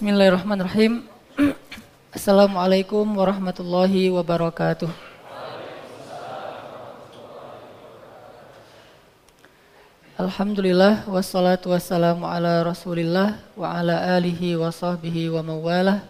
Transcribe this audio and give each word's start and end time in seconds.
Bismillahirrahmanirrahim. 0.00 1.04
Assalamualaikum 2.16 3.04
warahmatullahi 3.04 4.08
wabarakatuh. 4.08 4.88
Alhamdulillah 10.16 11.04
wassalatu 11.04 11.76
wassalamu 11.76 12.24
ala 12.24 12.64
Rasulillah 12.64 13.44
wa 13.52 13.76
ala 13.76 14.16
alihi 14.16 14.56
wa 14.56 14.72
sahbihi 14.72 15.28
wa 15.36 15.44
mawalah. 15.44 16.00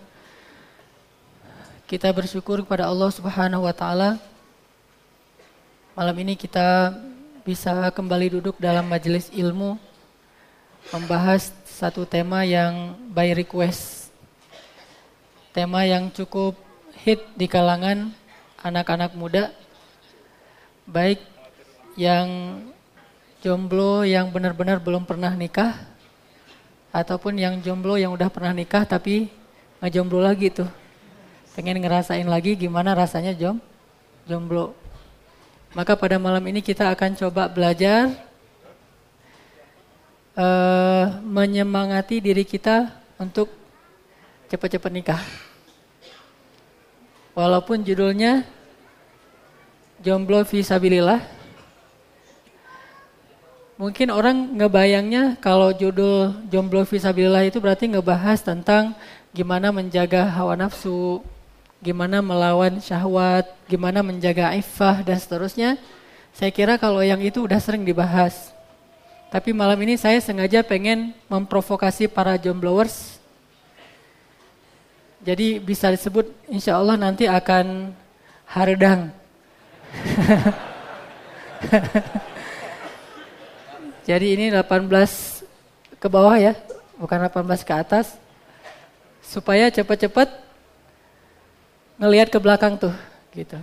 Kita 1.91 2.15
bersyukur 2.15 2.63
kepada 2.63 2.87
Allah 2.87 3.11
Subhanahu 3.11 3.67
wa 3.67 3.75
taala. 3.75 4.23
Malam 5.99 6.15
ini 6.23 6.39
kita 6.39 6.95
bisa 7.43 7.91
kembali 7.91 8.39
duduk 8.39 8.55
dalam 8.63 8.87
majelis 8.87 9.35
ilmu 9.35 9.90
membahas 10.89 11.53
satu 11.69 12.09
tema 12.09 12.49
yang 12.49 12.97
by 13.12 13.37
request. 13.37 14.09
Tema 15.53 15.84
yang 15.84 16.09
cukup 16.09 16.56
hit 17.05 17.20
di 17.37 17.45
kalangan 17.45 18.16
anak-anak 18.61 19.12
muda 19.16 19.53
baik 20.89 21.20
yang 21.97 22.61
jomblo 23.41 24.05
yang 24.05 24.29
benar-benar 24.29 24.80
belum 24.83 25.09
pernah 25.09 25.33
nikah 25.33 25.77
ataupun 26.92 27.39
yang 27.39 27.62
jomblo 27.62 27.97
yang 27.97 28.12
udah 28.12 28.28
pernah 28.28 28.53
nikah 28.53 28.84
tapi 28.84 29.31
ngejomblo 29.81 30.20
lagi 30.20 30.53
tuh. 30.53 30.69
Pengen 31.56 31.81
ngerasain 31.81 32.27
lagi 32.28 32.55
gimana 32.55 32.92
rasanya 32.92 33.33
jom 33.33 33.59
jomblo. 34.28 34.77
Maka 35.73 35.95
pada 35.95 36.19
malam 36.19 36.42
ini 36.51 36.61
kita 36.61 36.91
akan 36.91 37.15
coba 37.15 37.47
belajar 37.47 38.11
uh, 40.41 41.21
menyemangati 41.21 42.25
diri 42.25 42.48
kita 42.48 42.89
untuk 43.21 43.53
cepat-cepat 44.48 44.91
nikah. 44.91 45.23
Walaupun 47.37 47.84
judulnya 47.84 48.48
jomblo 50.01 50.42
visabilillah 50.42 51.41
Mungkin 53.81 54.12
orang 54.12 54.61
ngebayangnya 54.61 55.41
kalau 55.41 55.73
judul 55.73 56.37
jomblo 56.53 56.84
visabilillah 56.84 57.48
itu 57.48 57.64
berarti 57.64 57.89
ngebahas 57.89 58.36
tentang 58.45 58.92
gimana 59.33 59.73
menjaga 59.73 60.29
hawa 60.29 60.53
nafsu, 60.53 61.25
gimana 61.81 62.20
melawan 62.20 62.77
syahwat, 62.77 63.48
gimana 63.64 64.05
menjaga 64.05 64.53
ifah 64.53 65.01
dan 65.01 65.17
seterusnya. 65.17 65.81
Saya 66.36 66.53
kira 66.53 66.77
kalau 66.77 67.01
yang 67.01 67.25
itu 67.25 67.41
udah 67.41 67.57
sering 67.57 67.81
dibahas. 67.89 68.53
Tapi 69.31 69.55
malam 69.55 69.78
ini 69.86 69.95
saya 69.95 70.19
sengaja 70.19 70.67
pengen 70.67 71.14
memprovokasi 71.31 72.11
para 72.11 72.34
jombloers. 72.34 73.23
Jadi 75.23 75.62
bisa 75.62 75.86
disebut 75.86 76.27
insya 76.50 76.75
Allah 76.75 76.98
nanti 76.98 77.31
akan 77.31 77.95
haredang. 78.51 79.14
Jadi 84.08 84.27
ini 84.34 84.51
18 84.51 84.91
ke 86.03 86.08
bawah 86.11 86.34
ya, 86.34 86.58
bukan 86.98 87.31
18 87.31 87.62
ke 87.62 87.70
atas. 87.70 88.19
Supaya 89.23 89.70
cepat-cepat 89.70 90.27
ngelihat 92.03 92.34
ke 92.34 92.39
belakang 92.42 92.75
tuh, 92.75 92.91
gitu. 93.31 93.55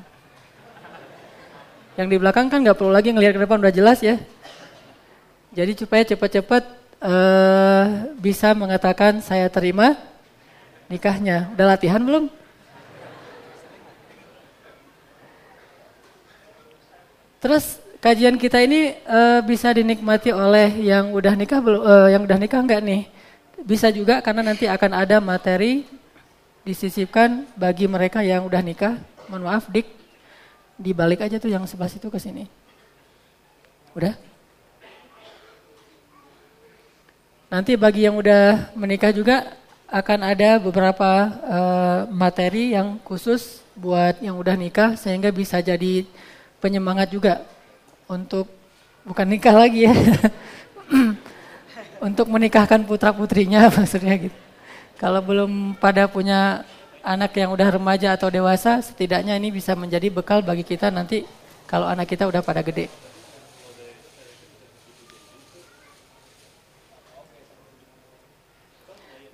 Yang 2.00 2.08
di 2.08 2.18
belakang 2.24 2.48
kan 2.48 2.64
nggak 2.64 2.78
perlu 2.80 2.96
lagi 2.96 3.12
ngelihat 3.12 3.36
ke 3.36 3.44
depan 3.44 3.60
udah 3.60 3.74
jelas 3.76 4.00
ya. 4.00 4.16
Jadi 5.58 5.74
supaya 5.74 6.06
cepat-cepat 6.06 6.70
uh, 7.02 8.14
bisa 8.22 8.54
mengatakan 8.54 9.26
saya 9.26 9.50
terima 9.50 9.98
nikahnya. 10.86 11.50
Udah 11.58 11.74
latihan 11.74 11.98
belum? 11.98 12.30
Terus 17.42 17.82
kajian 17.98 18.38
kita 18.38 18.62
ini 18.62 19.02
uh, 19.10 19.42
bisa 19.42 19.74
dinikmati 19.74 20.30
oleh 20.30 20.70
yang 20.78 21.10
udah 21.10 21.34
nikah 21.34 21.58
belum 21.58 21.82
uh, 21.82 22.08
yang 22.14 22.22
udah 22.22 22.38
nikah 22.38 22.62
enggak 22.62 22.86
nih? 22.86 23.10
Bisa 23.66 23.90
juga 23.90 24.22
karena 24.22 24.46
nanti 24.46 24.70
akan 24.70 24.94
ada 24.94 25.18
materi 25.18 25.90
disisipkan 26.62 27.50
bagi 27.58 27.90
mereka 27.90 28.22
yang 28.22 28.46
udah 28.46 28.62
nikah. 28.62 28.94
Mohon 29.26 29.50
maaf, 29.50 29.66
Dik. 29.74 29.90
Dibalik 30.78 31.26
aja 31.26 31.42
tuh 31.42 31.50
yang 31.50 31.66
sebelah 31.66 31.90
situ 31.90 32.14
ke 32.14 32.22
sini. 32.22 32.46
Udah? 33.98 34.27
Nanti 37.48 37.80
bagi 37.80 38.04
yang 38.04 38.20
udah 38.20 38.76
menikah 38.76 39.16
juga 39.16 39.56
akan 39.88 40.20
ada 40.20 40.60
beberapa 40.60 41.32
uh, 41.48 42.00
materi 42.12 42.76
yang 42.76 43.00
khusus 43.08 43.64
buat 43.72 44.20
yang 44.20 44.36
udah 44.36 44.60
nikah 44.60 45.00
sehingga 45.00 45.32
bisa 45.32 45.64
jadi 45.64 46.04
penyemangat 46.60 47.08
juga 47.08 47.48
untuk 48.04 48.52
bukan 49.08 49.28
nikah 49.32 49.56
lagi 49.56 49.88
ya. 49.88 49.96
untuk 52.08 52.28
menikahkan 52.28 52.84
putra-putrinya 52.84 53.64
maksudnya 53.80 54.28
gitu. 54.28 54.38
Kalau 55.00 55.24
belum 55.24 55.80
pada 55.80 56.04
punya 56.12 56.68
anak 57.00 57.32
yang 57.40 57.56
udah 57.56 57.80
remaja 57.80 58.20
atau 58.20 58.28
dewasa, 58.28 58.84
setidaknya 58.84 59.40
ini 59.40 59.56
bisa 59.56 59.72
menjadi 59.72 60.12
bekal 60.12 60.44
bagi 60.44 60.68
kita 60.68 60.92
nanti 60.92 61.24
kalau 61.64 61.88
anak 61.88 62.12
kita 62.12 62.28
udah 62.28 62.44
pada 62.44 62.60
gede. 62.60 63.07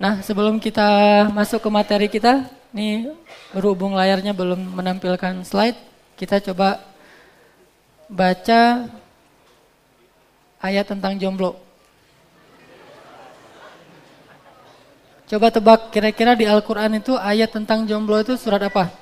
Nah, 0.04 0.20
sebelum 0.20 0.60
kita 0.60 0.84
masuk 1.32 1.64
ke 1.64 1.70
materi 1.72 2.12
kita, 2.12 2.44
nih 2.76 3.08
berhubung 3.56 3.96
layarnya 3.96 4.36
belum 4.36 4.76
menampilkan 4.76 5.40
slide, 5.48 5.80
kita 6.20 6.44
coba 6.44 6.76
baca 8.04 8.84
ayat 10.60 10.84
tentang 10.92 11.16
jomblo. 11.16 11.56
Coba 15.24 15.48
tebak 15.48 15.88
kira-kira 15.88 16.36
di 16.36 16.44
Al-Quran 16.44 17.00
itu 17.00 17.16
ayat 17.16 17.48
tentang 17.48 17.88
jomblo 17.88 18.20
itu 18.20 18.36
surat 18.36 18.60
apa? 18.60 18.92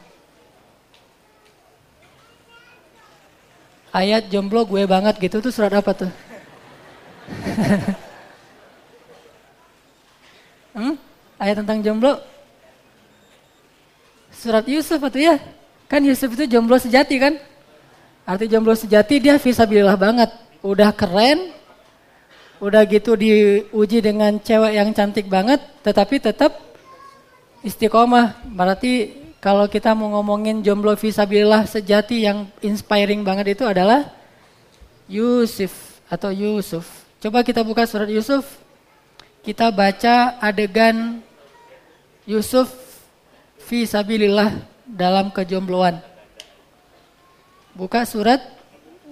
Ayat 3.90 4.30
jomblo 4.30 4.62
gue 4.70 4.86
banget 4.86 5.18
gitu 5.18 5.42
tuh 5.42 5.50
surat 5.50 5.74
apa 5.74 5.98
tuh? 5.98 6.12
hmm? 10.76 10.94
Ayat 11.40 11.64
tentang 11.64 11.80
jomblo? 11.82 12.20
Surat 14.32 14.64
Yusuf 14.66 14.98
itu 14.98 15.18
ya? 15.28 15.36
Kan 15.90 16.02
Yusuf 16.06 16.32
itu 16.32 16.48
jomblo 16.48 16.80
sejati 16.80 17.18
kan? 17.20 17.36
Arti 18.22 18.46
jomblo 18.46 18.72
sejati 18.78 19.18
dia 19.18 19.36
visabilillah 19.36 19.98
banget. 19.98 20.30
Udah 20.62 20.94
keren, 20.94 21.50
udah 22.62 22.86
gitu 22.86 23.18
diuji 23.18 23.98
dengan 23.98 24.38
cewek 24.38 24.78
yang 24.78 24.94
cantik 24.94 25.26
banget, 25.26 25.58
tetapi 25.82 26.22
tetap 26.22 26.54
istiqomah. 27.66 28.38
Berarti 28.46 29.18
kalau 29.42 29.66
kita 29.66 29.90
mau 29.98 30.14
ngomongin 30.14 30.62
jomblo 30.62 30.94
visabilillah 30.94 31.66
sejati 31.66 32.22
yang 32.22 32.46
inspiring 32.62 33.26
banget 33.26 33.58
itu 33.58 33.66
adalah 33.66 34.06
Yusuf 35.10 35.98
atau 36.06 36.30
Yusuf. 36.30 36.86
Coba 37.18 37.42
kita 37.42 37.66
buka 37.66 37.82
surat 37.82 38.06
Yusuf. 38.06 38.61
Kita 39.42 39.74
baca 39.74 40.38
adegan 40.38 41.18
Yusuf 42.22 42.70
visabilillah 43.66 44.54
dalam 44.86 45.34
kejombloan. 45.34 45.98
Buka 47.74 48.06
surat 48.06 48.38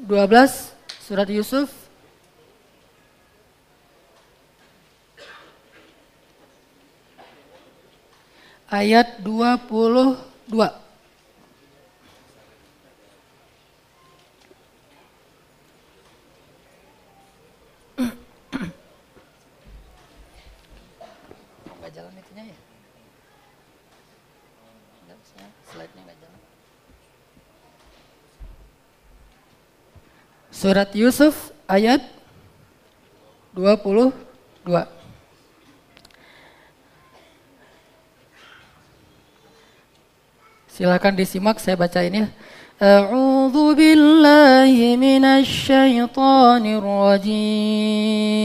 12, 0.07 0.71
surat 1.03 1.27
Yusuf. 1.27 1.67
Ayat 8.71 9.19
22. 9.27 10.15
Surat 30.61 30.93
Yusuf 30.93 31.57
ayat 31.65 32.05
22. 33.57 34.13
Silakan 40.69 41.17
disimak 41.17 41.57
saya 41.65 41.81
baca 41.81 42.05
ini. 42.05 42.29
A'udzu 42.77 43.73
billahi 43.73 45.01
minasy 45.01 45.49
syaithanir 45.49 46.85
rajim. 46.85 48.37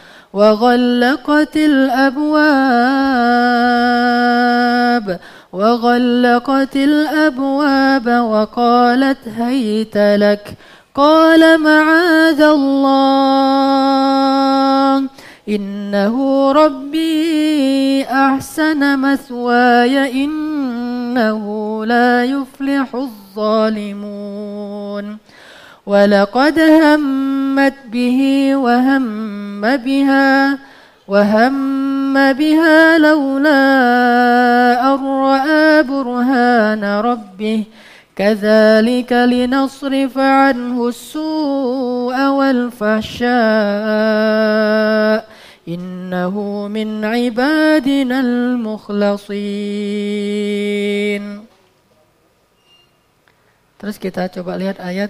وغلقت 0.33 1.57
الأبواب 1.57 2.31
وغلقت 5.53 6.75
الأبواب 6.75 8.07
وقالت 8.07 9.17
هيت 9.37 9.97
لك. 9.97 10.53
قال 10.95 11.61
معاذ 11.61 12.41
الله 12.41 13.41
إنه 15.49 16.51
ربي 16.51 18.03
أحسن 18.03 18.99
مثواي 18.99 20.25
إنه 20.25 21.85
لا 21.85 22.25
يفلح 22.25 22.95
الظالمون. 22.95 25.17
ولقد 25.85 26.59
همت 26.59 27.73
به 27.91 28.19
وهم 28.55 29.61
بها 29.61 30.57
وهم 31.07 32.13
بها 32.33 32.97
لولا 32.97 33.63
أن 34.93 34.99
رأى 35.05 35.83
برهان 35.83 36.83
ربه. 36.83 37.63
كذلك 38.15 39.13
لنصرف 39.13 40.17
عنه 40.17 40.87
السوء 40.87 42.27
والفحشاء. 42.29 43.31
إنه 45.67 46.67
من 46.67 47.05
عبادنا 47.05 48.19
المخلصين. 48.19 49.31
Terus 53.81 53.97
kita 53.97 54.29
coba 54.29 54.61
lihat 54.61 54.77
ayat 54.77 55.09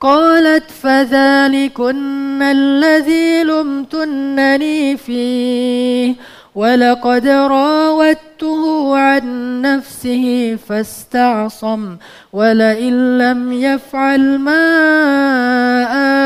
قالت 0.00 0.70
فذلكن 0.70 2.42
الذي 2.42 3.42
لمتنني 3.42 4.96
فيه 4.96 6.14
ولقد 6.54 7.26
راودته 7.26 8.96
عن 8.96 9.22
نفسه 9.62 10.58
فاستعصم 10.68 11.96
ولئن 12.32 13.18
لم 13.18 13.52
يفعل 13.52 14.38
ما 14.38 14.66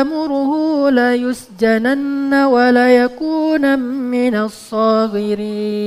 آمره 0.00 0.90
ليسجنن 0.90 2.34
وليكون 2.34 3.78
من 3.78 4.34
الصاغرين 4.34 5.84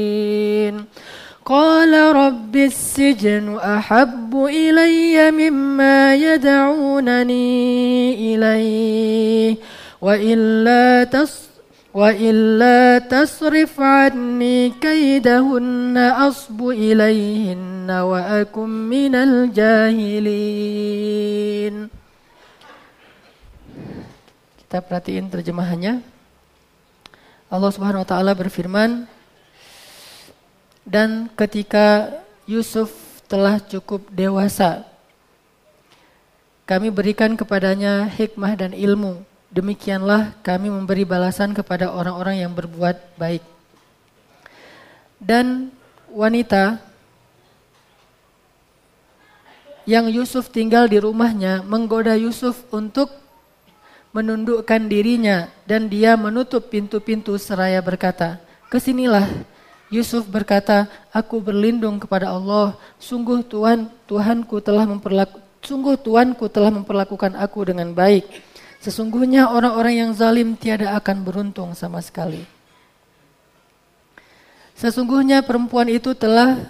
قال 1.46 1.90
رب 2.16 2.54
السجن 2.56 3.58
أحب 3.58 4.30
إلي 4.30 5.30
مما 5.30 6.14
يدعونني 6.14 7.54
إليه 8.14 9.56
وإلا 10.00 11.04
تص 11.04 11.52
وإلا 11.94 12.98
تصرف 12.98 13.80
عني 13.80 14.70
كيدهن 14.80 15.96
أصب 15.98 16.69
إليهن 16.69 17.90
وأكن 17.90 18.69
من 18.88 19.14
الجاهلين 19.14 20.32
Kita 24.72 24.80
perhatiin 24.80 25.28
terjemahannya. 25.28 26.00
Allah 27.52 27.69
Subhanahu 27.69 28.00
wa 28.00 28.08
taala 28.08 28.32
berfirman, 28.32 29.04
dan 30.87 31.27
ketika 31.35 32.15
Yusuf 32.47 32.95
telah 33.27 33.59
cukup 33.59 34.07
dewasa, 34.07 34.87
kami 36.63 36.87
berikan 36.87 37.35
kepadanya 37.35 38.07
hikmah 38.07 38.55
dan 38.55 38.71
ilmu. 38.71 39.19
Demikianlah 39.51 40.31
kami 40.39 40.71
memberi 40.71 41.03
balasan 41.03 41.51
kepada 41.51 41.91
orang-orang 41.91 42.39
yang 42.39 42.56
berbuat 42.56 43.19
baik. 43.19 43.44
Dan 45.19 45.75
wanita 46.07 46.79
yang 49.83 50.07
Yusuf 50.07 50.47
tinggal 50.47 50.87
di 50.87 51.03
rumahnya 51.03 51.67
menggoda 51.67 52.15
Yusuf 52.15 52.63
untuk 52.71 53.11
menundukkan 54.15 54.87
dirinya 54.87 55.51
dan 55.67 55.91
dia 55.91 56.15
menutup 56.15 56.71
pintu-pintu 56.71 57.35
seraya 57.35 57.83
berkata, 57.83 58.39
"Ke 58.71 58.79
sinilah 58.79 59.27
Yusuf 59.87 60.27
berkata, 60.27 60.91
"Aku 61.15 61.39
berlindung 61.39 61.95
kepada 61.95 62.35
Allah. 62.35 62.75
Sungguh 62.99 63.39
Tuhan, 63.44 63.87
Tuhanku 64.03 64.59
telah 64.59 64.83
memperlaku, 64.83 65.39
sungguh 65.63 65.95
Tuanku 65.95 66.51
telah 66.51 66.71
memperlakukan 66.71 67.39
aku 67.39 67.71
dengan 67.71 67.95
baik. 67.95 68.27
Sesungguhnya 68.83 69.47
orang-orang 69.51 70.07
yang 70.07 70.11
zalim 70.11 70.59
tiada 70.59 70.91
akan 70.99 71.23
beruntung 71.23 71.71
sama 71.71 72.03
sekali." 72.03 72.44
Sesungguhnya 74.77 75.41
perempuan 75.41 75.89
itu 75.89 76.13
telah 76.13 76.69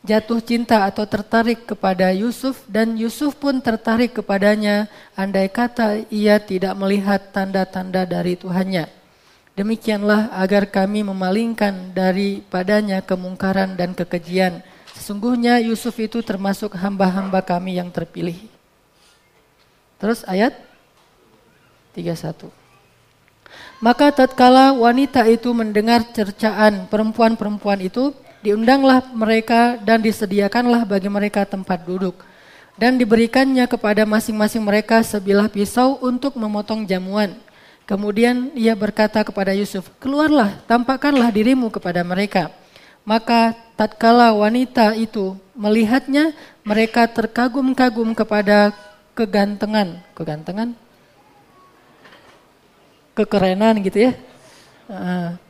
jatuh 0.00 0.40
cinta 0.40 0.88
atau 0.88 1.04
tertarik 1.04 1.68
kepada 1.68 2.08
Yusuf 2.14 2.64
dan 2.64 2.96
Yusuf 2.96 3.36
pun 3.36 3.60
tertarik 3.60 4.16
kepadanya 4.16 4.88
andai 5.12 5.52
kata 5.52 6.08
ia 6.08 6.40
tidak 6.40 6.72
melihat 6.78 7.20
tanda-tanda 7.36 8.08
dari 8.08 8.32
Tuhannya. 8.38 8.99
Demikianlah 9.58 10.30
agar 10.32 10.64
kami 10.70 11.02
memalingkan 11.02 11.90
daripadanya 11.92 13.02
kemungkaran 13.02 13.74
dan 13.74 13.92
kekejian. 13.92 14.62
Sesungguhnya 14.94 15.58
Yusuf 15.60 15.96
itu 15.98 16.22
termasuk 16.22 16.76
hamba-hamba 16.76 17.42
kami 17.42 17.76
yang 17.76 17.90
terpilih. 17.90 18.36
Terus 20.00 20.24
ayat 20.24 20.56
31. 21.92 22.48
Maka 23.80 24.12
tatkala 24.12 24.76
wanita 24.76 25.24
itu 25.26 25.50
mendengar 25.56 26.04
cercaan 26.12 26.86
perempuan-perempuan 26.86 27.80
itu, 27.80 28.12
diundanglah 28.44 29.04
mereka 29.12 29.76
dan 29.80 30.00
disediakanlah 30.00 30.84
bagi 30.84 31.08
mereka 31.08 31.44
tempat 31.44 31.84
duduk. 31.84 32.16
Dan 32.80 32.96
diberikannya 32.96 33.68
kepada 33.68 34.08
masing-masing 34.08 34.64
mereka 34.64 35.04
sebilah 35.04 35.52
pisau 35.52 36.00
untuk 36.00 36.36
memotong 36.36 36.88
jamuan. 36.88 37.36
Kemudian 37.90 38.54
ia 38.54 38.70
berkata 38.78 39.26
kepada 39.26 39.50
Yusuf, 39.50 39.90
keluarlah, 39.98 40.62
tampakkanlah 40.70 41.26
dirimu 41.34 41.74
kepada 41.74 42.06
mereka. 42.06 42.54
Maka 43.02 43.50
tatkala 43.74 44.30
wanita 44.30 44.94
itu 44.94 45.34
melihatnya, 45.58 46.30
mereka 46.62 47.10
terkagum-kagum 47.10 48.14
kepada 48.14 48.70
kegantengan, 49.18 49.98
kegantengan, 50.14 50.70
kekerenan 53.18 53.82
gitu 53.82 54.06
ya, 54.06 54.12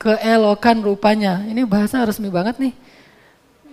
keelokan 0.01 0.81
rupanya. 0.81 1.45
Ini 1.45 1.69
bahasa 1.69 2.01
resmi 2.09 2.33
banget 2.33 2.57
nih. 2.57 2.73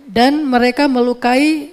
Dan 0.04 0.44
mereka 0.44 0.84
melukai 0.84 1.72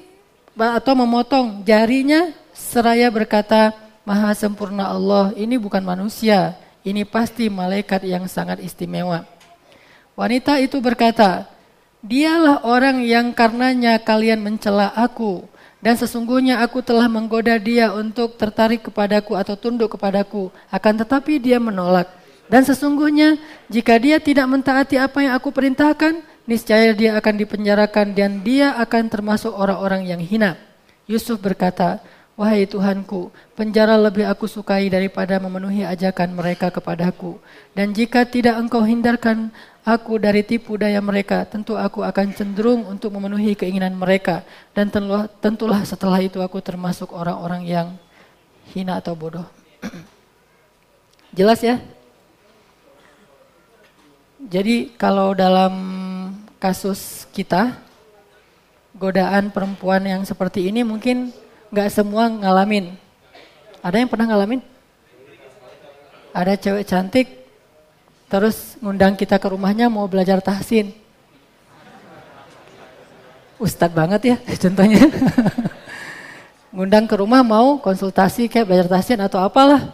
atau 0.55 0.95
memotong 0.95 1.59
jarinya 1.67 2.31
seraya 2.55 3.11
berkata, 3.11 3.75
Maha 4.07 4.31
sempurna 4.31 4.87
Allah, 4.87 5.35
ini 5.35 5.59
bukan 5.59 5.83
manusia, 5.83 6.55
ini 6.85 7.01
pasti 7.03 7.49
malaikat 7.49 8.05
yang 8.05 8.29
sangat 8.29 8.61
istimewa. 8.61 9.25
Wanita 10.13 10.61
itu 10.61 10.77
berkata, 10.79 11.49
Dialah 12.05 12.61
orang 12.61 13.01
yang 13.01 13.33
karenanya 13.33 13.97
kalian 13.97 14.37
mencela 14.45 14.93
aku, 14.93 15.49
dan 15.81 15.97
sesungguhnya 15.97 16.61
aku 16.61 16.85
telah 16.85 17.09
menggoda 17.09 17.57
dia 17.57 17.89
untuk 17.89 18.37
tertarik 18.37 18.85
kepadaku 18.85 19.33
atau 19.33 19.57
tunduk 19.57 19.97
kepadaku, 19.97 20.53
akan 20.69 20.93
tetapi 21.01 21.41
dia 21.41 21.57
menolak. 21.57 22.05
Dan 22.45 22.61
sesungguhnya 22.61 23.41
jika 23.73 23.97
dia 23.97 24.21
tidak 24.21 24.45
mentaati 24.45 25.01
apa 25.01 25.25
yang 25.25 25.33
aku 25.33 25.49
perintahkan, 25.49 26.21
niscaya 26.45 26.93
dia 26.93 27.17
akan 27.17 27.41
dipenjarakan 27.41 28.13
dan 28.13 28.45
dia 28.45 28.77
akan 28.77 29.09
termasuk 29.09 29.49
orang-orang 29.49 30.05
yang 30.05 30.21
hina. 30.21 30.61
Yusuf 31.09 31.41
berkata, 31.41 32.05
Wahai 32.35 32.67
Tuhanku, 32.67 33.31
penjara 33.55 33.95
lebih 33.95 34.27
aku 34.27 34.43
sukai 34.43 34.91
daripada 34.91 35.39
memenuhi 35.39 35.87
ajakan 35.87 36.35
mereka 36.35 36.67
kepadaku. 36.67 37.39
Dan 37.71 37.95
jika 37.95 38.27
tidak 38.27 38.59
engkau 38.59 38.83
hindarkan 38.83 39.55
aku 39.87 40.19
dari 40.19 40.43
tipu 40.43 40.75
daya 40.75 40.99
mereka, 40.99 41.47
tentu 41.47 41.79
aku 41.79 42.03
akan 42.03 42.35
cenderung 42.35 42.83
untuk 42.91 43.15
memenuhi 43.15 43.55
keinginan 43.55 43.95
mereka. 43.95 44.43
Dan 44.75 44.91
tentulah 45.39 45.87
setelah 45.87 46.19
itu 46.19 46.43
aku 46.43 46.59
termasuk 46.59 47.15
orang-orang 47.15 47.63
yang 47.63 47.87
hina 48.75 48.99
atau 48.99 49.15
bodoh. 49.15 49.47
Jelas 51.39 51.63
ya? 51.63 51.79
Jadi 54.43 54.91
kalau 54.99 55.31
dalam 55.31 55.71
kasus 56.59 57.31
kita, 57.31 57.79
godaan 58.91 59.55
perempuan 59.55 60.03
yang 60.03 60.27
seperti 60.27 60.67
ini 60.67 60.83
mungkin 60.83 61.31
nggak 61.75 61.91
semua 61.91 62.31
ngalamin. 62.31 62.95
Ada 63.83 63.99
yang 63.99 64.07
pernah 64.07 64.31
ngalamin? 64.31 64.63
Ada 66.31 66.55
cewek 66.55 66.87
cantik, 66.87 67.27
terus 68.31 68.79
ngundang 68.79 69.19
kita 69.19 69.35
ke 69.35 69.47
rumahnya 69.51 69.91
mau 69.91 70.07
belajar 70.07 70.39
tahsin. 70.39 70.95
Ustad 73.59 73.91
banget 73.91 74.21
ya 74.23 74.35
contohnya. 74.63 75.03
ngundang 76.75 77.07
ke 77.07 77.15
rumah 77.15 77.39
mau 77.39 77.79
konsultasi 77.79 78.47
kayak 78.51 78.67
belajar 78.67 78.87
tahsin 78.87 79.19
atau 79.19 79.39
apalah. 79.43 79.91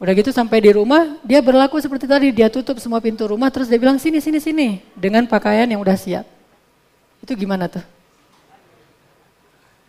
Udah 0.00 0.12
gitu 0.14 0.30
sampai 0.30 0.62
di 0.62 0.70
rumah, 0.72 1.20
dia 1.24 1.42
berlaku 1.42 1.80
seperti 1.80 2.06
tadi, 2.06 2.28
dia 2.30 2.46
tutup 2.46 2.78
semua 2.78 3.02
pintu 3.02 3.26
rumah, 3.26 3.50
terus 3.50 3.66
dia 3.66 3.80
bilang 3.80 3.98
sini, 3.98 4.22
sini, 4.22 4.38
sini, 4.38 4.68
dengan 4.94 5.26
pakaian 5.26 5.66
yang 5.66 5.82
udah 5.82 5.96
siap. 5.98 6.22
Itu 7.18 7.34
gimana 7.34 7.66
tuh? 7.66 7.82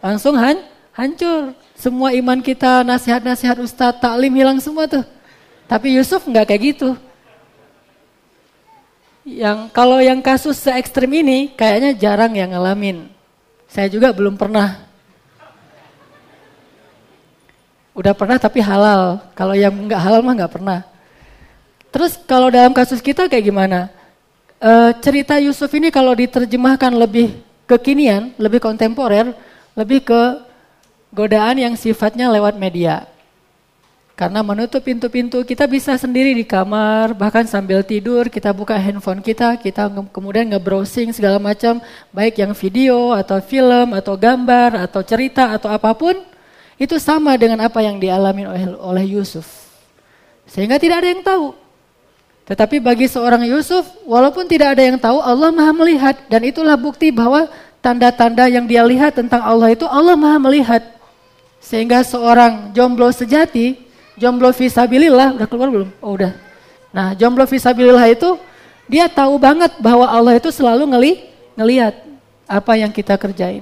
Langsung 0.02 0.34
han, 0.40 0.66
hancur. 0.94 1.56
Semua 1.80 2.12
iman 2.12 2.40
kita, 2.44 2.84
nasihat-nasihat 2.84 3.58
ustadz, 3.64 4.04
taklim 4.04 4.34
hilang 4.36 4.60
semua 4.60 4.86
tuh. 4.90 5.06
Tapi 5.70 5.96
Yusuf 5.96 6.26
nggak 6.26 6.50
kayak 6.50 6.62
gitu. 6.76 6.98
Yang 9.30 9.70
kalau 9.70 10.02
yang 10.02 10.20
kasus 10.26 10.58
se 10.58 10.74
ekstrim 10.74 11.12
ini 11.14 11.54
kayaknya 11.54 11.94
jarang 11.94 12.34
yang 12.34 12.50
ngalamin. 12.50 13.06
Saya 13.70 13.86
juga 13.86 14.10
belum 14.10 14.34
pernah. 14.34 14.90
Udah 17.94 18.18
pernah 18.18 18.42
tapi 18.42 18.58
halal. 18.64 19.22
Kalau 19.38 19.54
yang 19.54 19.70
nggak 19.70 20.02
halal 20.02 20.26
mah 20.26 20.34
nggak 20.34 20.54
pernah. 20.58 20.80
Terus 21.94 22.18
kalau 22.26 22.50
dalam 22.50 22.74
kasus 22.74 22.98
kita 22.98 23.30
kayak 23.30 23.46
gimana? 23.46 23.94
E, 24.58 24.98
cerita 25.06 25.38
Yusuf 25.38 25.70
ini 25.78 25.94
kalau 25.94 26.18
diterjemahkan 26.18 26.94
lebih 26.98 27.38
kekinian, 27.70 28.34
lebih 28.42 28.58
kontemporer, 28.58 29.30
lebih 29.78 30.02
ke 30.02 30.22
godaan 31.10 31.58
yang 31.58 31.74
sifatnya 31.78 32.30
lewat 32.30 32.58
media. 32.58 33.10
Karena 34.20 34.44
menutup 34.44 34.84
pintu-pintu 34.84 35.40
kita 35.48 35.64
bisa 35.64 35.96
sendiri 35.96 36.36
di 36.36 36.44
kamar, 36.44 37.16
bahkan 37.16 37.48
sambil 37.48 37.80
tidur 37.88 38.28
kita 38.28 38.52
buka 38.52 38.76
handphone 38.76 39.24
kita, 39.24 39.56
kita 39.56 39.88
kemudian 40.12 40.52
nge-browsing 40.52 41.16
segala 41.16 41.40
macam, 41.40 41.80
baik 42.12 42.36
yang 42.36 42.52
video 42.52 43.16
atau 43.16 43.40
film 43.40 43.96
atau 43.96 44.20
gambar 44.20 44.76
atau 44.76 45.00
cerita 45.08 45.56
atau 45.56 45.72
apa 45.72 45.96
pun, 45.96 46.20
itu 46.76 47.00
sama 47.00 47.40
dengan 47.40 47.64
apa 47.64 47.80
yang 47.80 47.96
dialami 47.96 48.44
oleh, 48.44 48.64
oleh 48.76 49.06
Yusuf. 49.08 49.48
Sehingga 50.52 50.76
tidak 50.76 51.00
ada 51.00 51.10
yang 51.16 51.24
tahu. 51.24 51.56
Tetapi 52.44 52.84
bagi 52.84 53.08
seorang 53.08 53.48
Yusuf, 53.48 53.88
walaupun 54.04 54.52
tidak 54.52 54.76
ada 54.76 54.84
yang 54.84 55.00
tahu, 55.00 55.24
Allah 55.24 55.48
maha 55.54 55.72
melihat. 55.72 56.20
Dan 56.28 56.44
itulah 56.44 56.76
bukti 56.76 57.08
bahwa 57.08 57.48
tanda-tanda 57.80 58.52
yang 58.52 58.68
dia 58.68 58.84
lihat 58.84 59.16
tentang 59.16 59.40
Allah 59.48 59.72
itu 59.72 59.88
Allah 59.88 60.20
maha 60.20 60.42
melihat. 60.44 60.99
Sehingga 61.60 62.02
seorang 62.02 62.72
jomblo 62.72 63.12
sejati, 63.12 63.78
jomblo 64.16 64.50
visabilillah, 64.56 65.36
udah 65.36 65.48
keluar 65.48 65.70
belum? 65.70 65.90
Oh 66.00 66.16
udah. 66.16 66.34
Nah 66.96 67.14
jomblo 67.14 67.44
visabilillah 67.46 68.08
itu, 68.10 68.40
dia 68.90 69.06
tahu 69.06 69.38
banget 69.38 69.78
bahwa 69.78 70.08
Allah 70.08 70.40
itu 70.40 70.50
selalu 70.50 70.90
ngeli, 70.90 71.14
ngelihat 71.54 71.94
apa 72.50 72.74
yang 72.80 72.90
kita 72.90 73.14
kerjain. 73.20 73.62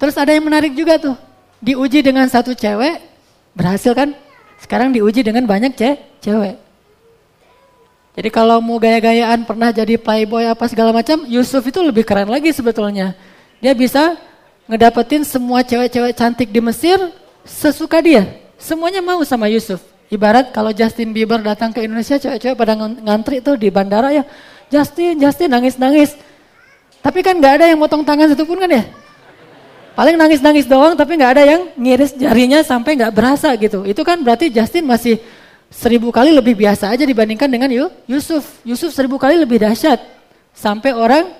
Terus 0.00 0.16
ada 0.16 0.32
yang 0.32 0.48
menarik 0.48 0.72
juga 0.72 0.96
tuh, 0.96 1.16
diuji 1.60 2.00
dengan 2.00 2.24
satu 2.24 2.56
cewek, 2.56 3.04
berhasil 3.52 3.92
kan? 3.92 4.16
Sekarang 4.56 4.88
diuji 4.88 5.20
dengan 5.20 5.44
banyak 5.44 5.76
ce 5.76 6.00
cewek. 6.24 6.56
Jadi 8.16 8.28
kalau 8.32 8.58
mau 8.64 8.80
gaya-gayaan 8.80 9.44
pernah 9.44 9.70
jadi 9.70 10.00
playboy 10.00 10.48
apa 10.48 10.64
segala 10.66 10.90
macam, 10.90 11.24
Yusuf 11.28 11.62
itu 11.68 11.78
lebih 11.84 12.02
keren 12.08 12.32
lagi 12.32 12.48
sebetulnya. 12.50 13.12
Dia 13.60 13.76
bisa 13.76 14.16
ngedapetin 14.70 15.26
semua 15.26 15.66
cewek-cewek 15.66 16.14
cantik 16.14 16.46
di 16.54 16.62
Mesir 16.62 16.94
sesuka 17.42 17.98
dia. 17.98 18.38
Semuanya 18.54 19.02
mau 19.02 19.18
sama 19.26 19.50
Yusuf. 19.50 19.82
Ibarat 20.06 20.54
kalau 20.54 20.70
Justin 20.70 21.10
Bieber 21.10 21.42
datang 21.42 21.74
ke 21.74 21.82
Indonesia, 21.82 22.18
cewek-cewek 22.18 22.54
pada 22.54 22.78
ngantri 22.78 23.42
tuh 23.42 23.58
di 23.58 23.66
bandara 23.66 24.14
ya. 24.14 24.22
Justin, 24.70 25.18
Justin 25.18 25.50
nangis-nangis. 25.50 26.14
Tapi 27.02 27.18
kan 27.26 27.34
nggak 27.34 27.62
ada 27.62 27.66
yang 27.66 27.82
motong 27.82 28.06
tangan 28.06 28.30
satu 28.30 28.46
pun 28.46 28.62
kan 28.62 28.70
ya. 28.70 28.86
Paling 29.98 30.14
nangis-nangis 30.14 30.70
doang 30.70 30.94
tapi 30.94 31.18
nggak 31.18 31.32
ada 31.34 31.42
yang 31.42 31.62
ngiris 31.74 32.14
jarinya 32.14 32.62
sampai 32.62 32.94
nggak 32.94 33.10
berasa 33.10 33.50
gitu. 33.58 33.82
Itu 33.82 34.06
kan 34.06 34.22
berarti 34.22 34.54
Justin 34.54 34.86
masih 34.86 35.18
seribu 35.66 36.14
kali 36.14 36.30
lebih 36.30 36.54
biasa 36.54 36.94
aja 36.94 37.02
dibandingkan 37.02 37.50
dengan 37.50 37.70
Yusuf. 38.06 38.62
Yusuf 38.62 38.94
seribu 38.94 39.18
kali 39.18 39.34
lebih 39.34 39.58
dahsyat. 39.66 39.98
Sampai 40.54 40.94
orang 40.94 41.34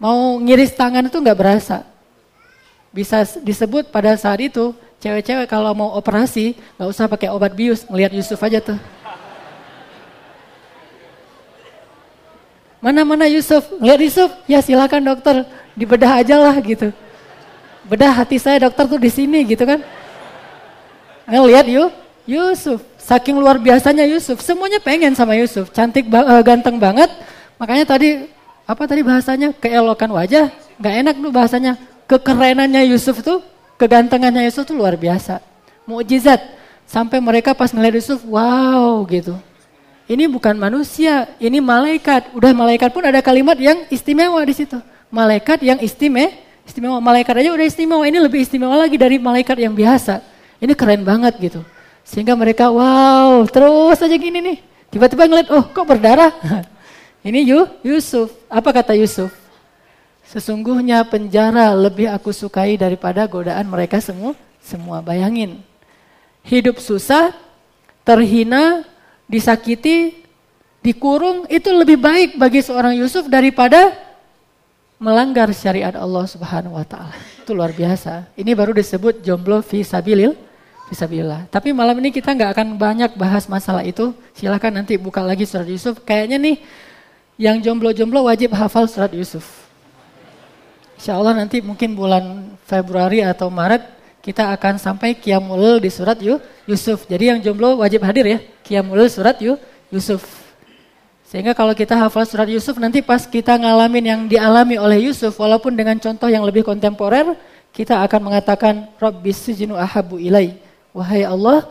mau 0.00 0.40
ngiris 0.40 0.72
tangan 0.72 1.04
itu 1.04 1.20
nggak 1.20 1.36
berasa 1.36 1.89
bisa 2.90 3.22
disebut 3.42 3.88
pada 3.94 4.18
saat 4.18 4.42
itu 4.42 4.74
cewek-cewek 4.98 5.46
kalau 5.46 5.70
mau 5.72 5.94
operasi 5.94 6.58
nggak 6.76 6.88
usah 6.90 7.06
pakai 7.06 7.30
obat 7.30 7.54
bius, 7.54 7.86
ngelihat 7.86 8.12
Yusuf 8.14 8.38
aja 8.42 8.58
tuh. 8.60 8.78
Mana-mana 12.80 13.28
Yusuf, 13.28 13.60
ngeliat 13.76 14.00
Yusuf, 14.00 14.28
ya 14.48 14.64
silakan 14.64 15.04
dokter, 15.04 15.44
dibedah 15.76 16.24
aja 16.24 16.40
lah 16.40 16.56
gitu. 16.64 16.88
Bedah 17.84 18.12
hati 18.12 18.40
saya 18.40 18.68
dokter 18.68 18.88
tuh 18.88 18.96
di 18.96 19.12
sini 19.12 19.44
gitu 19.44 19.68
kan. 19.68 19.84
Ngelihat 21.28 21.68
yuk, 21.68 21.92
Yusuf, 22.24 22.80
saking 22.96 23.36
luar 23.36 23.60
biasanya 23.60 24.08
Yusuf, 24.08 24.40
semuanya 24.40 24.80
pengen 24.80 25.12
sama 25.12 25.36
Yusuf, 25.36 25.68
cantik, 25.76 26.08
uh, 26.08 26.40
ganteng 26.40 26.80
banget. 26.80 27.12
Makanya 27.60 27.84
tadi 27.84 28.30
apa 28.64 28.82
tadi 28.88 29.04
bahasanya 29.04 29.52
keelokan 29.60 30.10
wajah, 30.16 30.48
nggak 30.80 30.94
enak 31.04 31.14
tuh 31.20 31.32
bahasanya 31.32 31.72
kekerenannya 32.10 32.90
Yusuf 32.90 33.22
tuh, 33.22 33.38
kegantengannya 33.78 34.42
Yusuf 34.50 34.66
tuh 34.66 34.74
luar 34.74 34.98
biasa. 34.98 35.38
Mukjizat. 35.86 36.42
Sampai 36.90 37.22
mereka 37.22 37.54
pas 37.54 37.70
ngeliat 37.70 38.02
Yusuf, 38.02 38.26
wow 38.26 39.06
gitu. 39.06 39.38
Ini 40.10 40.26
bukan 40.26 40.58
manusia, 40.58 41.30
ini 41.38 41.62
malaikat. 41.62 42.34
Udah 42.34 42.50
malaikat 42.50 42.90
pun 42.90 43.06
ada 43.06 43.22
kalimat 43.22 43.54
yang 43.54 43.86
istimewa 43.94 44.42
di 44.42 44.58
situ. 44.58 44.74
Malaikat 45.06 45.62
yang 45.62 45.78
istimewa, 45.78 46.34
istimewa. 46.66 46.98
Malaikat 46.98 47.30
aja 47.30 47.54
udah 47.54 47.66
istimewa, 47.70 48.02
ini 48.02 48.18
lebih 48.18 48.42
istimewa 48.42 48.74
lagi 48.74 48.98
dari 48.98 49.22
malaikat 49.22 49.54
yang 49.62 49.70
biasa. 49.70 50.18
Ini 50.58 50.74
keren 50.74 51.06
banget 51.06 51.38
gitu. 51.38 51.62
Sehingga 52.02 52.34
mereka, 52.34 52.74
wow, 52.74 53.46
terus 53.46 54.02
aja 54.02 54.16
gini 54.18 54.42
nih. 54.42 54.58
Tiba-tiba 54.90 55.30
ngeliat, 55.30 55.46
oh 55.54 55.62
kok 55.70 55.86
berdarah? 55.86 56.34
ini 57.28 57.46
Yusuf. 57.86 58.34
Apa 58.50 58.74
kata 58.74 58.98
Yusuf? 58.98 59.30
Sesungguhnya 60.30 61.02
penjara 61.02 61.74
lebih 61.74 62.06
aku 62.06 62.30
sukai 62.30 62.78
daripada 62.78 63.26
godaan 63.26 63.66
mereka 63.66 63.98
semua. 63.98 64.38
Semua 64.62 65.02
bayangin. 65.02 65.58
Hidup 66.46 66.78
susah, 66.78 67.34
terhina, 68.06 68.86
disakiti, 69.26 70.22
dikurung 70.86 71.50
itu 71.50 71.66
lebih 71.74 71.98
baik 71.98 72.38
bagi 72.38 72.62
seorang 72.62 72.94
Yusuf 72.94 73.26
daripada 73.26 73.90
melanggar 75.02 75.50
syariat 75.50 75.98
Allah 75.98 76.22
Subhanahu 76.30 76.78
wa 76.78 76.86
taala. 76.86 77.18
Itu 77.42 77.50
luar 77.50 77.74
biasa. 77.74 78.30
Ini 78.38 78.54
baru 78.54 78.70
disebut 78.70 79.26
jomblo 79.26 79.58
fi 79.66 79.82
sabilil 79.82 80.38
fisabilillah. 80.86 81.50
Tapi 81.50 81.74
malam 81.74 81.98
ini 81.98 82.14
kita 82.14 82.30
nggak 82.30 82.54
akan 82.54 82.68
banyak 82.78 83.18
bahas 83.18 83.50
masalah 83.50 83.82
itu. 83.82 84.14
Silahkan 84.38 84.70
nanti 84.70 84.94
buka 84.94 85.26
lagi 85.26 85.42
surat 85.42 85.66
Yusuf. 85.66 85.98
Kayaknya 86.06 86.38
nih 86.38 86.56
yang 87.34 87.58
jomblo-jomblo 87.58 88.30
wajib 88.30 88.54
hafal 88.54 88.86
surat 88.86 89.10
Yusuf. 89.10 89.59
Insya 91.00 91.16
Allah 91.16 91.32
nanti 91.32 91.64
mungkin 91.64 91.96
bulan 91.96 92.52
Februari 92.68 93.24
atau 93.24 93.48
Maret 93.48 93.88
kita 94.20 94.52
akan 94.52 94.76
sampai 94.76 95.16
Qiyamul 95.16 95.80
di 95.80 95.88
surat 95.88 96.20
Yusuf. 96.68 97.08
Jadi 97.08 97.32
yang 97.32 97.40
jomblo 97.40 97.80
wajib 97.80 98.04
hadir 98.04 98.28
ya. 98.28 98.38
Qiyamul 98.60 99.08
surat 99.08 99.40
Yusuf. 99.88 100.20
Sehingga 101.24 101.56
kalau 101.56 101.72
kita 101.72 101.96
hafal 101.96 102.28
surat 102.28 102.44
Yusuf 102.52 102.76
nanti 102.76 103.00
pas 103.00 103.24
kita 103.24 103.56
ngalamin 103.56 104.04
yang 104.04 104.20
dialami 104.28 104.76
oleh 104.76 105.08
Yusuf 105.08 105.40
walaupun 105.40 105.72
dengan 105.72 105.96
contoh 105.96 106.28
yang 106.28 106.44
lebih 106.44 106.68
kontemporer 106.68 107.32
kita 107.72 108.04
akan 108.04 108.20
mengatakan 108.20 108.92
Rabbis 109.00 109.40
sijinu 109.40 109.80
ahabu 109.80 110.20
ilai. 110.20 110.60
Wahai 110.92 111.24
Allah 111.24 111.64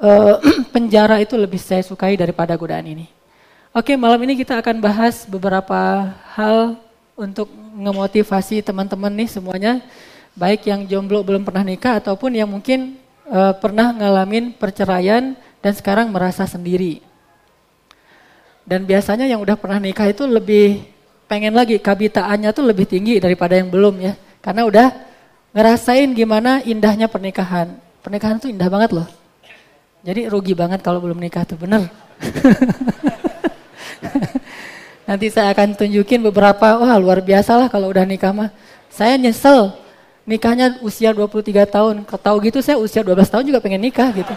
uh, 0.00 0.40
penjara 0.72 1.20
itu 1.20 1.36
lebih 1.36 1.60
saya 1.60 1.84
sukai 1.84 2.16
daripada 2.16 2.56
godaan 2.56 2.96
ini. 2.96 3.12
Oke 3.76 3.92
malam 3.92 4.24
ini 4.24 4.40
kita 4.40 4.56
akan 4.56 4.80
bahas 4.80 5.28
beberapa 5.28 6.16
hal 6.32 6.80
untuk 7.12 7.65
ngemotivasi 7.76 8.64
teman-teman 8.64 9.12
nih 9.12 9.28
semuanya. 9.28 9.84
Baik 10.36 10.68
yang 10.68 10.84
jomblo 10.88 11.24
belum 11.24 11.44
pernah 11.44 11.64
nikah 11.64 11.96
ataupun 12.00 12.36
yang 12.36 12.48
mungkin 12.48 12.96
uh, 13.28 13.56
pernah 13.56 13.92
ngalamin 13.92 14.52
perceraian 14.56 15.36
dan 15.60 15.72
sekarang 15.72 16.12
merasa 16.12 16.44
sendiri. 16.44 17.00
Dan 18.66 18.84
biasanya 18.84 19.24
yang 19.30 19.40
udah 19.40 19.54
pernah 19.54 19.78
nikah 19.78 20.10
itu 20.10 20.26
lebih 20.26 20.82
pengen 21.30 21.54
lagi 21.54 21.78
kabitaannya 21.78 22.50
tuh 22.50 22.66
lebih 22.66 22.84
tinggi 22.84 23.22
daripada 23.22 23.54
yang 23.54 23.70
belum 23.70 23.94
ya. 24.02 24.12
Karena 24.42 24.66
udah 24.66 24.86
ngerasain 25.54 26.10
gimana 26.12 26.60
indahnya 26.66 27.06
pernikahan. 27.06 27.78
Pernikahan 28.02 28.42
tuh 28.42 28.50
indah 28.50 28.68
banget 28.68 28.90
loh. 28.92 29.08
Jadi 30.06 30.28
rugi 30.28 30.54
banget 30.54 30.82
kalau 30.84 31.00
belum 31.00 31.18
nikah 31.18 31.48
tuh 31.48 31.58
bener. 31.58 31.86
Nanti 35.06 35.30
saya 35.30 35.54
akan 35.54 35.78
tunjukin 35.78 36.18
beberapa, 36.18 36.82
wah 36.82 36.98
luar 36.98 37.22
biasa 37.22 37.54
lah 37.54 37.70
kalau 37.70 37.94
udah 37.94 38.02
nikah 38.02 38.34
mah. 38.34 38.50
Saya 38.90 39.14
nyesel 39.14 39.70
nikahnya 40.26 40.82
usia 40.82 41.14
23 41.14 41.62
tahun. 41.62 42.02
Tahu 42.02 42.36
gitu 42.50 42.58
saya 42.58 42.74
usia 42.76 43.06
12 43.06 43.30
tahun 43.30 43.44
juga 43.46 43.62
pengen 43.62 43.86
nikah 43.86 44.10
gitu. 44.10 44.34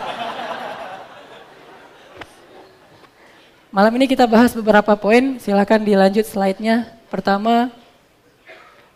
Malam 3.74 3.98
ini 3.98 4.06
kita 4.10 4.30
bahas 4.30 4.54
beberapa 4.54 4.94
poin, 4.94 5.42
silakan 5.42 5.86
dilanjut 5.86 6.26
slide-nya. 6.26 6.90
Pertama, 7.10 7.74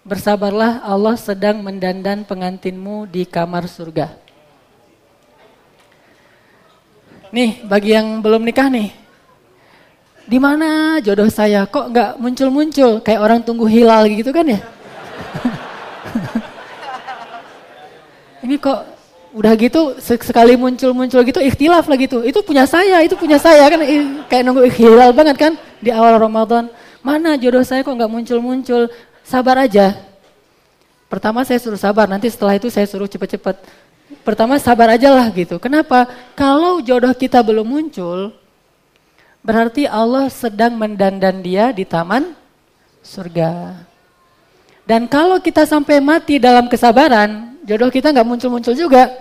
bersabarlah 0.06 0.82
Allah 0.86 1.18
sedang 1.18 1.62
mendandan 1.62 2.26
pengantinmu 2.26 3.10
di 3.10 3.26
kamar 3.26 3.66
surga. 3.66 4.14
Nih, 7.34 7.66
bagi 7.66 7.98
yang 7.98 8.22
belum 8.22 8.46
nikah 8.46 8.70
nih, 8.70 8.94
di 10.28 10.40
mana 10.40 11.00
jodoh 11.04 11.28
saya? 11.28 11.68
Kok 11.68 11.92
nggak 11.92 12.18
muncul-muncul 12.20 13.02
kayak 13.04 13.22
orang 13.22 13.44
tunggu 13.44 13.68
hilal 13.68 14.08
gitu 14.08 14.32
kan 14.32 14.48
ya? 14.48 14.60
Ini 18.44 18.60
kok 18.60 18.94
Udah 19.34 19.58
gitu 19.58 19.98
sekali 19.98 20.54
muncul-muncul 20.54 21.26
gitu 21.26 21.42
ikhtilaf 21.42 21.90
lah 21.90 21.98
gitu. 21.98 22.22
Itu 22.22 22.46
punya 22.46 22.70
saya, 22.70 23.02
itu 23.02 23.18
punya 23.18 23.42
saya 23.42 23.66
kan 23.66 23.82
kayak 24.30 24.46
nunggu 24.46 24.70
hilal 24.70 25.10
banget 25.10 25.42
kan 25.42 25.54
di 25.82 25.90
awal 25.90 26.22
Ramadan. 26.22 26.70
Mana 27.02 27.34
jodoh 27.34 27.66
saya 27.66 27.82
kok 27.82 27.98
nggak 27.98 28.14
muncul-muncul? 28.14 28.94
Sabar 29.26 29.58
aja. 29.58 29.98
Pertama 31.10 31.42
saya 31.42 31.58
suruh 31.58 31.82
sabar, 31.82 32.06
nanti 32.06 32.30
setelah 32.30 32.62
itu 32.62 32.70
saya 32.70 32.86
suruh 32.86 33.10
cepet-cepet. 33.10 33.58
Pertama 34.22 34.62
sabar 34.62 34.94
aja 34.94 35.10
lah 35.10 35.26
gitu. 35.34 35.58
Kenapa? 35.58 36.06
Kalau 36.38 36.78
jodoh 36.86 37.18
kita 37.18 37.42
belum 37.42 37.66
muncul, 37.66 38.38
berarti 39.44 39.86
Allah 39.86 40.32
sedang 40.32 40.80
mendandan 40.80 41.44
dia 41.44 41.70
di 41.76 41.84
taman 41.84 42.34
surga. 43.04 43.84
Dan 44.84 45.08
kalau 45.08 45.40
kita 45.40 45.64
sampai 45.68 46.00
mati 46.00 46.40
dalam 46.40 46.68
kesabaran, 46.68 47.60
jodoh 47.64 47.92
kita 47.92 48.12
nggak 48.12 48.28
muncul-muncul 48.28 48.76
juga, 48.76 49.12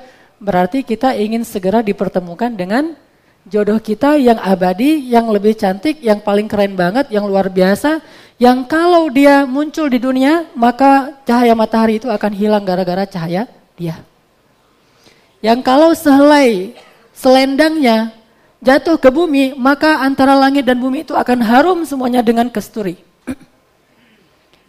berarti 0.43 0.83
kita 0.83 1.15
ingin 1.15 1.47
segera 1.47 1.83
dipertemukan 1.83 2.51
dengan 2.51 2.95
jodoh 3.47 3.79
kita 3.79 4.19
yang 4.19 4.39
abadi, 4.43 5.07
yang 5.07 5.31
lebih 5.31 5.55
cantik, 5.55 6.03
yang 6.03 6.19
paling 6.23 6.47
keren 6.51 6.75
banget, 6.75 7.11
yang 7.15 7.27
luar 7.27 7.47
biasa, 7.51 8.03
yang 8.39 8.67
kalau 8.67 9.07
dia 9.11 9.47
muncul 9.47 9.87
di 9.87 10.03
dunia, 10.03 10.51
maka 10.59 11.15
cahaya 11.23 11.55
matahari 11.55 12.03
itu 12.03 12.11
akan 12.11 12.33
hilang 12.35 12.67
gara-gara 12.67 13.07
cahaya 13.07 13.47
dia. 13.79 14.03
Yang 15.43 15.61
kalau 15.63 15.91
sehelai 15.95 16.75
selendangnya 17.15 18.15
jatuh 18.63 18.97
ke 18.97 19.11
bumi, 19.11 19.59
maka 19.59 20.01
antara 20.01 20.39
langit 20.39 20.63
dan 20.63 20.79
bumi 20.79 21.03
itu 21.03 21.13
akan 21.13 21.43
harum 21.43 21.83
semuanya 21.83 22.23
dengan 22.23 22.47
kesturi. 22.47 22.97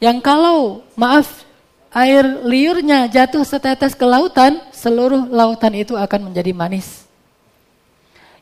Yang 0.01 0.19
kalau, 0.25 0.83
maaf, 0.97 1.45
air 1.93 2.25
liurnya 2.43 3.07
jatuh 3.07 3.45
setetes 3.45 3.93
ke 3.93 4.03
lautan, 4.03 4.59
seluruh 4.73 5.29
lautan 5.29 5.71
itu 5.77 5.93
akan 5.93 6.33
menjadi 6.33 6.51
manis. 6.51 7.05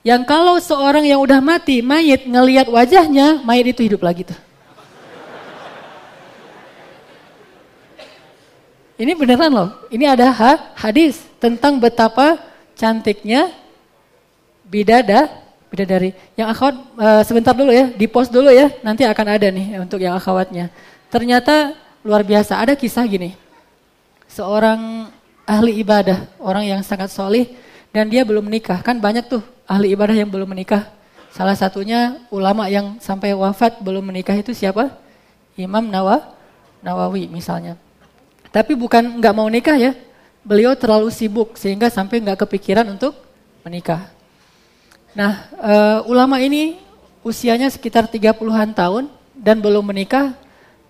Yang 0.02 0.26
kalau 0.26 0.58
seorang 0.58 1.06
yang 1.06 1.22
udah 1.22 1.38
mati, 1.38 1.86
mayit 1.86 2.26
ngelihat 2.26 2.66
wajahnya, 2.66 3.46
mayit 3.46 3.78
itu 3.78 3.86
hidup 3.86 4.02
lagi 4.02 4.26
tuh. 4.26 4.40
Ini 8.98 9.18
beneran 9.18 9.50
loh, 9.50 9.70
ini 9.90 10.06
ada 10.06 10.30
ha, 10.30 10.52
hadis 10.78 11.26
tentang 11.42 11.82
betapa 11.82 12.38
cantiknya 12.78 13.50
bidada, 14.62 15.41
bidadari. 15.72 16.12
Yang 16.36 16.48
akhwat 16.52 16.76
uh, 17.00 17.24
sebentar 17.24 17.56
dulu 17.56 17.72
ya, 17.72 17.88
di 17.90 18.06
post 18.06 18.30
dulu 18.30 18.52
ya, 18.52 18.70
nanti 18.84 19.08
akan 19.08 19.28
ada 19.40 19.48
nih 19.48 19.80
untuk 19.80 20.04
yang 20.04 20.14
akhwatnya. 20.20 20.68
Ternyata 21.08 21.74
luar 22.04 22.22
biasa. 22.28 22.60
Ada 22.60 22.76
kisah 22.76 23.08
gini, 23.08 23.34
seorang 24.28 25.08
ahli 25.48 25.80
ibadah, 25.80 26.28
orang 26.38 26.68
yang 26.68 26.82
sangat 26.84 27.10
solih, 27.10 27.48
dan 27.96 28.12
dia 28.12 28.28
belum 28.28 28.44
menikah. 28.46 28.84
Kan 28.84 29.00
banyak 29.00 29.32
tuh 29.32 29.42
ahli 29.64 29.96
ibadah 29.96 30.14
yang 30.14 30.28
belum 30.28 30.52
menikah. 30.52 30.92
Salah 31.32 31.56
satunya 31.56 32.20
ulama 32.28 32.68
yang 32.68 33.00
sampai 33.00 33.32
wafat 33.32 33.80
belum 33.80 34.04
menikah 34.04 34.36
itu 34.36 34.52
siapa? 34.52 34.92
Imam 35.56 35.88
Nawa, 35.88 36.36
Nawawi 36.84 37.32
misalnya. 37.32 37.80
Tapi 38.52 38.76
bukan 38.76 39.24
nggak 39.24 39.32
mau 39.32 39.48
nikah 39.48 39.80
ya, 39.80 39.96
beliau 40.44 40.76
terlalu 40.76 41.08
sibuk 41.08 41.56
sehingga 41.56 41.88
sampai 41.88 42.20
nggak 42.20 42.44
kepikiran 42.44 42.84
untuk 42.92 43.16
menikah. 43.64 44.12
Nah, 45.12 45.48
uh, 45.60 46.00
ulama 46.08 46.40
ini 46.40 46.80
usianya 47.26 47.68
sekitar 47.68 48.08
30-an 48.08 48.72
tahun 48.72 49.12
dan 49.36 49.60
belum 49.60 49.84
menikah 49.84 50.36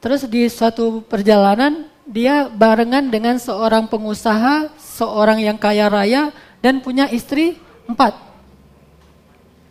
Terus 0.02 0.26
di 0.26 0.50
suatu 0.50 1.06
perjalanan 1.06 1.86
dia 2.10 2.50
barengan 2.50 3.06
dengan 3.06 3.38
seorang 3.38 3.86
pengusaha, 3.86 4.74
seorang 4.82 5.46
yang 5.46 5.62
kaya 5.62 5.86
raya 5.86 6.34
dan 6.58 6.82
punya 6.82 7.06
istri 7.14 7.62
empat. 7.86 8.18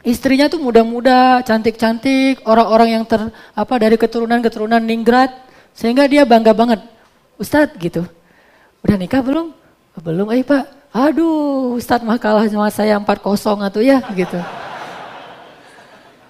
Istrinya 0.06 0.46
tuh 0.46 0.62
muda-muda, 0.62 1.42
cantik-cantik, 1.42 2.46
orang-orang 2.46 3.02
yang 3.02 3.04
ter 3.04 3.20
apa 3.52 3.74
dari 3.76 3.98
keturunan-keturunan 3.98 4.80
Ningrat, 4.80 5.34
sehingga 5.74 6.06
dia 6.06 6.22
bangga 6.22 6.54
banget. 6.54 6.80
Ustadz 7.36 7.76
gitu, 7.76 8.06
udah 8.86 8.96
nikah 8.96 9.20
belum? 9.20 9.52
Belum, 10.00 10.30
eh 10.30 10.46
pak. 10.46 10.79
Aduh, 10.90 11.78
Ustadz 11.78 12.02
mah 12.02 12.18
kalah 12.18 12.50
sama 12.50 12.66
saya 12.74 12.98
empat 12.98 13.22
kosong 13.22 13.62
atau 13.62 13.78
ya 13.78 14.02
gitu. 14.10 14.38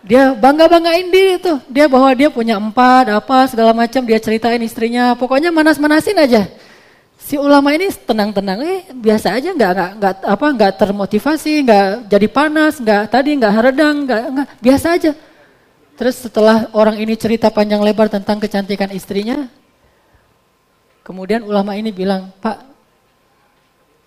Dia 0.05 0.37
bangga-banggain 0.37 1.09
diri 1.09 1.41
tuh. 1.41 1.61
Dia 1.69 1.89
bahwa 1.89 2.13
dia 2.13 2.29
punya 2.29 2.61
empat, 2.61 3.09
apa 3.09 3.49
segala 3.49 3.73
macam. 3.73 4.05
Dia 4.05 4.21
ceritain 4.21 4.61
istrinya. 4.61 5.17
Pokoknya 5.17 5.49
manas-manasin 5.49 6.17
aja. 6.21 6.49
Si 7.21 7.37
ulama 7.37 7.71
ini 7.77 7.89
tenang-tenang, 7.93 8.59
eh 8.65 8.81
biasa 8.91 9.37
aja, 9.39 9.55
nggak 9.55 9.71
nggak 9.77 9.91
nggak 10.03 10.15
apa 10.25 10.47
nggak 10.57 10.73
termotivasi, 10.83 11.53
nggak 11.63 11.87
jadi 12.11 12.27
panas, 12.27 12.81
nggak 12.81 13.03
tadi 13.07 13.31
nggak 13.39 13.53
haredang, 13.55 13.97
nggak 14.03 14.23
nggak 14.35 14.49
biasa 14.59 14.87
aja. 14.99 15.13
Terus 15.95 16.17
setelah 16.17 16.73
orang 16.73 16.97
ini 16.99 17.15
cerita 17.15 17.53
panjang 17.53 17.85
lebar 17.85 18.09
tentang 18.09 18.41
kecantikan 18.41 18.89
istrinya, 18.91 19.47
kemudian 21.07 21.45
ulama 21.45 21.77
ini 21.77 21.93
bilang, 21.93 22.33
Pak, 22.41 22.70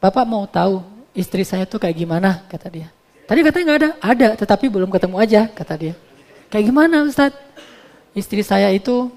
Bapak 0.04 0.28
mau 0.28 0.44
tahu 0.44 0.84
istri 1.16 1.48
saya 1.48 1.64
tuh 1.64 1.80
kayak 1.80 1.96
gimana, 1.96 2.44
kata 2.52 2.68
dia. 2.68 2.92
Tadi 3.24 3.40
katanya 3.40 3.64
nggak 3.72 3.80
ada, 3.80 3.92
ada, 4.04 4.30
tetapi 4.36 4.68
belum 4.68 4.92
ketemu 4.92 5.16
aja, 5.16 5.48
kata 5.48 5.80
dia. 5.80 5.96
Kayak 6.52 6.76
gimana 6.76 7.08
Ustadz? 7.08 7.40
Istri 8.12 8.44
saya 8.44 8.68
itu 8.76 9.08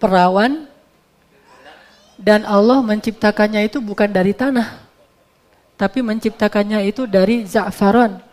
perawan 0.00 0.64
dan 2.16 2.48
Allah 2.48 2.80
menciptakannya 2.80 3.68
itu 3.68 3.84
bukan 3.84 4.08
dari 4.08 4.32
tanah, 4.32 4.80
tapi 5.76 6.00
menciptakannya 6.00 6.88
itu 6.88 7.04
dari 7.04 7.44
za'faron. 7.44 8.24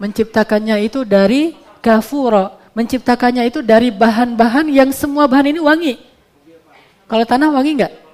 menciptakannya 0.00 0.80
itu 0.82 1.04
dari 1.04 1.54
kafuro, 1.84 2.56
menciptakannya 2.72 3.46
itu 3.52 3.60
dari 3.60 3.92
bahan-bahan 3.92 4.66
yang 4.72 4.90
semua 4.96 5.28
bahan 5.28 5.52
ini 5.52 5.60
wangi. 5.60 5.94
Kalau 7.04 7.22
tanah 7.22 7.52
wangi 7.52 7.76
enggak? 7.78 8.09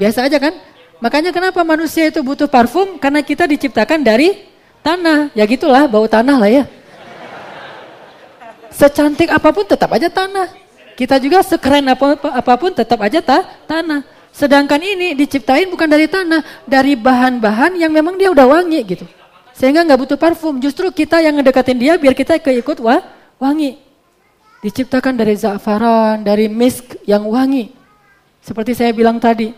Biasa 0.00 0.24
aja 0.24 0.40
kan? 0.40 0.56
Makanya 1.04 1.28
kenapa 1.28 1.60
manusia 1.60 2.08
itu 2.08 2.24
butuh 2.24 2.48
parfum? 2.48 2.96
Karena 2.96 3.20
kita 3.20 3.44
diciptakan 3.44 4.00
dari 4.00 4.48
tanah. 4.80 5.28
Ya 5.36 5.44
gitulah, 5.44 5.84
bau 5.84 6.08
tanah 6.08 6.40
lah 6.40 6.48
ya. 6.48 6.64
Secantik 8.72 9.28
apa 9.28 9.52
pun 9.52 9.68
tetap 9.68 9.92
aja 9.92 10.08
tanah. 10.08 10.48
Kita 10.96 11.20
juga 11.20 11.44
sekeren 11.44 11.84
apa 11.92 12.54
pun 12.56 12.72
tetap 12.72 12.96
aja 13.04 13.20
ta 13.20 13.44
tanah. 13.68 14.04
Sedangkan 14.32 14.80
ini 14.80 15.12
diciptain 15.12 15.68
bukan 15.68 15.84
dari 15.84 16.08
tanah, 16.08 16.64
dari 16.64 16.96
bahan-bahan 16.96 17.76
yang 17.76 17.92
memang 17.92 18.16
dia 18.16 18.32
udah 18.32 18.46
wangi 18.56 18.80
gitu. 18.84 19.04
Sehingga 19.52 19.84
nggak 19.84 20.00
butuh 20.00 20.16
parfum. 20.16 20.56
Justru 20.60 20.88
kita 20.88 21.20
yang 21.20 21.36
ngedekatin 21.36 21.76
dia 21.76 22.00
biar 22.00 22.16
kita 22.16 22.40
keikut 22.40 22.80
wah, 22.80 23.04
wangi. 23.36 23.76
Diciptakan 24.64 25.16
dari 25.16 25.36
za'faran, 25.36 26.24
dari 26.24 26.48
misk 26.48 26.96
yang 27.04 27.28
wangi. 27.28 27.72
Seperti 28.40 28.72
saya 28.72 28.96
bilang 28.96 29.20
tadi. 29.20 29.52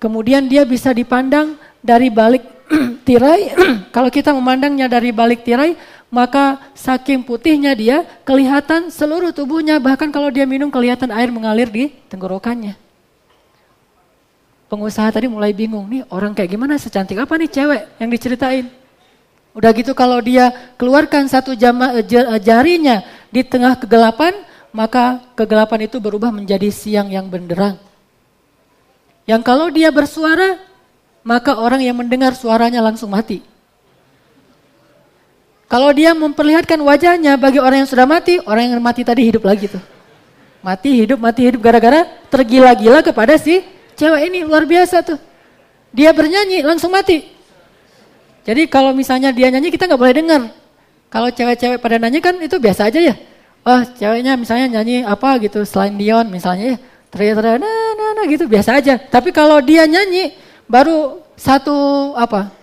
Kemudian 0.00 0.48
dia 0.48 0.64
bisa 0.64 0.96
dipandang 0.96 1.60
dari 1.84 2.08
balik 2.08 2.40
tirai. 3.06 3.52
Kalau 3.94 4.08
kita 4.08 4.32
memandangnya 4.32 4.88
dari 4.88 5.12
balik 5.12 5.44
tirai, 5.44 5.76
maka 6.08 6.72
saking 6.72 7.20
putihnya 7.22 7.76
dia 7.76 8.02
kelihatan 8.24 8.88
seluruh 8.90 9.30
tubuhnya 9.30 9.78
bahkan 9.78 10.10
kalau 10.10 10.26
dia 10.26 10.42
minum 10.42 10.66
kelihatan 10.66 11.06
air 11.14 11.30
mengalir 11.30 11.70
di 11.70 11.94
tenggorokannya. 12.10 12.74
Pengusaha 14.66 15.06
tadi 15.14 15.30
mulai 15.30 15.54
bingung 15.54 15.86
nih 15.86 16.02
orang 16.10 16.34
kayak 16.34 16.50
gimana 16.50 16.78
secantik 16.78 17.14
apa 17.14 17.38
nih 17.38 17.50
cewek 17.50 17.82
yang 18.02 18.10
diceritain. 18.10 18.66
Udah 19.54 19.70
gitu 19.74 19.94
kalau 19.98 20.22
dia 20.22 20.50
keluarkan 20.78 21.26
satu 21.26 21.58
jama, 21.58 21.94
eh, 21.98 22.06
eh, 22.06 22.40
jarinya 22.42 23.02
di 23.30 23.42
tengah 23.42 23.78
kegelapan 23.78 24.34
maka 24.70 25.18
kegelapan 25.34 25.90
itu 25.90 25.98
berubah 25.98 26.30
menjadi 26.30 26.70
siang 26.70 27.10
yang 27.10 27.26
benderang. 27.26 27.89
Yang 29.28 29.42
kalau 29.44 29.68
dia 29.68 29.88
bersuara 29.92 30.60
maka 31.20 31.56
orang 31.56 31.84
yang 31.84 31.96
mendengar 31.96 32.32
suaranya 32.32 32.80
langsung 32.80 33.12
mati. 33.12 33.44
Kalau 35.70 35.94
dia 35.94 36.10
memperlihatkan 36.16 36.82
wajahnya 36.82 37.38
bagi 37.38 37.62
orang 37.62 37.86
yang 37.86 37.90
sudah 37.90 38.02
mati, 38.08 38.42
orang 38.42 38.74
yang 38.74 38.82
mati 38.82 39.06
tadi 39.06 39.22
hidup 39.22 39.46
lagi 39.46 39.70
tuh. 39.70 39.82
Mati, 40.60 40.92
hidup, 40.92 41.22
mati, 41.22 41.46
hidup 41.46 41.62
gara-gara 41.62 42.04
tergila-gila 42.26 43.00
kepada 43.06 43.38
si 43.38 43.62
cewek 43.94 44.28
ini 44.28 44.42
luar 44.42 44.66
biasa 44.66 45.06
tuh. 45.06 45.20
Dia 45.94 46.10
bernyanyi 46.10 46.66
langsung 46.66 46.90
mati. 46.90 47.22
Jadi 48.42 48.66
kalau 48.66 48.90
misalnya 48.90 49.30
dia 49.30 49.46
nyanyi 49.52 49.70
kita 49.70 49.86
nggak 49.86 50.00
boleh 50.00 50.14
dengar. 50.16 50.42
Kalau 51.06 51.28
cewek-cewek 51.30 51.78
pada 51.78 52.02
nyanyi 52.02 52.18
kan 52.18 52.34
itu 52.42 52.56
biasa 52.58 52.90
aja 52.90 52.98
ya. 52.98 53.14
Oh 53.62 53.80
ceweknya 53.94 54.34
misalnya 54.34 54.80
nyanyi 54.80 55.06
apa 55.06 55.36
gitu 55.38 55.62
selain 55.62 55.94
Dion 55.94 56.26
misalnya 56.32 56.74
ya. 56.74 56.78
Teriak-teriak 57.10 57.58
nah, 57.58 57.90
nah, 57.98 58.10
nah 58.16 58.24
gitu 58.30 58.46
biasa 58.46 58.78
aja. 58.78 58.94
Tapi 58.98 59.34
kalau 59.34 59.58
dia 59.58 59.86
nyanyi 59.86 60.34
baru 60.70 61.18
satu 61.34 61.74
apa 62.14 62.60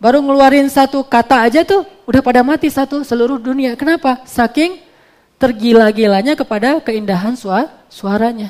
Baru 0.00 0.24
ngeluarin 0.24 0.64
satu 0.72 1.04
kata 1.04 1.44
aja 1.44 1.60
tuh 1.60 1.84
udah 2.08 2.24
pada 2.24 2.40
mati 2.40 2.72
satu 2.72 3.04
seluruh 3.04 3.36
dunia. 3.36 3.76
Kenapa? 3.76 4.24
Saking 4.24 4.80
tergila-gilanya 5.36 6.32
kepada 6.32 6.80
keindahan 6.80 7.36
suara, 7.36 7.68
suaranya. 7.92 8.48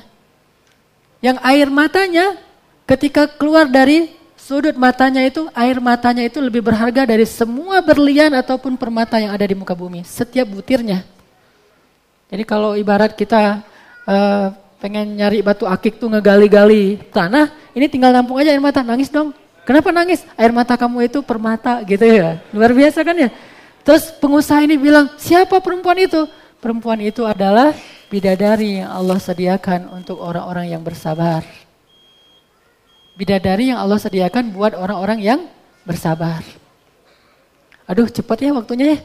Yang 1.18 1.42
air 1.42 1.66
matanya 1.66 2.38
ketika 2.87 3.26
keluar 3.26 3.66
dari 3.66 4.14
sudut 4.38 4.79
matanya 4.79 5.26
itu, 5.26 5.50
air 5.50 5.83
matanya 5.83 6.22
itu 6.22 6.38
lebih 6.38 6.62
berharga 6.62 7.03
dari 7.03 7.26
semua 7.26 7.83
berlian 7.83 8.31
ataupun 8.31 8.79
permata 8.79 9.18
yang 9.18 9.35
ada 9.35 9.42
di 9.42 9.59
muka 9.59 9.74
bumi. 9.74 10.07
Setiap 10.07 10.46
butirnya. 10.46 11.03
Jadi 12.31 12.46
kalau 12.46 12.79
ibarat 12.79 13.18
kita 13.18 13.59
uh, 14.07 14.55
pengen 14.80 15.20
nyari 15.20 15.44
batu 15.44 15.68
akik 15.68 16.00
tuh 16.00 16.08
ngegali-gali 16.08 16.98
tanah, 17.12 17.52
ini 17.76 17.86
tinggal 17.86 18.10
nampung 18.16 18.40
aja 18.40 18.50
air 18.50 18.64
mata, 18.64 18.80
nangis 18.80 19.12
dong. 19.12 19.36
Kenapa 19.68 19.92
nangis? 19.92 20.24
Air 20.34 20.50
mata 20.50 20.74
kamu 20.74 21.06
itu 21.06 21.20
permata 21.20 21.84
gitu 21.84 22.02
ya. 22.02 22.40
Luar 22.50 22.72
biasa 22.72 23.04
kan 23.04 23.14
ya. 23.14 23.30
Terus 23.84 24.10
pengusaha 24.18 24.64
ini 24.64 24.80
bilang, 24.80 25.12
siapa 25.20 25.60
perempuan 25.60 26.00
itu? 26.00 26.26
Perempuan 26.58 26.98
itu 27.04 27.22
adalah 27.24 27.76
bidadari 28.10 28.82
yang 28.82 28.90
Allah 28.90 29.20
sediakan 29.20 29.92
untuk 29.94 30.18
orang-orang 30.18 30.72
yang 30.72 30.82
bersabar. 30.82 31.44
Bidadari 33.14 33.70
yang 33.70 33.78
Allah 33.78 34.00
sediakan 34.00 34.50
buat 34.52 34.72
orang-orang 34.72 35.20
yang 35.20 35.40
bersabar. 35.84 36.40
Aduh 37.84 38.08
cepat 38.08 38.40
ya 38.40 38.50
waktunya 38.56 38.96
ya. 38.96 38.98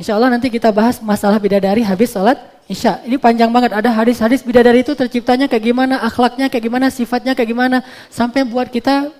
Insya 0.00 0.12
Allah 0.16 0.32
nanti 0.32 0.48
kita 0.48 0.72
bahas 0.72 1.00
masalah 1.04 1.36
bidadari 1.36 1.84
habis 1.84 2.12
sholat 2.12 2.40
Insya. 2.70 3.02
Ini 3.02 3.18
panjang 3.18 3.50
banget, 3.50 3.74
ada 3.74 3.90
hadis-hadis 3.90 4.46
bidadari 4.46 4.86
itu 4.86 4.94
terciptanya 4.94 5.50
kayak 5.50 5.74
gimana, 5.74 5.98
akhlaknya 6.06 6.46
kayak 6.46 6.70
gimana, 6.70 6.86
sifatnya 6.86 7.34
kayak 7.34 7.50
gimana. 7.50 7.82
Sampai 8.06 8.46
buat 8.46 8.70
kita 8.70 9.10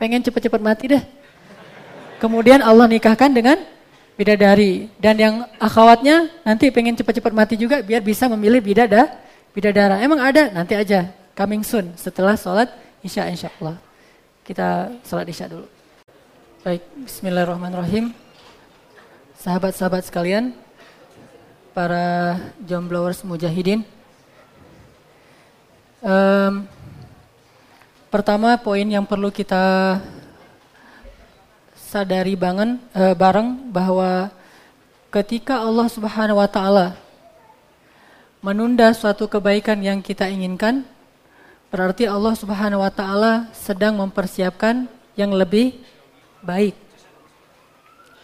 pengen 0.00 0.24
cepat-cepat 0.24 0.56
mati 0.64 0.96
deh. 0.96 1.04
Kemudian 2.16 2.64
Allah 2.64 2.88
nikahkan 2.88 3.28
dengan 3.28 3.60
bidadari. 4.16 4.88
Dan 4.96 5.20
yang 5.20 5.34
akhwatnya 5.60 6.32
nanti 6.40 6.72
pengen 6.72 6.96
cepat-cepat 6.96 7.36
mati 7.36 7.60
juga 7.60 7.84
biar 7.84 8.00
bisa 8.00 8.32
memilih 8.32 8.64
bidada, 8.64 9.12
bidadara. 9.52 10.00
Emang 10.00 10.16
ada? 10.16 10.48
Nanti 10.48 10.72
aja. 10.72 11.12
Coming 11.36 11.60
soon 11.68 11.92
setelah 12.00 12.32
sholat 12.32 12.72
isya 13.04 13.28
insya 13.28 13.52
Allah. 13.60 13.76
Kita 14.40 14.88
sholat 15.04 15.28
isya 15.28 15.52
dulu. 15.52 15.68
Baik, 16.64 16.80
bismillahirrahmanirrahim. 17.04 18.16
Sahabat-sahabat 19.36 20.08
sekalian, 20.08 20.56
para 21.76 22.40
jomblowers 22.64 23.20
mujahidin. 23.20 23.84
Um, 26.00 26.64
Pertama 28.16 28.56
poin 28.56 28.88
yang 28.88 29.04
perlu 29.04 29.28
kita 29.28 29.98
sadari 31.76 32.32
banget 32.32 32.80
e, 32.96 33.12
bareng 33.12 33.68
bahwa 33.68 34.32
ketika 35.12 35.60
Allah 35.60 35.84
Subhanahu 35.92 36.40
wa 36.40 36.48
taala 36.48 36.96
menunda 38.40 38.88
suatu 38.96 39.28
kebaikan 39.28 39.76
yang 39.84 40.00
kita 40.00 40.32
inginkan, 40.32 40.80
berarti 41.68 42.08
Allah 42.08 42.32
Subhanahu 42.38 42.80
wa 42.80 42.88
taala 42.88 43.52
sedang 43.52 44.00
mempersiapkan 44.00 44.88
yang 45.12 45.36
lebih 45.36 45.76
baik. 46.40 46.72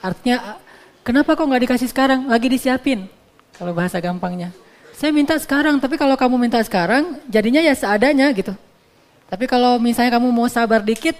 Artinya 0.00 0.56
kenapa 1.04 1.36
kok 1.36 1.52
nggak 1.52 1.68
dikasih 1.68 1.92
sekarang? 1.92 2.32
Lagi 2.32 2.48
disiapin. 2.48 3.10
Kalau 3.56 3.72
bahasa 3.76 4.00
gampangnya. 4.00 4.52
Saya 4.96 5.10
minta 5.10 5.34
sekarang, 5.34 5.82
tapi 5.82 5.98
kalau 5.98 6.14
kamu 6.14 6.36
minta 6.38 6.62
sekarang, 6.62 7.18
jadinya 7.26 7.58
ya 7.58 7.74
seadanya 7.74 8.30
gitu. 8.30 8.54
Tapi 9.26 9.48
kalau 9.48 9.80
misalnya 9.80 10.14
kamu 10.14 10.28
mau 10.30 10.46
sabar 10.46 10.84
dikit, 10.84 11.16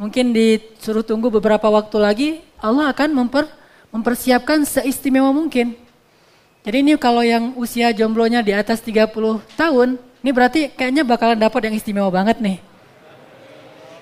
mungkin 0.00 0.34
disuruh 0.34 1.04
tunggu 1.04 1.30
beberapa 1.30 1.68
waktu 1.70 1.96
lagi, 2.00 2.28
Allah 2.58 2.90
akan 2.90 3.12
memper, 3.12 3.44
mempersiapkan 3.92 4.64
seistimewa 4.64 5.30
mungkin. 5.30 5.76
Jadi 6.64 6.76
ini 6.80 6.96
kalau 6.96 7.20
yang 7.20 7.52
usia 7.60 7.92
jomblonya 7.92 8.40
di 8.40 8.56
atas 8.56 8.80
30 8.80 9.12
tahun, 9.54 10.00
ini 10.24 10.30
berarti 10.32 10.72
kayaknya 10.72 11.04
bakalan 11.04 11.36
dapat 11.36 11.68
yang 11.68 11.76
istimewa 11.76 12.08
banget 12.08 12.40
nih. 12.40 12.56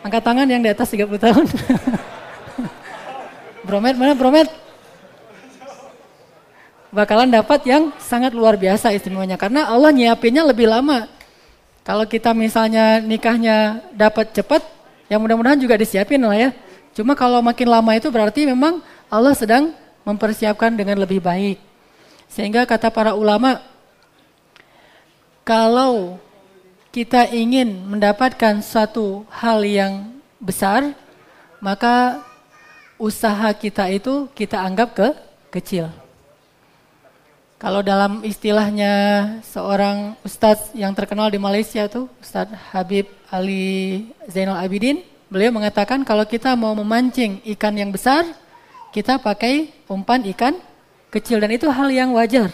Angkat 0.06 0.22
tangan 0.22 0.46
yang 0.46 0.62
di 0.62 0.70
atas 0.70 0.86
30 0.94 1.10
tahun. 1.18 1.44
bromet 3.66 3.98
mana 3.98 4.14
bromet? 4.14 4.61
Bakalan 6.92 7.32
dapat 7.32 7.64
yang 7.64 7.88
sangat 7.96 8.36
luar 8.36 8.60
biasa 8.60 8.92
istimewanya 8.92 9.40
karena 9.40 9.64
Allah 9.64 9.88
nyiapinnya 9.96 10.44
lebih 10.44 10.68
lama. 10.68 11.08
Kalau 11.88 12.04
kita 12.04 12.36
misalnya 12.36 13.00
nikahnya 13.00 13.80
dapat 13.96 14.36
cepat, 14.36 14.60
ya 15.08 15.16
mudah-mudahan 15.16 15.56
juga 15.56 15.80
disiapin 15.80 16.20
lah 16.20 16.36
ya. 16.36 16.50
Cuma 16.92 17.16
kalau 17.16 17.40
makin 17.40 17.72
lama 17.72 17.96
itu 17.96 18.12
berarti 18.12 18.44
memang 18.44 18.84
Allah 19.08 19.32
sedang 19.32 19.72
mempersiapkan 20.04 20.68
dengan 20.76 21.00
lebih 21.00 21.24
baik. 21.24 21.56
Sehingga 22.28 22.68
kata 22.68 22.92
para 22.92 23.16
ulama, 23.16 23.64
kalau 25.48 26.20
kita 26.92 27.24
ingin 27.32 27.88
mendapatkan 27.88 28.60
satu 28.60 29.24
hal 29.32 29.64
yang 29.64 30.12
besar, 30.36 30.92
maka 31.56 32.20
usaha 33.00 33.48
kita 33.56 33.88
itu 33.88 34.28
kita 34.36 34.60
anggap 34.60 34.92
ke 34.92 35.08
kecil. 35.48 36.01
Kalau 37.62 37.78
dalam 37.78 38.26
istilahnya 38.26 38.90
seorang 39.46 40.18
ustadz 40.26 40.74
yang 40.74 40.90
terkenal 40.98 41.30
di 41.30 41.38
Malaysia 41.38 41.86
tuh, 41.86 42.10
Ustadz 42.18 42.58
Habib 42.74 43.06
Ali 43.30 44.10
Zainal 44.26 44.58
Abidin, 44.58 45.06
beliau 45.30 45.54
mengatakan 45.54 46.02
kalau 46.02 46.26
kita 46.26 46.58
mau 46.58 46.74
memancing 46.74 47.38
ikan 47.54 47.70
yang 47.78 47.94
besar, 47.94 48.26
kita 48.90 49.22
pakai 49.22 49.70
umpan 49.86 50.26
ikan 50.34 50.58
kecil 51.14 51.38
dan 51.38 51.54
itu 51.54 51.70
hal 51.70 51.86
yang 51.94 52.10
wajar. 52.18 52.50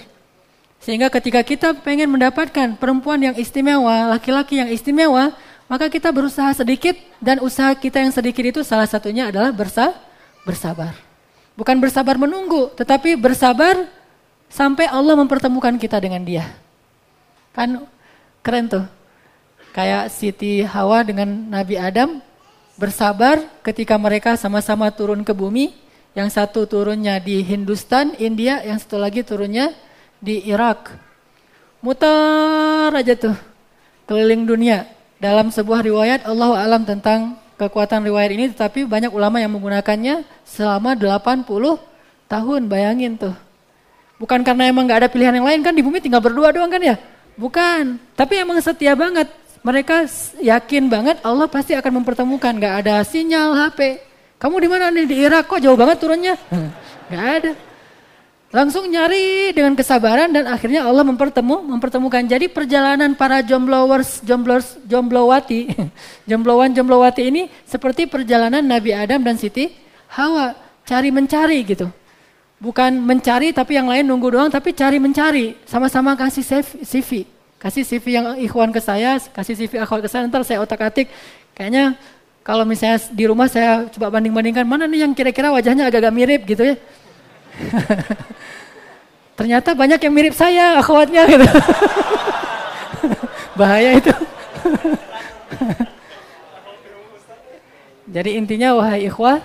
Sehingga 0.84 1.08
ketika 1.08 1.40
kita 1.40 1.72
pengen 1.80 2.12
mendapatkan 2.12 2.76
perempuan 2.76 3.32
yang 3.32 3.36
istimewa, 3.40 4.12
laki-laki 4.12 4.60
yang 4.60 4.68
istimewa, 4.68 5.32
maka 5.72 5.88
kita 5.88 6.12
berusaha 6.12 6.52
sedikit 6.52 7.00
dan 7.16 7.40
usaha 7.40 7.72
kita 7.72 7.96
yang 7.96 8.12
sedikit 8.12 8.44
itu 8.44 8.60
salah 8.60 8.84
satunya 8.84 9.32
adalah 9.32 9.56
bersa 9.56 9.88
bersabar. 10.44 10.92
Bukan 11.56 11.80
bersabar 11.80 12.20
menunggu, 12.20 12.76
tetapi 12.76 13.16
bersabar 13.16 13.88
sampai 14.48 14.88
Allah 14.88 15.14
mempertemukan 15.14 15.76
kita 15.76 16.00
dengan 16.00 16.24
dia. 16.24 16.44
Kan 17.52 17.84
keren 18.42 18.66
tuh. 18.68 18.84
Kayak 19.72 20.10
Siti 20.10 20.64
Hawa 20.64 21.06
dengan 21.06 21.28
Nabi 21.28 21.78
Adam 21.78 22.18
bersabar 22.80 23.38
ketika 23.62 23.94
mereka 23.94 24.34
sama-sama 24.34 24.90
turun 24.90 25.22
ke 25.22 25.30
bumi. 25.30 25.72
Yang 26.16 26.34
satu 26.34 26.66
turunnya 26.66 27.22
di 27.22 27.46
Hindustan, 27.46 28.10
India, 28.18 28.58
yang 28.66 28.80
satu 28.80 28.98
lagi 28.98 29.22
turunnya 29.22 29.70
di 30.18 30.42
Irak. 30.50 30.98
Mutar 31.78 32.90
aja 32.90 33.14
tuh 33.14 33.38
keliling 34.08 34.42
dunia. 34.48 34.88
Dalam 35.22 35.50
sebuah 35.54 35.82
riwayat 35.82 36.26
Allah 36.26 36.58
alam 36.58 36.82
tentang 36.82 37.38
kekuatan 37.58 38.02
riwayat 38.06 38.30
ini 38.34 38.50
tetapi 38.50 38.86
banyak 38.86 39.10
ulama 39.10 39.38
yang 39.38 39.50
menggunakannya 39.54 40.26
selama 40.42 40.94
80 40.94 41.46
tahun 42.26 42.60
bayangin 42.66 43.14
tuh. 43.14 43.47
Bukan 44.18 44.42
karena 44.42 44.66
emang 44.66 44.84
nggak 44.84 45.06
ada 45.06 45.08
pilihan 45.08 45.30
yang 45.38 45.46
lain 45.46 45.62
kan 45.62 45.70
di 45.70 45.80
bumi 45.80 46.02
tinggal 46.02 46.18
berdua 46.18 46.50
doang 46.50 46.68
kan 46.68 46.82
ya? 46.82 46.98
Bukan, 47.38 48.02
tapi 48.18 48.42
emang 48.42 48.58
setia 48.58 48.98
banget. 48.98 49.30
Mereka 49.62 50.10
yakin 50.42 50.90
banget 50.90 51.22
Allah 51.22 51.46
pasti 51.46 51.78
akan 51.78 52.02
mempertemukan. 52.02 52.50
Nggak 52.50 52.74
ada 52.82 53.02
sinyal 53.06 53.54
HP. 53.54 54.02
Kamu 54.38 54.58
di 54.58 54.68
mana 54.70 54.90
nih 54.90 55.06
di 55.06 55.16
Irak 55.22 55.46
kok 55.50 55.62
jauh 55.62 55.78
banget 55.78 56.02
turunnya? 56.02 56.34
Nggak 57.10 57.26
ada. 57.42 57.52
Langsung 58.48 58.88
nyari 58.88 59.52
dengan 59.52 59.76
kesabaran 59.76 60.32
dan 60.32 60.48
akhirnya 60.48 60.80
Allah 60.80 61.04
mempertemu, 61.04 61.68
mempertemukan. 61.68 62.24
Jadi 62.24 62.48
perjalanan 62.48 63.12
para 63.12 63.44
jomblowers, 63.44 64.24
jomblowers, 64.24 64.80
jomblowati, 64.88 65.68
jomblowan, 66.30 66.72
jomblowati 66.72 67.28
ini 67.28 67.52
seperti 67.68 68.08
perjalanan 68.08 68.64
Nabi 68.64 68.96
Adam 68.96 69.20
dan 69.20 69.36
Siti 69.36 69.68
Hawa, 70.16 70.56
cari 70.88 71.12
mencari 71.12 71.60
gitu. 71.60 71.92
Bukan 72.58 72.90
mencari 72.98 73.54
tapi 73.54 73.78
yang 73.78 73.86
lain 73.86 74.02
nunggu 74.02 74.34
doang, 74.34 74.50
tapi 74.50 74.74
cari 74.74 74.98
mencari, 74.98 75.54
sama-sama 75.62 76.18
kasih 76.18 76.42
CV, 76.82 77.22
kasih 77.54 77.86
CV 77.86 78.04
yang 78.18 78.26
ikhwan 78.34 78.74
ke 78.74 78.82
saya, 78.82 79.14
kasih 79.30 79.54
CV 79.54 79.78
akhwat 79.78 80.02
ke 80.02 80.10
saya, 80.10 80.26
ntar 80.26 80.42
saya 80.42 80.58
otak-atik. 80.58 81.06
Kayaknya 81.54 81.94
kalau 82.42 82.66
misalnya 82.66 82.98
di 83.14 83.24
rumah 83.30 83.46
saya 83.46 83.86
coba 83.94 84.10
banding-bandingkan 84.10 84.66
mana 84.66 84.90
nih 84.90 85.06
yang 85.06 85.14
kira-kira 85.14 85.54
wajahnya 85.54 85.86
agak-agak 85.86 86.14
mirip 86.14 86.42
gitu 86.50 86.66
ya. 86.66 86.74
Ternyata 89.38 89.70
banyak 89.78 90.02
yang 90.02 90.14
mirip 90.14 90.34
saya 90.34 90.82
akhwatnya 90.82 91.22
gitu. 91.30 91.46
Bahaya 93.58 94.02
itu. 94.02 94.10
Jadi 98.18 98.30
intinya 98.40 98.74
wahai 98.74 99.06
ikhwah, 99.06 99.44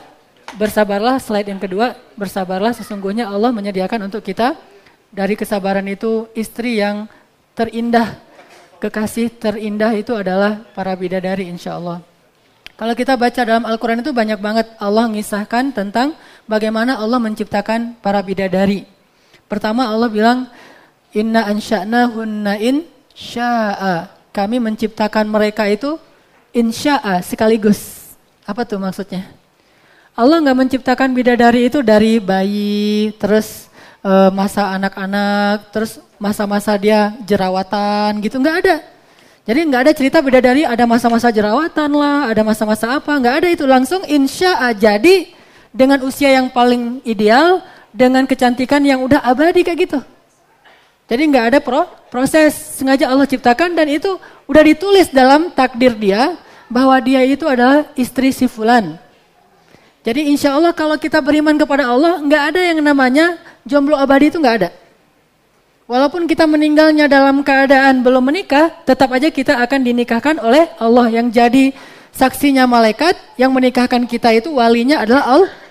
bersabarlah 0.58 1.18
slide 1.18 1.50
yang 1.50 1.62
kedua, 1.62 1.98
bersabarlah 2.18 2.74
sesungguhnya 2.74 3.30
Allah 3.30 3.50
menyediakan 3.50 4.08
untuk 4.10 4.22
kita 4.26 4.58
dari 5.14 5.38
kesabaran 5.38 5.86
itu 5.86 6.30
istri 6.34 6.82
yang 6.82 7.06
terindah. 7.54 8.18
Kekasih 8.82 9.32
terindah 9.40 9.96
itu 9.96 10.12
adalah 10.12 10.66
para 10.76 10.92
bidadari 10.98 11.48
insya 11.48 11.80
Allah. 11.80 12.04
Kalau 12.74 12.98
kita 12.98 13.14
baca 13.16 13.42
dalam 13.46 13.64
Al-Quran 13.64 14.02
itu 14.02 14.12
banyak 14.12 14.40
banget 14.42 14.68
Allah 14.82 15.06
mengisahkan 15.08 15.72
tentang 15.72 16.18
bagaimana 16.50 16.98
Allah 16.98 17.22
menciptakan 17.22 17.96
para 18.02 18.20
bidadari. 18.20 18.84
Pertama 19.46 19.88
Allah 19.88 20.10
bilang, 20.10 20.50
Inna 21.14 21.46
ansha'na 21.46 22.10
hunna 22.10 22.58
in 22.58 22.90
sya'a. 23.14 24.10
Kami 24.34 24.58
menciptakan 24.58 25.30
mereka 25.30 25.70
itu 25.70 26.02
insya'a 26.52 27.22
sekaligus. 27.22 28.12
Apa 28.50 28.66
tuh 28.66 28.82
maksudnya? 28.82 29.43
Allah 30.14 30.38
nggak 30.46 30.58
menciptakan 30.62 31.10
bidadari 31.10 31.74
itu 31.74 31.82
dari 31.82 32.22
bayi, 32.22 33.18
terus 33.18 33.66
uh, 34.06 34.30
masa 34.30 34.70
anak-anak, 34.78 35.74
terus 35.74 35.98
masa-masa 36.22 36.78
dia 36.78 37.18
jerawatan 37.26 38.22
gitu, 38.22 38.38
nggak 38.38 38.58
ada. 38.62 38.76
Jadi 39.44 39.60
nggak 39.74 39.82
ada 39.90 39.92
cerita 39.98 40.18
bidadari 40.22 40.70
ada 40.70 40.86
masa-masa 40.86 41.34
jerawatan 41.34 41.90
lah, 41.98 42.30
ada 42.30 42.46
masa-masa 42.46 43.02
apa, 43.02 43.10
nggak 43.10 43.36
ada 43.42 43.48
itu 43.50 43.66
langsung 43.66 44.06
insya 44.06 44.70
jadi 44.78 45.34
dengan 45.74 45.98
usia 46.06 46.30
yang 46.30 46.54
paling 46.54 47.02
ideal, 47.02 47.66
dengan 47.90 48.30
kecantikan 48.30 48.86
yang 48.86 49.02
udah 49.02 49.18
abadi 49.26 49.66
kayak 49.66 49.90
gitu. 49.90 50.00
Jadi 51.10 51.24
nggak 51.26 51.46
ada 51.50 51.60
pro, 51.60 51.90
proses 52.14 52.54
sengaja 52.54 53.10
Allah 53.10 53.26
ciptakan 53.26 53.74
dan 53.74 53.90
itu 53.90 54.22
udah 54.46 54.62
ditulis 54.62 55.10
dalam 55.10 55.50
takdir 55.58 55.98
dia 55.98 56.38
bahwa 56.70 56.94
dia 57.02 57.26
itu 57.26 57.50
adalah 57.50 57.90
istri 57.98 58.30
si 58.30 58.46
fulan. 58.46 59.02
Jadi 60.04 60.28
insya 60.28 60.60
Allah 60.60 60.76
kalau 60.76 61.00
kita 61.00 61.24
beriman 61.24 61.56
kepada 61.56 61.88
Allah 61.88 62.20
nggak 62.20 62.44
ada 62.52 62.60
yang 62.60 62.80
namanya 62.84 63.40
jomblo 63.64 63.96
abadi 63.96 64.28
itu 64.28 64.38
nggak 64.38 64.56
ada. 64.60 64.70
Walaupun 65.88 66.28
kita 66.28 66.48
meninggalnya 66.48 67.12
dalam 67.12 67.44
keadaan 67.44 68.04
belum 68.04 68.24
menikah, 68.24 68.72
tetap 68.88 69.12
aja 69.12 69.28
kita 69.28 69.60
akan 69.64 69.80
dinikahkan 69.84 70.40
oleh 70.40 70.72
Allah 70.80 71.12
yang 71.12 71.28
jadi 71.28 71.76
saksinya 72.16 72.64
malaikat 72.64 73.20
yang 73.36 73.52
menikahkan 73.52 74.04
kita 74.08 74.32
itu 74.32 74.52
walinya 74.56 75.04
adalah 75.04 75.24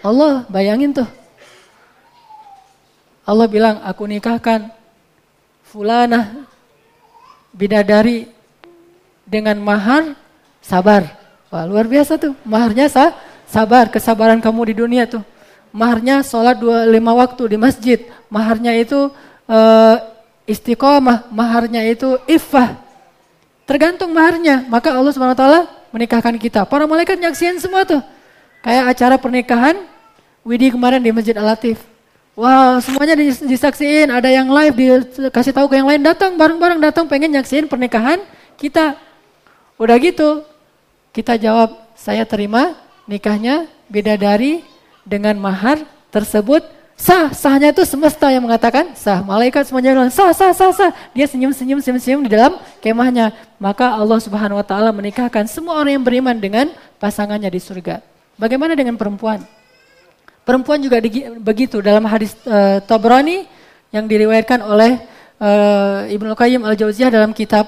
Allah. 0.05 0.35
Bayangin 0.53 0.93
tuh. 0.93 1.09
Allah 3.25 3.47
bilang, 3.49 3.81
aku 3.85 4.05
nikahkan 4.05 4.69
fulana 5.65 6.45
bidadari 7.55 8.29
dengan 9.25 9.57
mahar 9.65 10.13
sabar. 10.61 11.09
Wah 11.49 11.65
luar 11.65 11.89
biasa 11.89 12.21
tuh, 12.21 12.37
maharnya 12.45 12.89
sah, 12.93 13.17
sabar, 13.53 13.93
kesabaran 13.93 14.41
kamu 14.41 14.73
di 14.73 14.75
dunia 14.81 15.05
tuh. 15.05 15.21
Maharnya 15.73 16.25
sholat 16.25 16.57
dua 16.57 16.89
lima 16.89 17.13
waktu 17.13 17.53
di 17.53 17.57
masjid, 17.61 18.01
maharnya 18.33 18.73
itu 18.77 19.13
uh, 19.49 19.97
istiqomah, 20.49 21.29
maharnya 21.29 21.85
itu 21.85 22.17
iffah. 22.25 22.81
Tergantung 23.69 24.13
maharnya, 24.13 24.69
maka 24.69 24.93
Allah 24.93 25.13
SWT 25.15 25.45
menikahkan 25.95 26.35
kita. 26.37 26.69
Para 26.69 26.85
malaikat 26.85 27.17
nyaksiin 27.17 27.57
semua 27.63 27.89
tuh. 27.89 28.03
Kayak 28.61 28.85
acara 28.97 29.17
pernikahan 29.17 29.77
Widi 30.43 30.75
kemarin 30.75 30.99
di 30.99 31.15
Masjid 31.15 31.33
Al-Latif. 31.39 31.79
Wow, 32.35 32.81
semuanya 32.81 33.15
disaksiin, 33.45 34.09
ada 34.09 34.27
yang 34.27 34.49
live 34.49 35.05
dikasih 35.05 35.53
tahu 35.53 35.69
ke 35.69 35.77
yang 35.77 35.87
lain 35.87 36.01
datang 36.01 36.35
bareng-bareng 36.35 36.81
datang 36.81 37.05
pengen 37.07 37.37
nyaksiin 37.39 37.69
pernikahan 37.69 38.19
kita. 38.57 38.97
Udah 39.77 39.97
gitu, 40.01 40.43
kita 41.13 41.37
jawab, 41.37 41.77
saya 41.93 42.25
terima 42.25 42.75
nikahnya 43.09 43.69
beda 43.91 44.15
dari 44.17 44.63
dengan 45.03 45.37
mahar 45.39 45.83
tersebut 46.15 46.63
Sah, 47.03 47.35
sahnya 47.35 47.75
itu 47.75 47.83
semesta 47.83 48.31
yang 48.31 48.47
mengatakan 48.47 48.95
sah. 48.95 49.27
Malaikat 49.27 49.67
semuanya 49.67 49.91
bilang 49.91 50.13
sah, 50.15 50.31
sah, 50.31 50.55
sah, 50.55 50.71
sah. 50.71 50.95
Dia 51.11 51.27
senyum-senyum, 51.27 51.83
senyum-senyum 51.83 52.23
di 52.23 52.31
dalam 52.31 52.55
kemahnya. 52.79 53.35
Maka 53.59 53.99
Allah 53.99 54.23
subhanahu 54.23 54.63
wa 54.63 54.63
ta'ala 54.63 54.95
menikahkan 54.95 55.51
semua 55.51 55.83
orang 55.83 55.99
yang 55.99 56.05
beriman 56.07 56.39
dengan 56.39 56.71
pasangannya 57.03 57.51
di 57.51 57.59
surga. 57.59 57.99
Bagaimana 58.39 58.79
dengan 58.79 58.95
perempuan? 58.95 59.43
Perempuan 60.47 60.79
juga 60.79 61.03
begitu 61.43 61.83
dalam 61.83 62.07
hadis 62.07 62.39
uh, 62.47 62.79
Tabrani 62.87 63.51
yang 63.91 64.07
diriwayatkan 64.07 64.63
oleh 64.63 65.03
uh, 65.43 66.07
Ibnu 66.07 66.39
Qayyim 66.39 66.63
al-Jauziyah 66.63 67.11
dalam 67.11 67.35
kitab 67.35 67.67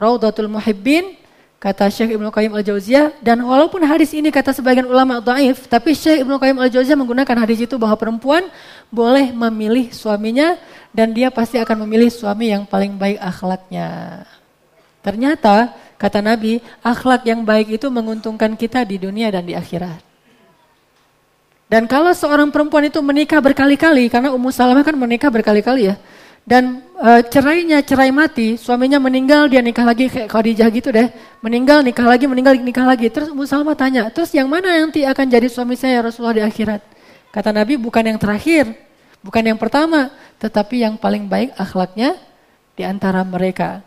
Raudatul 0.00 0.48
Muhibbin 0.48 1.19
Kata 1.60 1.92
Syekh 1.92 2.16
Ibnu 2.16 2.32
Qayyim 2.32 2.56
Al-Jauziyah 2.56 3.20
dan 3.20 3.44
walaupun 3.44 3.84
hadis 3.84 4.16
ini 4.16 4.32
kata 4.32 4.56
sebagian 4.56 4.88
ulama 4.88 5.20
dhaif, 5.20 5.68
tapi 5.68 5.92
Syekh 5.92 6.24
Ibnu 6.24 6.40
Qayyim 6.40 6.56
Al-Jauziyah 6.56 6.96
menggunakan 6.96 7.36
hadis 7.36 7.60
itu 7.68 7.76
bahwa 7.76 8.00
perempuan 8.00 8.48
boleh 8.88 9.28
memilih 9.28 9.92
suaminya 9.92 10.56
dan 10.88 11.12
dia 11.12 11.28
pasti 11.28 11.60
akan 11.60 11.84
memilih 11.84 12.08
suami 12.08 12.48
yang 12.48 12.64
paling 12.64 12.96
baik 12.96 13.20
akhlaknya. 13.20 14.24
Ternyata 15.04 15.76
kata 16.00 16.24
Nabi, 16.24 16.64
akhlak 16.80 17.28
yang 17.28 17.44
baik 17.44 17.76
itu 17.76 17.92
menguntungkan 17.92 18.56
kita 18.56 18.80
di 18.88 18.96
dunia 18.96 19.28
dan 19.28 19.44
di 19.44 19.52
akhirat. 19.52 20.00
Dan 21.68 21.84
kalau 21.84 22.16
seorang 22.16 22.48
perempuan 22.48 22.88
itu 22.88 23.04
menikah 23.04 23.36
berkali-kali, 23.38 24.08
karena 24.08 24.32
Ummu 24.32 24.48
Salamah 24.48 24.80
kan 24.80 24.96
menikah 24.96 25.28
berkali-kali 25.28 25.92
ya, 25.92 26.00
dan 26.48 26.80
e, 26.96 27.10
cerainya 27.28 27.84
cerai 27.84 28.10
mati, 28.10 28.56
suaminya 28.56 28.96
meninggal 28.96 29.46
dia 29.46 29.60
nikah 29.60 29.84
lagi 29.84 30.08
kayak 30.08 30.28
Khadijah 30.32 30.68
gitu 30.72 30.88
deh. 30.90 31.08
Meninggal 31.44 31.84
nikah 31.84 32.06
lagi, 32.08 32.24
meninggal 32.24 32.56
nikah 32.58 32.86
lagi. 32.88 33.12
Terus 33.12 33.28
Ummu 33.30 33.44
Salmah 33.44 33.76
tanya, 33.76 34.08
"Terus 34.08 34.32
yang 34.32 34.48
mana 34.48 34.72
nanti 34.80 35.04
akan 35.04 35.26
jadi 35.28 35.46
suami 35.46 35.76
saya 35.76 36.00
Rasulullah 36.00 36.40
di 36.40 36.44
akhirat?" 36.44 36.80
Kata 37.30 37.52
Nabi, 37.54 37.76
"Bukan 37.76 38.02
yang 38.02 38.18
terakhir, 38.18 38.72
bukan 39.22 39.42
yang 39.52 39.58
pertama, 39.60 40.10
tetapi 40.40 40.82
yang 40.82 40.96
paling 40.96 41.28
baik 41.28 41.54
akhlaknya 41.54 42.16
di 42.74 42.82
antara 42.82 43.22
mereka." 43.22 43.84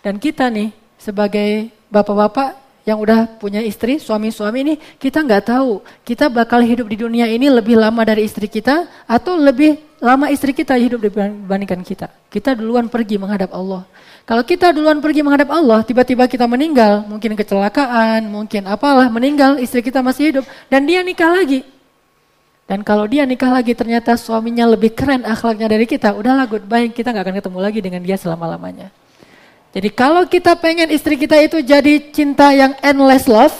Dan 0.00 0.16
kita 0.18 0.48
nih 0.48 0.72
sebagai 0.98 1.68
bapak-bapak 1.92 2.63
yang 2.84 3.00
udah 3.00 3.40
punya 3.40 3.64
istri, 3.64 3.96
suami-suami 3.96 4.58
ini, 4.60 4.74
kita 5.00 5.24
nggak 5.24 5.48
tahu 5.48 5.80
kita 6.04 6.28
bakal 6.28 6.60
hidup 6.60 6.84
di 6.84 7.00
dunia 7.00 7.24
ini 7.24 7.48
lebih 7.48 7.80
lama 7.80 8.04
dari 8.04 8.28
istri 8.28 8.44
kita 8.44 8.84
atau 9.08 9.40
lebih 9.40 9.80
lama 10.04 10.28
istri 10.28 10.52
kita 10.52 10.76
hidup 10.76 11.00
dibandingkan 11.00 11.80
kita. 11.80 12.12
Kita 12.28 12.52
duluan 12.52 12.92
pergi 12.92 13.16
menghadap 13.16 13.56
Allah. 13.56 13.88
Kalau 14.28 14.44
kita 14.44 14.72
duluan 14.72 15.00
pergi 15.00 15.24
menghadap 15.24 15.48
Allah, 15.48 15.80
tiba-tiba 15.80 16.28
kita 16.28 16.44
meninggal, 16.44 17.08
mungkin 17.08 17.32
kecelakaan, 17.32 18.24
mungkin 18.28 18.68
apalah, 18.68 19.08
meninggal, 19.08 19.56
istri 19.60 19.80
kita 19.80 20.04
masih 20.04 20.32
hidup, 20.32 20.44
dan 20.68 20.84
dia 20.84 21.00
nikah 21.00 21.28
lagi. 21.28 21.64
Dan 22.64 22.80
kalau 22.80 23.04
dia 23.04 23.28
nikah 23.28 23.52
lagi 23.52 23.76
ternyata 23.76 24.16
suaminya 24.16 24.64
lebih 24.64 24.96
keren 24.96 25.24
akhlaknya 25.24 25.68
dari 25.68 25.84
kita, 25.84 26.16
udahlah 26.16 26.48
goodbye, 26.48 26.88
kita 26.88 27.12
nggak 27.12 27.24
akan 27.24 27.36
ketemu 27.40 27.58
lagi 27.60 27.80
dengan 27.84 28.00
dia 28.00 28.16
selama-lamanya. 28.16 28.88
Jadi 29.74 29.90
kalau 29.90 30.22
kita 30.22 30.54
pengen 30.54 30.86
istri 30.94 31.18
kita 31.18 31.34
itu 31.42 31.58
jadi 31.58 31.98
cinta 32.14 32.54
yang 32.54 32.78
endless 32.78 33.26
love, 33.26 33.58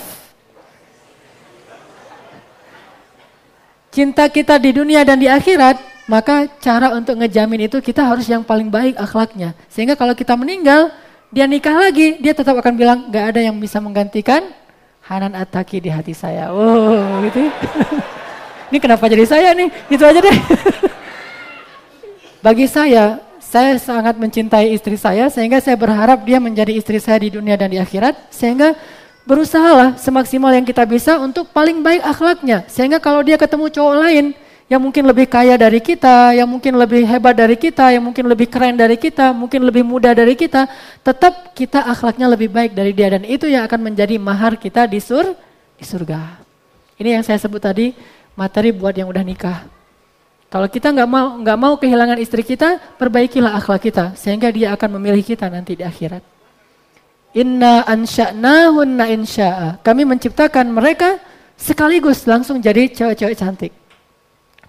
cinta 3.91 4.31
kita 4.31 4.55
di 4.63 4.71
dunia 4.71 5.03
dan 5.03 5.19
di 5.19 5.27
akhirat, 5.27 5.75
maka 6.07 6.47
cara 6.63 6.95
untuk 6.95 7.19
ngejamin 7.19 7.67
itu 7.67 7.83
kita 7.83 8.07
harus 8.07 8.31
yang 8.31 8.47
paling 8.47 8.71
baik 8.71 8.95
akhlaknya. 8.95 9.59
Sehingga 9.67 9.99
kalau 9.99 10.15
kita 10.15 10.39
meninggal, 10.39 10.95
dia 11.35 11.51
nikah 11.51 11.75
lagi, 11.75 12.23
dia 12.23 12.31
tetap 12.31 12.63
akan 12.63 12.75
bilang, 12.79 12.99
gak 13.11 13.35
ada 13.35 13.41
yang 13.43 13.59
bisa 13.59 13.83
menggantikan 13.83 14.55
Hanan 15.03 15.35
Ataki 15.35 15.83
di 15.83 15.91
hati 15.91 16.15
saya. 16.15 16.55
Oh, 16.55 17.27
gitu. 17.27 17.43
ini 18.71 18.79
kenapa 18.79 19.11
jadi 19.11 19.27
saya 19.27 19.51
nih? 19.51 19.67
Gitu 19.91 20.07
aja 20.07 20.23
deh. 20.23 20.39
Bagi 22.47 22.71
saya, 22.71 23.19
saya 23.49 23.77
sangat 23.77 24.17
mencintai 24.17 24.73
istri 24.73 24.97
saya 24.97 25.29
sehingga 25.29 25.61
saya 25.61 25.77
berharap 25.77 26.25
dia 26.25 26.41
menjadi 26.41 26.73
istri 26.73 26.97
saya 26.99 27.21
di 27.21 27.35
dunia 27.35 27.55
dan 27.55 27.69
di 27.69 27.79
akhirat 27.79 28.33
sehingga 28.33 28.73
berusahalah 29.25 29.97
semaksimal 30.01 30.53
yang 30.53 30.65
kita 30.65 30.85
bisa 30.85 31.17
untuk 31.21 31.49
paling 31.53 31.81
baik 31.81 32.05
akhlaknya 32.05 32.65
sehingga 32.69 33.01
kalau 33.01 33.21
dia 33.21 33.37
ketemu 33.37 33.69
cowok 33.73 33.97
lain 34.01 34.27
yang 34.65 34.81
mungkin 34.81 35.05
lebih 35.05 35.29
kaya 35.29 35.61
dari 35.61 35.77
kita, 35.77 36.33
yang 36.33 36.49
mungkin 36.49 36.73
lebih 36.73 37.05
hebat 37.05 37.37
dari 37.37 37.53
kita, 37.53 37.93
yang 37.93 38.01
mungkin 38.01 38.25
lebih 38.25 38.49
keren 38.49 38.81
dari 38.81 38.97
kita, 38.97 39.37
mungkin 39.37 39.61
lebih 39.61 39.85
muda 39.85 40.17
dari 40.17 40.33
kita, 40.33 40.65
tetap 41.05 41.53
kita 41.53 41.85
akhlaknya 41.85 42.33
lebih 42.33 42.49
baik 42.49 42.73
dari 42.73 42.97
dia 42.97 43.13
dan 43.13 43.29
itu 43.29 43.45
yang 43.45 43.69
akan 43.69 43.93
menjadi 43.93 44.17
mahar 44.17 44.57
kita 44.57 44.89
di 44.89 45.05
sur 45.05 45.37
di 45.77 45.85
surga. 45.85 46.41
Ini 46.97 47.21
yang 47.21 47.25
saya 47.27 47.37
sebut 47.37 47.61
tadi 47.61 47.93
materi 48.33 48.73
buat 48.73 48.97
yang 48.97 49.13
udah 49.13 49.21
nikah. 49.21 49.74
Kalau 50.55 50.71
kita 50.71 50.95
nggak 50.95 51.11
mau 51.11 51.35
nggak 51.43 51.59
mau 51.59 51.75
kehilangan 51.75 52.15
istri 52.23 52.47
kita, 52.47 52.79
perbaikilah 52.95 53.59
akhlak 53.59 53.91
kita 53.91 54.15
sehingga 54.15 54.55
dia 54.55 54.71
akan 54.71 55.03
memilih 55.03 55.27
kita 55.27 55.51
nanti 55.51 55.75
di 55.75 55.83
akhirat. 55.83 56.23
Inna 57.35 57.83
ansha'nahunna 57.83 59.11
insya'a. 59.11 59.83
Kami 59.83 60.07
menciptakan 60.07 60.71
mereka 60.71 61.19
sekaligus 61.59 62.23
langsung 62.31 62.63
jadi 62.63 62.87
cewek-cewek 62.87 63.35
cantik. 63.35 63.75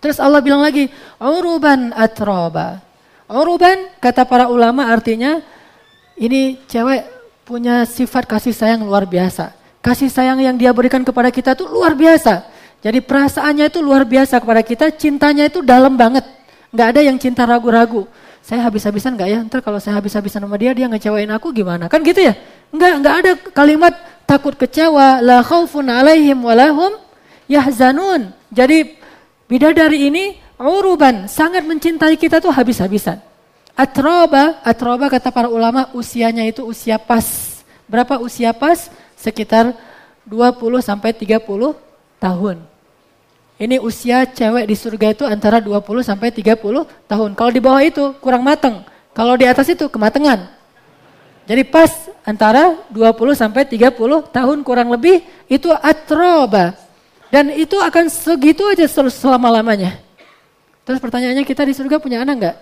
Terus 0.01 0.17
Allah 0.17 0.41
bilang 0.41 0.65
lagi, 0.65 0.89
uruban 1.21 1.93
atroba. 1.93 2.81
Uruban 3.29 3.93
kata 4.01 4.25
para 4.25 4.49
ulama 4.49 4.89
artinya 4.89 5.37
ini 6.17 6.65
cewek 6.65 7.05
punya 7.45 7.85
sifat 7.85 8.25
kasih 8.25 8.57
sayang 8.57 8.81
luar 8.81 9.05
biasa. 9.05 9.53
Kasih 9.85 10.09
sayang 10.09 10.41
yang 10.41 10.57
dia 10.57 10.73
berikan 10.73 11.05
kepada 11.05 11.29
kita 11.29 11.53
tuh 11.53 11.69
luar 11.69 11.93
biasa. 11.93 12.54
Jadi 12.85 13.01
perasaannya 13.01 13.65
itu 13.65 13.81
luar 13.81 14.05
biasa 14.05 14.37
kepada 14.37 14.61
kita, 14.61 14.85
cintanya 14.93 15.49
itu 15.49 15.65
dalam 15.65 15.97
banget. 15.97 16.21
Nggak 16.69 16.87
ada 16.93 17.01
yang 17.01 17.17
cinta 17.17 17.41
ragu-ragu. 17.41 18.05
Saya 18.45 18.61
habis-habisan 18.61 19.17
nggak 19.17 19.29
ya? 19.33 19.39
Ntar 19.41 19.65
kalau 19.65 19.81
saya 19.81 19.97
habis-habisan 19.97 20.45
sama 20.45 20.53
dia, 20.61 20.69
dia 20.77 20.85
ngecewain 20.85 21.33
aku 21.33 21.49
gimana? 21.49 21.89
Kan 21.89 22.05
gitu 22.05 22.21
ya? 22.21 22.37
Nggak, 22.69 22.93
nggak 23.01 23.15
ada 23.25 23.31
kalimat 23.57 23.93
takut 24.29 24.53
kecewa. 24.53 25.17
La 25.25 25.41
khaufun 25.41 25.89
alaihim 25.89 26.45
walahum 26.45 26.93
yahzanun. 27.49 28.29
Jadi 28.53 29.01
Bidadari 29.45 30.09
ini 30.09 30.41
uruban, 30.57 31.29
sangat 31.29 31.61
mencintai 31.61 32.17
kita 32.17 32.41
tuh 32.41 32.49
habis-habisan. 32.49 33.21
Atroba, 33.77 34.57
atroba 34.65 35.05
kata 35.05 35.29
para 35.29 35.51
ulama 35.51 35.93
usianya 35.93 36.41
itu 36.49 36.65
usia 36.65 36.97
pas. 36.97 37.61
Berapa 37.85 38.17
usia 38.17 38.49
pas? 38.57 38.89
Sekitar 39.13 39.77
20 40.25 40.81
sampai 40.81 41.13
30 41.13 41.45
tahun. 42.17 42.57
Ini 43.55 43.79
usia 43.79 44.27
cewek 44.27 44.67
di 44.67 44.75
surga 44.75 45.15
itu 45.15 45.23
antara 45.23 45.63
20 45.63 45.79
sampai 46.03 46.27
30 46.27 46.59
tahun. 47.07 47.29
Kalau 47.39 47.51
di 47.55 47.61
bawah 47.63 47.79
itu 47.79 48.11
kurang 48.19 48.43
mateng. 48.43 48.83
Kalau 49.15 49.39
di 49.39 49.47
atas 49.47 49.71
itu 49.71 49.87
kematangan. 49.87 50.51
Jadi 51.47 51.63
pas 51.63 52.11
antara 52.27 52.75
20 52.91 53.15
sampai 53.31 53.63
30 53.63 53.95
tahun 54.27 54.57
kurang 54.59 54.91
lebih 54.91 55.23
itu 55.47 55.71
atroba. 55.71 56.75
Dan 57.31 57.55
itu 57.55 57.79
akan 57.79 58.11
segitu 58.11 58.67
aja 58.67 58.83
selama-lamanya. 58.91 60.03
Terus 60.83 60.99
pertanyaannya 60.99 61.47
kita 61.47 61.63
di 61.63 61.71
surga 61.71 61.95
punya 61.97 62.27
anak 62.27 62.35
nggak? 62.35 62.57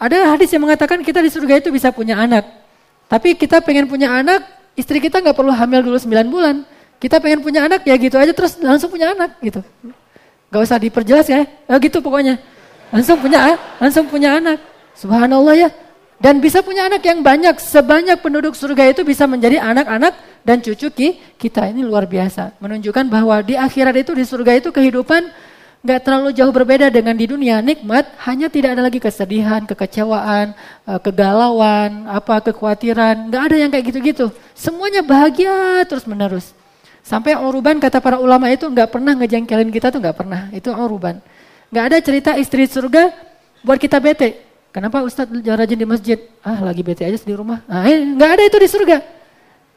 Ada 0.00 0.18
hadis 0.32 0.48
yang 0.54 0.64
mengatakan 0.64 1.04
kita 1.04 1.20
di 1.20 1.28
surga 1.28 1.60
itu 1.60 1.68
bisa 1.68 1.92
punya 1.92 2.16
anak. 2.16 2.48
Tapi 3.12 3.36
kita 3.36 3.60
pengen 3.60 3.84
punya 3.84 4.08
anak, 4.08 4.46
istri 4.72 5.04
kita 5.04 5.20
nggak 5.20 5.36
perlu 5.36 5.52
hamil 5.52 5.84
dulu 5.84 6.00
9 6.00 6.32
bulan. 6.32 6.64
Kita 6.98 7.22
pengen 7.22 7.40
punya 7.46 7.70
anak 7.70 7.86
ya 7.86 7.94
gitu 7.94 8.18
aja 8.18 8.34
terus 8.34 8.58
langsung 8.58 8.90
punya 8.90 9.14
anak 9.14 9.38
gitu. 9.38 9.62
Gak 10.50 10.62
usah 10.66 10.78
diperjelas 10.82 11.26
ya, 11.30 11.46
eh, 11.46 11.78
gitu 11.78 12.02
pokoknya. 12.02 12.42
Langsung 12.90 13.22
punya 13.22 13.54
langsung 13.78 14.04
punya 14.10 14.38
anak. 14.42 14.58
Subhanallah 14.98 15.54
ya. 15.54 15.70
Dan 16.18 16.42
bisa 16.42 16.58
punya 16.66 16.90
anak 16.90 17.06
yang 17.06 17.22
banyak, 17.22 17.62
sebanyak 17.62 18.18
penduduk 18.18 18.58
surga 18.58 18.90
itu 18.90 19.06
bisa 19.06 19.30
menjadi 19.30 19.62
anak-anak 19.62 20.18
dan 20.42 20.58
cucu 20.58 20.90
kita 21.38 21.70
ini 21.70 21.86
luar 21.86 22.10
biasa. 22.10 22.58
Menunjukkan 22.58 23.06
bahwa 23.06 23.38
di 23.46 23.54
akhirat 23.54 23.94
itu 24.02 24.18
di 24.18 24.26
surga 24.26 24.58
itu 24.58 24.74
kehidupan 24.74 25.30
nggak 25.78 26.00
terlalu 26.02 26.34
jauh 26.34 26.50
berbeda 26.50 26.90
dengan 26.90 27.14
di 27.14 27.30
dunia. 27.30 27.62
Nikmat 27.62 28.18
hanya 28.26 28.50
tidak 28.50 28.74
ada 28.74 28.82
lagi 28.90 28.98
kesedihan, 28.98 29.62
kekecewaan, 29.62 30.58
eh, 30.90 30.98
kegalauan, 30.98 32.10
apa 32.10 32.42
kekhawatiran. 32.50 33.30
Nggak 33.30 33.42
ada 33.46 33.54
yang 33.54 33.70
kayak 33.70 33.84
gitu-gitu. 33.94 34.26
Semuanya 34.58 35.06
bahagia 35.06 35.86
terus 35.86 36.02
menerus. 36.02 36.50
Sampai 37.08 37.32
uruban 37.40 37.80
kata 37.80 38.04
para 38.04 38.20
ulama 38.20 38.52
itu 38.52 38.68
nggak 38.68 38.92
pernah 38.92 39.16
ngejengkelin 39.16 39.72
kita 39.72 39.88
tuh 39.88 39.96
nggak 39.96 40.12
pernah. 40.12 40.52
Itu 40.52 40.68
uruban. 40.76 41.24
Nggak 41.72 41.84
ada 41.88 41.96
cerita 42.04 42.30
istri 42.36 42.68
surga 42.68 43.08
buat 43.64 43.80
kita 43.80 43.96
bete. 43.96 44.44
Kenapa 44.68 45.00
Ustadz 45.00 45.32
rajin 45.32 45.80
di 45.80 45.88
masjid? 45.88 46.20
Ah 46.44 46.60
lagi 46.60 46.84
bete 46.84 47.08
aja 47.08 47.16
di 47.16 47.32
rumah. 47.32 47.64
Nah, 47.64 47.88
nggak 47.88 48.30
ada 48.36 48.42
itu 48.44 48.58
di 48.60 48.68
surga. 48.68 49.00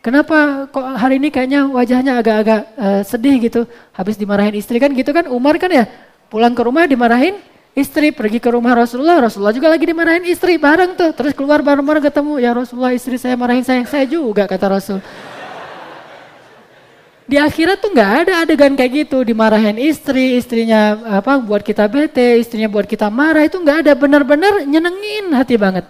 Kenapa 0.03 0.67
kok 0.67 0.83
hari 0.99 1.23
ini 1.23 1.31
kayaknya 1.31 1.71
wajahnya 1.71 2.19
agak-agak 2.19 2.61
uh, 2.75 3.01
sedih 3.07 3.39
gitu. 3.47 3.63
Habis 3.95 4.19
dimarahin 4.19 4.51
istri 4.59 4.75
kan 4.75 4.91
gitu 4.91 5.15
kan. 5.15 5.31
Umar 5.31 5.55
kan 5.55 5.71
ya 5.71 5.87
pulang 6.27 6.51
ke 6.51 6.61
rumah 6.67 6.83
dimarahin 6.83 7.39
istri. 7.71 8.11
Pergi 8.11 8.43
ke 8.43 8.51
rumah 8.51 8.75
Rasulullah. 8.75 9.23
Rasulullah 9.23 9.55
juga 9.55 9.71
lagi 9.71 9.87
dimarahin 9.87 10.27
istri 10.27 10.59
bareng 10.59 10.99
tuh. 10.99 11.15
Terus 11.15 11.31
keluar 11.31 11.63
bareng-bareng 11.63 12.03
ketemu. 12.11 12.43
Ya 12.43 12.51
Rasulullah 12.51 12.91
istri 12.91 13.15
saya 13.15 13.39
marahin 13.39 13.63
saya. 13.63 13.87
Saya 13.87 14.03
juga 14.03 14.43
kata 14.51 14.67
Rasul. 14.67 14.99
Di 17.31 17.39
akhirat 17.39 17.79
tuh 17.79 17.95
nggak 17.95 18.11
ada 18.27 18.33
adegan 18.43 18.75
kayak 18.75 19.07
gitu. 19.07 19.23
Dimarahin 19.23 19.79
istri, 19.79 20.35
istrinya 20.35 20.99
apa 21.23 21.39
buat 21.39 21.63
kita 21.63 21.87
bete, 21.87 22.43
istrinya 22.43 22.67
buat 22.67 22.83
kita 22.83 23.07
marah. 23.07 23.47
Itu 23.47 23.63
nggak 23.63 23.87
ada. 23.87 23.91
Benar-benar 23.95 24.67
nyenengin 24.67 25.31
hati 25.31 25.55
banget. 25.55 25.87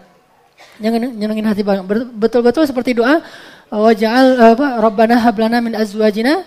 Nyenengin 0.77 1.49
hati 1.49 1.65
banget. 1.65 1.89
Betul-betul 2.13 2.69
seperti 2.69 3.01
doa 3.01 3.25
waj'al 3.71 4.27
apa 4.53 4.67
rabbana 4.83 5.15
hablana 5.15 5.63
min 5.63 5.71
azwajina 5.79 6.43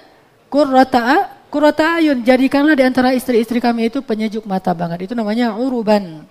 qurrata 0.53 1.33
qurrata 1.49 1.97
ayun 1.97 2.21
jadikanlah 2.21 2.77
di 2.77 2.85
antara 2.85 3.17
istri-istri 3.17 3.65
kami 3.65 3.89
itu 3.89 4.05
penyejuk 4.05 4.45
mata 4.45 4.77
banget 4.77 5.09
itu 5.09 5.17
namanya 5.17 5.57
uruban 5.57 6.29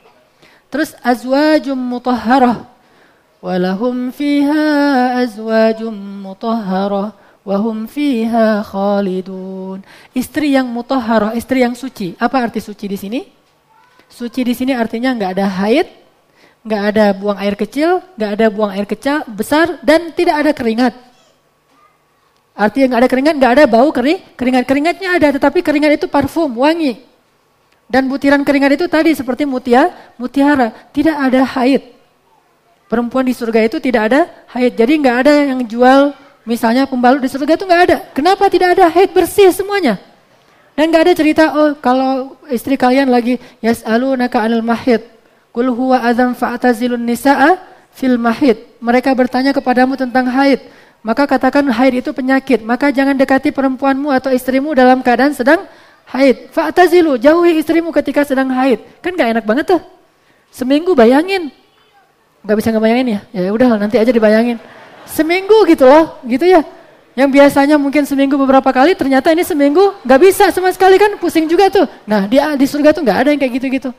terus 0.70 0.94
azwajum 1.02 1.76
mutahharah 1.76 2.70
walahum 3.42 4.14
fiha 4.14 5.18
azwajum 5.26 5.98
mutahharah 6.30 7.23
wahum 7.44 7.86
fiha 7.86 8.64
khalidun 8.64 9.84
istri 10.16 10.56
yang 10.56 10.68
mutahharah 10.68 11.36
istri 11.36 11.64
yang 11.64 11.76
suci 11.76 12.16
apa 12.20 12.40
arti 12.40 12.64
suci 12.64 12.88
di 12.88 12.98
sini 12.98 13.20
suci 14.08 14.42
di 14.48 14.56
sini 14.56 14.72
artinya 14.72 15.12
nggak 15.12 15.32
ada 15.36 15.48
haid 15.48 16.04
nggak 16.64 16.84
ada 16.96 17.06
buang 17.12 17.38
air 17.44 17.56
kecil, 17.60 18.00
nggak 18.16 18.32
ada 18.40 18.46
buang 18.48 18.72
air 18.72 18.88
kecil 18.88 19.28
besar, 19.28 19.84
dan 19.84 20.16
tidak 20.16 20.36
ada 20.40 20.52
keringat. 20.56 20.96
Artinya 22.56 22.96
nggak 22.96 23.02
ada 23.04 23.10
keringat, 23.12 23.36
nggak 23.36 23.54
ada 23.60 23.64
bau 23.68 23.90
kering, 23.92 24.20
keringat. 24.40 24.64
Keringatnya 24.64 25.10
ada, 25.20 25.28
tetapi 25.36 25.60
keringat 25.60 25.92
itu 26.00 26.08
parfum, 26.08 26.56
wangi. 26.56 27.04
Dan 27.92 28.08
butiran 28.08 28.42
keringat 28.48 28.80
itu 28.80 28.86
tadi 28.88 29.12
seperti 29.12 29.44
mutia, 29.44 29.92
mutiara, 30.16 30.72
tidak 30.96 31.20
ada 31.20 31.44
haid. 31.44 31.84
Perempuan 32.88 33.28
di 33.28 33.36
surga 33.36 33.60
itu 33.68 33.78
tidak 33.84 34.02
ada 34.08 34.22
haid. 34.56 34.78
Jadi 34.80 34.94
nggak 35.04 35.18
ada 35.28 35.34
yang 35.52 35.60
jual 35.68 36.16
misalnya 36.44 36.88
pembalut 36.88 37.20
di 37.20 37.30
surga 37.32 37.56
itu 37.56 37.66
nggak 37.68 37.82
ada. 37.90 37.98
Kenapa 38.16 38.48
tidak 38.48 38.80
ada 38.80 38.88
haid 38.92 39.12
bersih 39.12 39.52
semuanya? 39.52 40.00
Dan 40.74 40.90
nggak 40.90 41.04
ada 41.06 41.14
cerita, 41.14 41.44
oh 41.54 41.78
kalau 41.78 42.34
istri 42.50 42.74
kalian 42.74 43.10
lagi 43.12 43.38
yas'alunaka 43.62 44.42
anil 44.42 44.66
mahid. 44.66 45.06
Kul 45.54 45.70
huwa 45.70 46.02
adzam 46.02 46.34
fa'tazilun 46.34 46.98
nisa'a 46.98 47.62
fil 47.94 48.18
mahid. 48.18 48.58
Mereka 48.82 49.14
bertanya 49.14 49.54
kepadamu 49.54 49.94
tentang 49.94 50.26
haid. 50.26 50.66
Maka 51.06 51.30
katakan 51.30 51.70
haid 51.70 52.02
itu 52.02 52.10
penyakit. 52.10 52.66
Maka 52.66 52.90
jangan 52.90 53.14
dekati 53.14 53.54
perempuanmu 53.54 54.10
atau 54.10 54.34
istrimu 54.34 54.74
dalam 54.74 55.06
keadaan 55.06 55.38
sedang 55.38 55.62
haid. 56.10 56.50
Fa'tazilu, 56.50 57.22
jauhi 57.22 57.62
istrimu 57.62 57.94
ketika 57.94 58.26
sedang 58.26 58.50
haid. 58.50 58.82
Kan 58.98 59.14
gak 59.14 59.30
enak 59.38 59.46
banget 59.46 59.78
tuh. 59.78 59.82
Seminggu 60.50 60.98
bayangin. 60.98 61.54
Gak 62.42 62.58
bisa 62.58 62.74
ngebayangin 62.74 63.08
ya? 63.14 63.20
Ya 63.30 63.50
udah 63.54 63.78
nanti 63.78 64.02
aja 64.02 64.10
dibayangin. 64.10 64.58
Seminggu 65.14 65.70
gitu 65.70 65.86
loh, 65.86 66.18
gitu 66.26 66.50
ya. 66.50 66.66
Yang 67.14 67.30
biasanya 67.38 67.78
mungkin 67.78 68.10
seminggu 68.10 68.34
beberapa 68.34 68.74
kali, 68.74 68.98
ternyata 68.98 69.30
ini 69.30 69.46
seminggu 69.46 69.94
nggak 70.02 70.20
bisa 70.26 70.50
sama 70.50 70.74
sekali 70.74 70.98
kan, 70.98 71.14
pusing 71.22 71.46
juga 71.46 71.70
tuh. 71.70 71.86
Nah 72.10 72.26
di, 72.26 72.42
di 72.42 72.66
surga 72.66 72.90
tuh 72.90 73.06
nggak 73.06 73.18
ada 73.22 73.30
yang 73.30 73.38
kayak 73.38 73.54
gitu-gitu. 73.62 73.90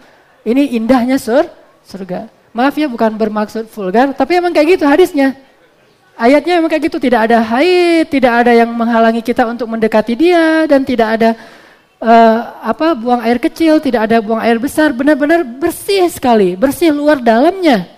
Ini 0.43 0.75
indahnya 0.75 1.15
sur, 1.23 1.47
surga. 1.87 2.27
Maaf 2.51 2.75
ya 2.75 2.91
bukan 2.91 3.15
bermaksud 3.15 3.71
vulgar, 3.71 4.11
tapi 4.19 4.43
emang 4.43 4.51
kayak 4.51 4.79
gitu 4.79 4.85
hadisnya. 4.91 5.39
Ayatnya 6.19 6.59
memang 6.59 6.71
kayak 6.71 6.91
gitu, 6.91 6.99
tidak 7.03 7.31
ada 7.31 7.39
haid, 7.43 8.11
tidak 8.11 8.47
ada 8.47 8.51
yang 8.55 8.71
menghalangi 8.71 9.23
kita 9.23 9.47
untuk 9.47 9.71
mendekati 9.71 10.15
dia, 10.15 10.67
dan 10.67 10.83
tidak 10.87 11.19
ada 11.19 11.31
uh, 12.03 12.39
apa 12.62 12.95
buang 12.95 13.23
air 13.23 13.39
kecil, 13.43 13.83
tidak 13.83 14.11
ada 14.11 14.23
buang 14.23 14.39
air 14.43 14.59
besar, 14.59 14.95
benar-benar 14.95 15.43
bersih 15.43 16.07
sekali, 16.11 16.55
bersih 16.55 16.95
luar 16.95 17.19
dalamnya. 17.19 17.94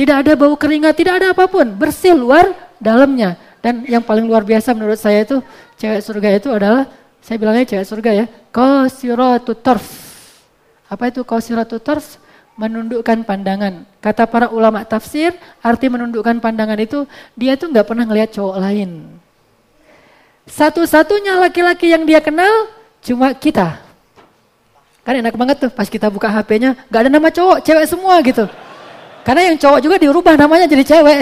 Tidak 0.00 0.16
ada 0.16 0.32
bau 0.32 0.56
keringat, 0.56 0.96
tidak 0.96 1.20
ada 1.20 1.36
apa 1.36 1.44
pun, 1.44 1.76
bersih 1.76 2.16
luar 2.16 2.56
dalamnya. 2.80 3.36
Dan 3.60 3.84
yang 3.84 4.00
paling 4.00 4.24
luar 4.24 4.40
biasa 4.48 4.72
menurut 4.72 4.96
saya 4.96 5.28
itu 5.28 5.44
cewek 5.76 6.00
surga 6.00 6.28
itu 6.40 6.48
adalah 6.48 6.88
saya 7.20 7.36
bilangnya 7.36 7.68
cewek 7.68 7.84
surga 7.84 8.10
ya, 8.16 8.26
qasiratu 8.48 9.52
tarf. 9.60 9.84
Apa 10.88 11.12
itu 11.12 11.20
qasiratu 11.20 11.76
tarf? 11.76 12.16
Menundukkan 12.56 13.28
pandangan. 13.28 13.84
Kata 14.00 14.24
para 14.24 14.48
ulama 14.48 14.88
tafsir, 14.88 15.36
arti 15.60 15.92
menundukkan 15.92 16.40
pandangan 16.40 16.80
itu 16.80 17.04
dia 17.36 17.60
tuh 17.60 17.68
nggak 17.68 17.84
pernah 17.84 18.08
ngelihat 18.08 18.32
cowok 18.32 18.56
lain. 18.56 19.04
Satu-satunya 20.48 21.44
laki-laki 21.44 21.92
yang 21.92 22.08
dia 22.08 22.24
kenal 22.24 22.72
cuma 23.04 23.36
kita. 23.36 23.84
Kan 25.04 25.20
enak 25.20 25.36
banget 25.36 25.68
tuh 25.68 25.68
pas 25.68 25.92
kita 25.92 26.08
buka 26.08 26.32
HP-nya, 26.32 26.72
nggak 26.88 27.00
ada 27.04 27.10
nama 27.12 27.28
cowok, 27.28 27.60
cewek 27.60 27.84
semua 27.84 28.16
gitu. 28.24 28.48
Karena 29.20 29.52
yang 29.52 29.56
cowok 29.60 29.80
juga 29.84 29.96
dirubah 30.00 30.34
namanya 30.36 30.64
jadi 30.64 30.84
cewek. 30.84 31.20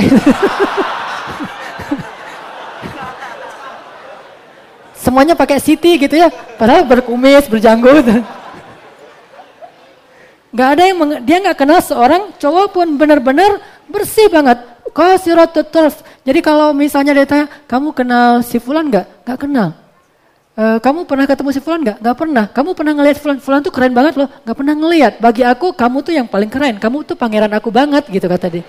Semuanya 4.98 5.34
pakai 5.34 5.58
Siti 5.58 5.98
gitu 5.98 6.14
ya. 6.14 6.28
Padahal 6.30 6.84
berkumis, 6.84 7.48
berjanggut. 7.48 8.06
Gak 10.48 10.68
ada 10.74 10.82
yang 10.84 10.96
dia 11.24 11.38
nggak 11.44 11.58
kenal 11.60 11.80
seorang 11.84 12.32
cowok 12.40 12.66
pun 12.72 12.86
benar-benar 12.96 13.60
bersih 13.88 14.28
banget. 14.28 14.60
Qasiratut 14.92 15.68
turf. 15.68 16.00
Jadi 16.24 16.40
kalau 16.40 16.72
misalnya 16.72 17.12
dia 17.12 17.28
tanya, 17.28 17.46
kamu 17.68 17.92
kenal 17.92 18.40
si 18.44 18.56
Fulan 18.60 18.88
nggak? 18.88 19.06
Nggak 19.24 19.38
kenal. 19.38 19.87
E, 20.58 20.64
kamu 20.82 21.06
pernah 21.06 21.22
ketemu 21.22 21.50
si 21.54 21.60
Fulan 21.62 21.86
nggak? 21.86 22.02
Nggak 22.02 22.16
pernah. 22.18 22.44
Kamu 22.50 22.70
pernah 22.74 22.92
ngelihat 22.98 23.18
Fulan? 23.22 23.38
Fulan 23.38 23.62
tuh 23.62 23.70
keren 23.70 23.94
banget 23.94 24.18
loh. 24.18 24.26
Nggak 24.42 24.56
pernah 24.58 24.74
ngelihat. 24.74 25.12
Bagi 25.22 25.46
aku, 25.46 25.70
kamu 25.70 26.02
tuh 26.02 26.12
yang 26.18 26.26
paling 26.26 26.50
keren. 26.50 26.82
Kamu 26.82 27.06
tuh 27.06 27.14
pangeran 27.14 27.54
aku 27.54 27.70
banget 27.70 28.10
gitu 28.10 28.26
kata 28.26 28.50
dia. 28.50 28.66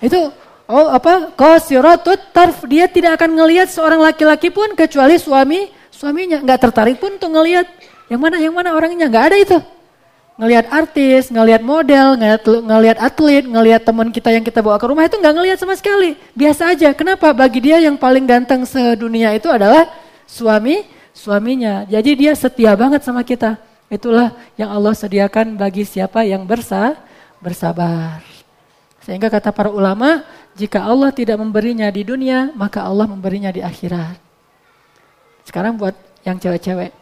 Itu 0.00 0.32
Oh 0.72 0.88
apa? 0.88 1.34
Qasiratut 1.36 2.32
tarf. 2.32 2.64
Dia 2.64 2.88
tidak 2.88 3.20
akan 3.20 3.36
ngelihat 3.36 3.68
seorang 3.68 4.00
laki-laki 4.00 4.48
pun 4.48 4.72
kecuali 4.72 5.20
suami 5.20 5.68
suaminya. 5.92 6.40
Nggak 6.40 6.58
tertarik 6.64 6.96
pun 6.96 7.12
untuk 7.12 7.28
ngelihat 7.28 7.68
yang 8.08 8.16
mana 8.16 8.40
yang 8.40 8.54
mana 8.56 8.72
orangnya. 8.72 9.04
Nggak 9.10 9.24
ada 9.28 9.36
itu. 9.36 9.58
Ngelihat 10.40 10.72
artis, 10.72 11.28
ngelihat 11.28 11.60
model, 11.60 12.16
ngelihat 12.16 12.40
ngelihat 12.46 12.98
atlet, 13.04 13.44
ngelihat 13.44 13.82
teman 13.84 14.08
kita 14.08 14.32
yang 14.32 14.40
kita 14.40 14.64
bawa 14.64 14.80
ke 14.80 14.86
rumah 14.88 15.04
itu 15.04 15.20
nggak 15.20 15.34
ngelihat 15.36 15.58
sama 15.60 15.76
sekali. 15.76 16.16
Biasa 16.32 16.72
aja. 16.72 16.88
Kenapa? 16.96 17.36
Bagi 17.36 17.60
dia 17.60 17.76
yang 17.76 18.00
paling 18.00 18.24
ganteng 18.24 18.64
sedunia 18.64 19.36
itu 19.36 19.52
adalah 19.52 19.92
suami 20.24 20.88
suaminya. 21.12 21.84
Jadi 21.88 22.26
dia 22.26 22.32
setia 22.36 22.72
banget 22.76 23.04
sama 23.04 23.22
kita. 23.22 23.56
Itulah 23.92 24.32
yang 24.56 24.72
Allah 24.72 24.96
sediakan 24.96 25.60
bagi 25.60 25.84
siapa 25.84 26.24
yang 26.24 26.48
bersa 26.48 26.96
bersabar. 27.40 28.24
Sehingga 29.04 29.28
kata 29.28 29.52
para 29.52 29.68
ulama, 29.68 30.24
jika 30.56 30.80
Allah 30.80 31.12
tidak 31.12 31.36
memberinya 31.36 31.90
di 31.92 32.06
dunia, 32.06 32.52
maka 32.56 32.84
Allah 32.84 33.04
memberinya 33.04 33.52
di 33.52 33.60
akhirat. 33.60 34.16
Sekarang 35.44 35.76
buat 35.76 35.92
yang 36.22 36.38
cewek-cewek. 36.38 36.94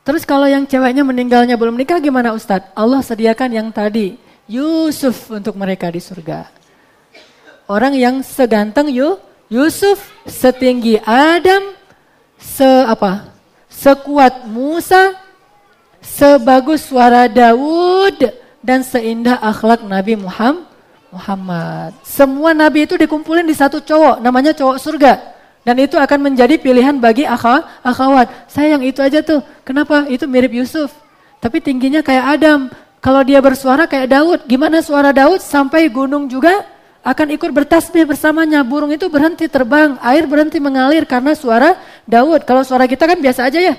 Terus 0.00 0.24
kalau 0.24 0.48
yang 0.48 0.64
ceweknya 0.64 1.04
meninggalnya 1.04 1.60
belum 1.60 1.76
nikah 1.76 2.00
gimana 2.00 2.32
Ustadz? 2.32 2.72
Allah 2.72 3.04
sediakan 3.04 3.50
yang 3.52 3.68
tadi, 3.68 4.16
Yusuf 4.48 5.28
untuk 5.28 5.58
mereka 5.58 5.92
di 5.92 6.00
surga. 6.00 6.48
Orang 7.70 7.94
yang 7.94 8.24
seganteng 8.24 8.90
Yu, 8.90 9.20
Yusuf, 9.46 10.02
setinggi 10.26 10.98
Adam, 11.04 11.79
se 12.40 12.66
apa? 12.88 13.30
Sekuat 13.68 14.48
Musa, 14.48 15.14
sebagus 16.00 16.88
suara 16.88 17.28
Daud, 17.28 18.18
dan 18.64 18.80
seindah 18.82 19.38
akhlak 19.38 19.84
Nabi 19.84 20.16
Muhammad. 20.16 20.68
Muhammad. 21.10 21.90
Semua 22.06 22.54
nabi 22.54 22.86
itu 22.86 22.94
dikumpulin 22.94 23.42
di 23.42 23.54
satu 23.54 23.82
cowok, 23.82 24.22
namanya 24.22 24.54
cowok 24.54 24.78
surga. 24.78 25.12
Dan 25.60 25.76
itu 25.82 25.98
akan 25.98 26.32
menjadi 26.32 26.56
pilihan 26.56 26.96
bagi 26.96 27.28
akha, 27.28 27.66
akhwat. 27.84 28.30
Saya 28.48 28.78
yang 28.78 28.82
itu 28.86 29.02
aja 29.04 29.20
tuh. 29.20 29.44
Kenapa? 29.66 30.08
Itu 30.08 30.24
mirip 30.24 30.56
Yusuf. 30.56 30.88
Tapi 31.42 31.60
tingginya 31.60 32.00
kayak 32.00 32.40
Adam. 32.40 32.72
Kalau 33.02 33.20
dia 33.20 33.44
bersuara 33.44 33.84
kayak 33.84 34.08
Daud. 34.08 34.40
Gimana 34.48 34.80
suara 34.80 35.12
Daud? 35.12 35.44
Sampai 35.44 35.90
gunung 35.92 36.32
juga 36.32 36.64
akan 37.00 37.26
ikut 37.32 37.50
bertasbih 37.52 38.04
bersamanya. 38.04 38.60
Burung 38.60 38.92
itu 38.92 39.08
berhenti 39.08 39.48
terbang. 39.48 39.96
Air 40.04 40.28
berhenti 40.28 40.60
mengalir 40.60 41.08
karena 41.08 41.32
suara 41.32 41.76
Daud. 42.04 42.44
Kalau 42.44 42.60
suara 42.64 42.84
kita 42.84 43.08
kan 43.08 43.16
biasa 43.16 43.48
aja 43.48 43.60
ya. 43.60 43.74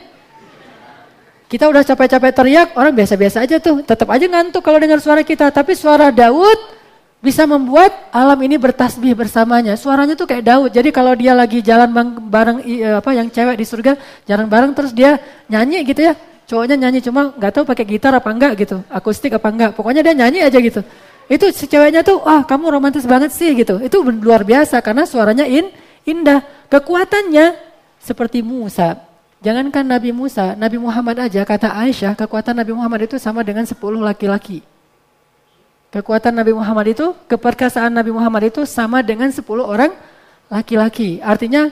Kita 1.52 1.68
udah 1.68 1.84
capek-capek 1.84 2.32
teriak, 2.32 2.68
orang 2.80 2.96
biasa-biasa 2.96 3.44
aja 3.44 3.60
tuh. 3.60 3.84
Tetap 3.84 4.08
aja 4.08 4.24
ngantuk 4.24 4.64
kalau 4.64 4.80
dengar 4.80 5.04
suara 5.04 5.22
kita. 5.22 5.52
Tapi 5.52 5.76
suara 5.76 6.10
Daud 6.10 6.80
bisa 7.22 7.46
membuat 7.46 7.94
alam 8.10 8.40
ini 8.42 8.58
bertasbih 8.58 9.14
bersamanya. 9.14 9.78
Suaranya 9.78 10.18
tuh 10.18 10.26
kayak 10.26 10.42
Daud. 10.48 10.72
Jadi 10.74 10.90
kalau 10.90 11.14
dia 11.14 11.38
lagi 11.38 11.62
jalan 11.62 11.92
bareng 12.26 12.64
apa 12.98 13.10
yang 13.14 13.30
cewek 13.30 13.60
di 13.60 13.66
surga, 13.68 13.94
jalan 14.26 14.50
bareng 14.50 14.72
terus 14.74 14.96
dia 14.96 15.22
nyanyi 15.52 15.86
gitu 15.86 16.02
ya. 16.10 16.18
Cowoknya 16.50 16.88
nyanyi 16.88 17.00
cuma 17.06 17.32
nggak 17.32 17.52
tahu 17.54 17.64
pakai 17.64 17.86
gitar 17.88 18.12
apa 18.12 18.28
enggak 18.28 18.60
gitu, 18.60 18.84
akustik 18.92 19.32
apa 19.32 19.48
enggak. 19.48 19.72
Pokoknya 19.72 20.04
dia 20.04 20.12
nyanyi 20.12 20.44
aja 20.44 20.60
gitu. 20.60 20.84
Itu 21.32 21.48
ceweknya 21.56 22.04
tuh, 22.04 22.20
ah 22.28 22.44
kamu 22.44 22.76
romantis 22.76 23.08
banget 23.08 23.32
sih 23.32 23.56
gitu. 23.56 23.80
Itu 23.80 24.04
luar 24.04 24.44
biasa 24.44 24.84
karena 24.84 25.08
suaranya 25.08 25.48
in, 25.48 25.72
indah. 26.04 26.44
Kekuatannya 26.68 27.56
seperti 28.04 28.44
Musa. 28.44 29.00
Jangankan 29.40 29.88
Nabi 29.88 30.12
Musa, 30.12 30.60
Nabi 30.60 30.76
Muhammad 30.76 31.18
aja 31.24 31.42
kata 31.48 31.72
Aisyah, 31.72 32.20
kekuatan 32.20 32.52
Nabi 32.52 32.76
Muhammad 32.76 33.08
itu 33.08 33.16
sama 33.16 33.48
dengan 33.48 33.64
10 33.64 33.80
laki-laki. 33.80 34.60
Kekuatan 35.90 36.36
Nabi 36.36 36.52
Muhammad 36.52 36.94
itu, 36.94 37.16
keperkasaan 37.26 37.90
Nabi 37.90 38.12
Muhammad 38.12 38.52
itu 38.52 38.68
sama 38.68 39.00
dengan 39.02 39.32
10 39.32 39.42
orang 39.64 39.96
laki-laki. 40.52 41.24
Artinya 41.24 41.72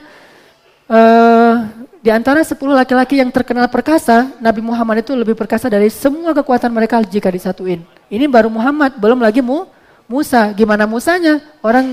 uh, 0.88 1.68
di 1.99 2.10
antara 2.10 2.41
10 2.41 2.55
laki-laki 2.55 3.20
yang 3.22 3.30
terkenal 3.30 3.68
perkasa, 3.68 4.34
Nabi 4.39 4.64
Muhammad 4.64 5.03
itu 5.03 5.14
lebih 5.14 5.36
perkasa 5.36 5.68
dari 5.68 5.91
semua 5.91 6.32
kekuatan 6.32 6.72
mereka 6.72 7.03
jika 7.03 7.28
disatuin. 7.30 7.99
Ini 8.10 8.26
baru 8.26 8.49
Muhammad, 8.49 8.97
belum 8.97 9.22
lagi 9.22 9.39
Mu, 9.39 9.70
Musa. 10.10 10.49
Gimana 10.57 10.89
Musanya? 10.89 11.39
Orang 11.62 11.86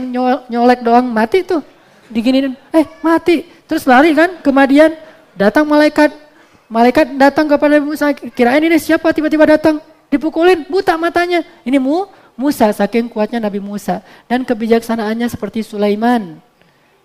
nyolek 0.49 0.81
doang 0.81 1.05
mati 1.07 1.45
tuh. 1.45 1.61
Diginin, 2.09 2.57
eh 2.73 2.87
mati. 3.05 3.45
Terus 3.69 3.85
lari 3.85 4.17
kan 4.17 4.41
ke 4.41 4.51
Madian 4.51 4.97
Datang 5.37 5.69
malaikat, 5.69 6.17
malaikat 6.64 7.12
datang 7.21 7.45
kepada 7.45 7.77
Musa, 7.77 8.17
kirain 8.17 8.64
ini 8.64 8.81
siapa 8.81 9.12
tiba-tiba 9.12 9.45
datang, 9.45 9.85
dipukulin, 10.09 10.64
buta 10.64 10.97
matanya. 10.97 11.45
Ini 11.61 11.77
Mu, 11.77 12.09
Musa, 12.41 12.73
saking 12.73 13.12
kuatnya 13.12 13.37
Nabi 13.37 13.61
Musa. 13.61 14.01
Dan 14.25 14.49
kebijaksanaannya 14.49 15.29
seperti 15.29 15.61
Sulaiman. 15.61 16.41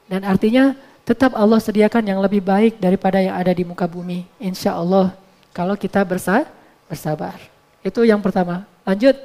Dan 0.08 0.24
artinya 0.24 0.72
tetap 1.04 1.36
Allah 1.36 1.60
sediakan 1.60 2.08
yang 2.08 2.24
lebih 2.24 2.40
baik 2.40 2.80
daripada 2.80 3.20
yang 3.20 3.36
ada 3.36 3.52
di 3.52 3.68
muka 3.68 3.84
bumi. 3.84 4.24
Insya 4.40 4.80
Allah 4.80 5.12
kalau 5.52 5.76
kita 5.76 6.00
bersa 6.08 6.48
bersabar. 6.88 7.36
Itu 7.84 8.08
yang 8.08 8.24
pertama. 8.24 8.64
Lanjut. 8.88 9.16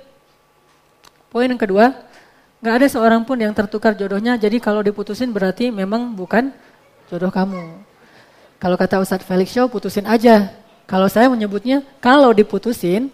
Poin 1.32 1.48
yang 1.48 1.60
kedua, 1.60 1.92
nggak 2.64 2.74
ada 2.82 2.86
seorang 2.88 3.22
pun 3.24 3.36
yang 3.36 3.52
tertukar 3.52 3.92
jodohnya. 3.96 4.36
Jadi 4.40 4.60
kalau 4.62 4.80
diputusin 4.80 5.32
berarti 5.32 5.68
memang 5.68 6.12
bukan 6.16 6.52
jodoh 7.12 7.28
kamu. 7.32 7.82
Kalau 8.56 8.76
kata 8.80 9.04
Ustadz 9.04 9.26
Felix 9.28 9.52
Show, 9.52 9.68
putusin 9.68 10.08
aja. 10.08 10.48
Kalau 10.88 11.10
saya 11.10 11.28
menyebutnya, 11.28 11.84
kalau 12.00 12.32
diputusin, 12.32 13.12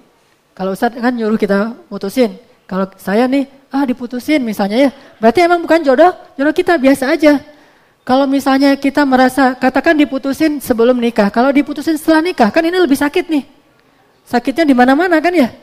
kalau 0.54 0.76
Ustadz 0.76 1.00
kan 1.00 1.10
nyuruh 1.10 1.40
kita 1.40 1.74
putusin. 1.90 2.38
Kalau 2.68 2.86
saya 2.96 3.26
nih, 3.26 3.48
ah 3.74 3.82
diputusin 3.82 4.40
misalnya 4.40 4.88
ya, 4.88 4.90
berarti 5.18 5.44
emang 5.44 5.60
bukan 5.60 5.82
jodoh, 5.82 6.12
jodoh 6.38 6.54
kita 6.54 6.78
biasa 6.78 7.10
aja. 7.10 7.42
Kalau 8.02 8.26
misalnya 8.26 8.74
kita 8.74 9.06
merasa, 9.06 9.54
katakan 9.54 9.94
diputusin 9.94 10.58
sebelum 10.58 10.98
nikah, 10.98 11.30
kalau 11.30 11.54
diputusin 11.54 11.94
setelah 11.94 12.18
nikah, 12.18 12.50
kan 12.50 12.62
ini 12.66 12.74
lebih 12.74 12.98
sakit 12.98 13.30
nih. 13.30 13.44
Sakitnya 14.26 14.66
di 14.66 14.74
mana-mana 14.74 15.18
kan 15.22 15.30
ya? 15.30 15.54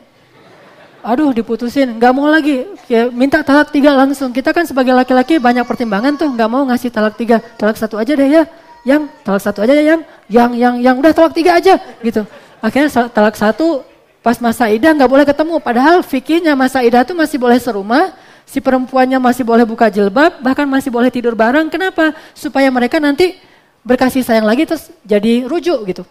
Aduh 1.00 1.32
diputusin, 1.32 1.96
nggak 1.96 2.12
mau 2.12 2.28
lagi, 2.28 2.68
ya, 2.84 3.08
minta 3.08 3.40
talak 3.40 3.72
tiga 3.72 3.96
langsung. 3.96 4.36
Kita 4.36 4.52
kan 4.52 4.68
sebagai 4.68 4.92
laki-laki 4.92 5.40
banyak 5.40 5.64
pertimbangan 5.64 6.12
tuh, 6.20 6.28
nggak 6.28 6.48
mau 6.52 6.60
ngasih 6.68 6.92
talak 6.92 7.16
tiga, 7.16 7.40
talak 7.56 7.80
satu 7.80 7.96
aja 7.96 8.12
deh 8.12 8.28
ya. 8.28 8.44
Yang 8.84 9.12
talak 9.24 9.42
satu 9.44 9.58
aja 9.64 9.72
yang. 9.76 10.04
Yang 10.28 10.50
yang 10.56 10.74
yang. 10.80 10.94
Udah 11.00 11.12
talak 11.12 11.32
tiga 11.32 11.56
aja. 11.56 11.76
Gitu. 12.00 12.24
Akhirnya 12.60 12.88
talak 13.08 13.36
satu 13.36 13.84
pas 14.20 14.36
masa 14.40 14.68
idah 14.68 14.92
nggak 14.92 15.10
boleh 15.10 15.24
ketemu. 15.24 15.56
Padahal 15.60 16.04
fikirnya 16.04 16.52
masa 16.52 16.84
idah 16.84 17.04
tuh 17.04 17.16
masih 17.16 17.36
boleh 17.40 17.56
serumah. 17.60 18.12
Si 18.48 18.58
perempuannya 18.58 19.22
masih 19.22 19.46
boleh 19.46 19.62
buka 19.62 19.86
jilbab, 19.86 20.42
bahkan 20.42 20.66
masih 20.66 20.90
boleh 20.90 21.08
tidur 21.08 21.38
bareng. 21.38 21.70
Kenapa? 21.70 22.12
Supaya 22.34 22.66
mereka 22.68 22.98
nanti 22.98 23.38
berkasih 23.86 24.26
sayang 24.26 24.44
lagi 24.44 24.68
terus 24.68 24.90
jadi 25.06 25.48
rujuk 25.48 25.80
gitu. 25.88 26.02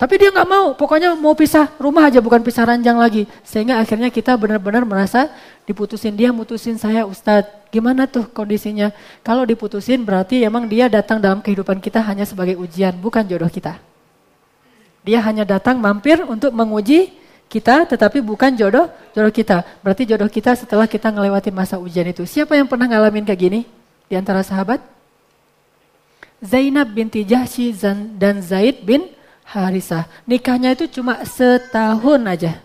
Tapi 0.00 0.18
dia 0.18 0.34
nggak 0.34 0.48
mau, 0.50 0.74
pokoknya 0.74 1.14
mau 1.14 1.30
pisah 1.30 1.70
rumah 1.78 2.10
aja 2.10 2.18
bukan 2.18 2.42
pisah 2.42 2.66
ranjang 2.66 2.98
lagi. 2.98 3.22
Sehingga 3.46 3.78
akhirnya 3.78 4.10
kita 4.10 4.34
benar-benar 4.34 4.82
merasa 4.82 5.30
diputusin 5.62 6.18
dia 6.18 6.34
mutusin 6.34 6.74
saya 6.74 7.06
Ustadz. 7.06 7.70
Gimana 7.70 8.10
tuh 8.10 8.26
kondisinya? 8.26 8.90
Kalau 9.22 9.46
diputusin 9.46 10.02
berarti 10.02 10.42
emang 10.42 10.66
dia 10.66 10.90
datang 10.90 11.22
dalam 11.22 11.38
kehidupan 11.38 11.78
kita 11.78 12.02
hanya 12.02 12.26
sebagai 12.26 12.58
ujian, 12.58 12.98
bukan 12.98 13.22
jodoh 13.24 13.48
kita. 13.48 13.78
Dia 15.06 15.22
hanya 15.22 15.46
datang 15.46 15.78
mampir 15.78 16.22
untuk 16.26 16.50
menguji 16.50 17.14
kita 17.52 17.84
tetapi 17.84 18.24
bukan 18.24 18.56
jodoh 18.56 18.88
jodoh 19.12 19.30
kita. 19.30 19.60
Berarti 19.84 20.08
jodoh 20.08 20.30
kita 20.32 20.56
setelah 20.56 20.88
kita 20.88 21.12
ngelewatin 21.12 21.52
masa 21.52 21.76
ujian 21.76 22.08
itu. 22.08 22.24
Siapa 22.24 22.56
yang 22.56 22.64
pernah 22.66 22.88
ngalamin 22.88 23.22
kayak 23.28 23.40
gini 23.40 23.60
di 24.08 24.14
antara 24.16 24.40
sahabat? 24.40 24.80
Zainab 26.42 26.90
binti 26.90 27.22
Jahsy 27.22 27.70
dan 28.18 28.42
Zaid 28.42 28.82
bin 28.82 29.06
Harisah. 29.46 30.08
Nikahnya 30.24 30.72
itu 30.72 30.88
cuma 30.88 31.22
setahun 31.26 32.20
aja. 32.24 32.62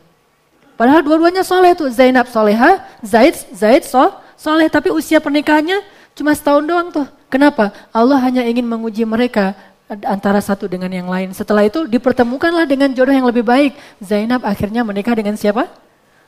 Padahal 0.78 1.02
dua-duanya 1.02 1.42
soleh 1.42 1.74
tuh. 1.74 1.90
Zainab 1.90 2.30
soleha, 2.30 2.86
Zaid, 3.02 3.34
Zaid 3.52 3.84
so, 3.84 4.14
soleh. 4.38 4.70
Tapi 4.70 4.94
usia 4.94 5.18
pernikahannya 5.18 5.82
cuma 6.14 6.32
setahun 6.38 6.64
doang 6.64 6.88
tuh. 6.94 7.08
Kenapa? 7.28 7.74
Allah 7.90 8.22
hanya 8.24 8.46
ingin 8.46 8.64
menguji 8.64 9.04
mereka 9.04 9.58
antara 10.06 10.40
satu 10.40 10.68
dengan 10.68 10.92
yang 10.92 11.10
lain. 11.10 11.34
Setelah 11.34 11.66
itu 11.66 11.88
dipertemukanlah 11.88 12.68
dengan 12.68 12.94
jodoh 12.94 13.12
yang 13.12 13.28
lebih 13.28 13.44
baik. 13.44 13.76
Zainab 14.00 14.44
akhirnya 14.46 14.86
menikah 14.86 15.16
dengan 15.18 15.36
siapa? 15.36 15.68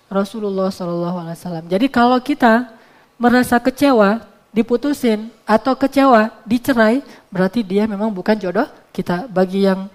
Rasulullah 0.10 0.74
SAW. 0.74 1.70
Jadi 1.70 1.86
kalau 1.88 2.18
kita 2.18 2.74
merasa 3.22 3.62
kecewa, 3.62 4.26
diputusin 4.50 5.30
atau 5.46 5.78
kecewa, 5.78 6.34
dicerai, 6.42 7.06
berarti 7.30 7.62
dia 7.62 7.86
memang 7.86 8.10
bukan 8.10 8.34
jodoh 8.34 8.66
kita. 8.90 9.30
Bagi 9.30 9.70
yang 9.70 9.86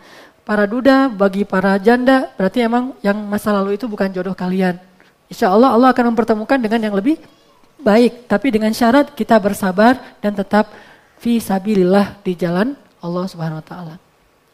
para 0.45 0.69
duda, 0.69 1.09
bagi 1.09 1.43
para 1.49 1.75
janda, 1.81 2.31
berarti 2.37 2.61
emang 2.63 2.93
yang 3.01 3.17
masa 3.25 3.51
lalu 3.51 3.81
itu 3.81 3.89
bukan 3.89 4.13
jodoh 4.13 4.37
kalian. 4.37 4.77
Insya 5.27 5.49
Allah 5.51 5.73
Allah 5.73 5.91
akan 5.91 6.13
mempertemukan 6.13 6.61
dengan 6.61 6.81
yang 6.85 6.95
lebih 6.95 7.17
baik, 7.81 8.29
tapi 8.29 8.53
dengan 8.53 8.71
syarat 8.71 9.17
kita 9.17 9.41
bersabar 9.41 9.97
dan 10.21 10.37
tetap 10.37 10.69
fi 11.17 11.41
sabilillah 11.41 12.21
di 12.21 12.37
jalan 12.37 12.77
Allah 13.01 13.25
Subhanahu 13.25 13.65
wa 13.65 13.67
taala. 13.67 13.95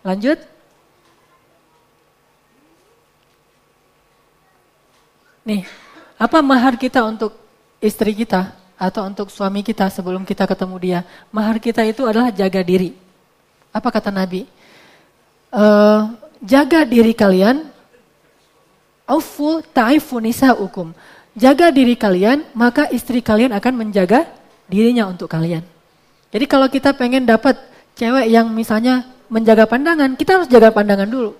Lanjut. 0.06 0.38
Nih, 5.42 5.66
apa 6.14 6.38
mahar 6.38 6.78
kita 6.78 7.02
untuk 7.02 7.34
istri 7.82 8.14
kita 8.14 8.54
atau 8.78 9.02
untuk 9.08 9.26
suami 9.32 9.66
kita 9.66 9.90
sebelum 9.90 10.22
kita 10.22 10.46
ketemu 10.46 10.76
dia? 10.78 11.00
Mahar 11.34 11.58
kita 11.58 11.82
itu 11.82 12.06
adalah 12.06 12.30
jaga 12.30 12.62
diri. 12.62 12.94
Apa 13.74 13.90
kata 13.90 14.14
Nabi? 14.14 14.46
Uh, 15.54 16.10
jaga 16.42 16.82
diri 16.88 17.12
kalian, 17.14 17.68
aufu 19.06 19.62
ta'ifu 19.74 20.22
hukum. 20.58 20.94
Jaga 21.38 21.70
diri 21.70 21.94
kalian, 21.94 22.42
maka 22.58 22.90
istri 22.90 23.22
kalian 23.22 23.54
akan 23.54 23.86
menjaga 23.86 24.26
dirinya 24.66 25.06
untuk 25.06 25.30
kalian. 25.30 25.62
Jadi 26.30 26.44
kalau 26.46 26.66
kita 26.70 26.94
pengen 26.94 27.26
dapat 27.26 27.58
cewek 27.94 28.26
yang 28.30 28.50
misalnya 28.50 29.06
menjaga 29.30 29.66
pandangan, 29.66 30.14
kita 30.18 30.42
harus 30.42 30.48
jaga 30.50 30.74
pandangan 30.74 31.06
dulu. 31.06 31.34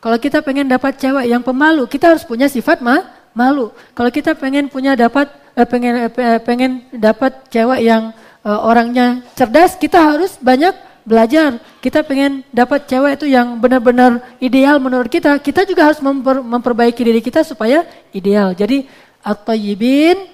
Kalau 0.00 0.16
kita 0.16 0.40
pengen 0.40 0.64
dapat 0.64 0.96
cewek 0.96 1.28
yang 1.28 1.44
pemalu, 1.44 1.84
kita 1.84 2.16
harus 2.16 2.24
punya 2.24 2.48
sifat 2.48 2.80
ma 2.80 3.04
malu. 3.36 3.68
Kalau 3.92 4.08
kita 4.08 4.32
pengen 4.32 4.72
punya 4.72 4.96
dapat 4.96 5.28
eh, 5.52 5.68
pengen 5.68 6.08
eh, 6.08 6.40
pengen 6.40 6.88
dapat 6.88 7.36
cewek 7.52 7.84
yang 7.84 8.16
eh, 8.40 8.60
orangnya 8.64 9.20
cerdas, 9.36 9.76
kita 9.76 10.00
harus 10.00 10.40
banyak 10.40 10.72
belajar, 11.10 11.58
kita 11.82 12.06
pengen 12.06 12.46
dapat 12.54 12.86
cewek 12.86 13.18
itu 13.18 13.26
yang 13.26 13.58
benar-benar 13.58 14.38
ideal 14.38 14.78
menurut 14.78 15.10
kita, 15.10 15.34
kita 15.42 15.66
juga 15.66 15.90
harus 15.90 15.98
memper, 15.98 16.38
memperbaiki 16.38 17.02
diri 17.02 17.18
kita 17.18 17.42
supaya 17.42 17.82
ideal. 18.14 18.54
Jadi 18.54 18.86
at-tayyibin 19.26 20.30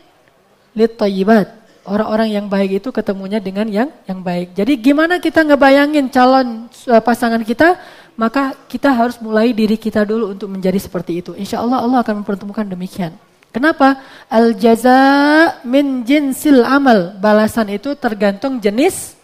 lit-tayyibat. 0.76 1.64
Orang-orang 1.86 2.34
yang 2.34 2.46
baik 2.50 2.82
itu 2.82 2.90
ketemunya 2.90 3.38
dengan 3.38 3.64
yang 3.70 3.88
yang 4.10 4.18
baik. 4.18 4.58
Jadi 4.58 4.74
gimana 4.74 5.22
kita 5.22 5.46
ngebayangin 5.46 6.10
calon 6.10 6.66
uh, 6.90 6.98
pasangan 6.98 7.38
kita, 7.46 7.78
maka 8.18 8.58
kita 8.66 8.90
harus 8.90 9.22
mulai 9.22 9.54
diri 9.54 9.78
kita 9.78 10.02
dulu 10.02 10.34
untuk 10.34 10.50
menjadi 10.50 10.82
seperti 10.82 11.22
itu. 11.22 11.30
Insya 11.38 11.62
Allah 11.62 11.78
Allah 11.78 12.02
akan 12.02 12.26
mempertemukan 12.26 12.66
demikian. 12.66 13.14
Kenapa? 13.54 14.02
Al 14.26 14.58
jaza 14.58 15.62
min 15.62 16.02
jinsil 16.02 16.66
amal. 16.66 17.14
Balasan 17.22 17.70
itu 17.70 17.94
tergantung 17.94 18.58
jenis 18.58 19.14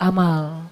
amal. 0.00 0.64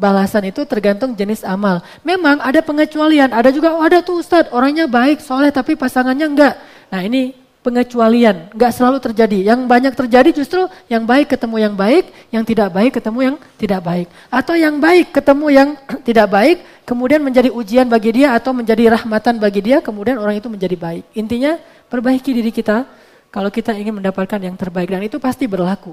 Balasan 0.00 0.48
itu 0.48 0.64
tergantung 0.64 1.12
jenis 1.12 1.44
amal. 1.44 1.84
Memang 2.00 2.40
ada 2.40 2.64
pengecualian, 2.64 3.28
ada 3.36 3.52
juga 3.52 3.76
oh 3.76 3.84
ada 3.84 4.00
tuh 4.00 4.24
Ustadz 4.24 4.48
orangnya 4.48 4.88
baik, 4.88 5.20
soleh 5.20 5.52
tapi 5.52 5.76
pasangannya 5.76 6.24
enggak. 6.24 6.54
Nah 6.88 7.04
ini 7.04 7.36
pengecualian, 7.60 8.48
enggak 8.56 8.72
selalu 8.72 8.96
terjadi. 9.04 9.52
Yang 9.52 9.60
banyak 9.68 9.92
terjadi 9.92 10.32
justru 10.32 10.64
yang 10.88 11.04
baik 11.04 11.36
ketemu 11.36 11.56
yang 11.68 11.74
baik, 11.76 12.04
yang 12.32 12.44
tidak 12.48 12.72
baik 12.72 12.96
ketemu 12.96 13.18
yang 13.20 13.36
tidak 13.60 13.80
baik. 13.84 14.08
Atau 14.32 14.56
yang 14.56 14.80
baik 14.80 15.12
ketemu 15.12 15.46
yang 15.52 15.68
tidak 16.08 16.26
baik, 16.32 16.56
kemudian 16.88 17.20
menjadi 17.20 17.52
ujian 17.52 17.84
bagi 17.84 18.24
dia 18.24 18.32
atau 18.32 18.56
menjadi 18.56 18.96
rahmatan 18.96 19.36
bagi 19.36 19.60
dia, 19.60 19.84
kemudian 19.84 20.16
orang 20.16 20.40
itu 20.40 20.48
menjadi 20.48 20.76
baik. 20.80 21.04
Intinya 21.12 21.60
perbaiki 21.92 22.32
diri 22.32 22.48
kita 22.48 22.88
kalau 23.28 23.52
kita 23.52 23.76
ingin 23.76 24.00
mendapatkan 24.00 24.40
yang 24.40 24.56
terbaik 24.56 24.88
dan 24.88 25.04
itu 25.04 25.20
pasti 25.20 25.44
berlaku. 25.44 25.92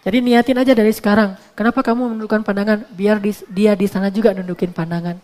Jadi 0.00 0.18
niatin 0.24 0.56
aja 0.56 0.72
dari 0.72 0.92
sekarang. 0.96 1.36
Kenapa 1.52 1.84
kamu 1.84 2.16
menundukkan 2.16 2.40
pandangan? 2.40 2.88
Biar 2.96 3.20
di, 3.20 3.36
dia 3.52 3.76
di 3.76 3.84
sana 3.84 4.08
juga 4.08 4.32
nundukin 4.32 4.72
pandangan. 4.72 5.20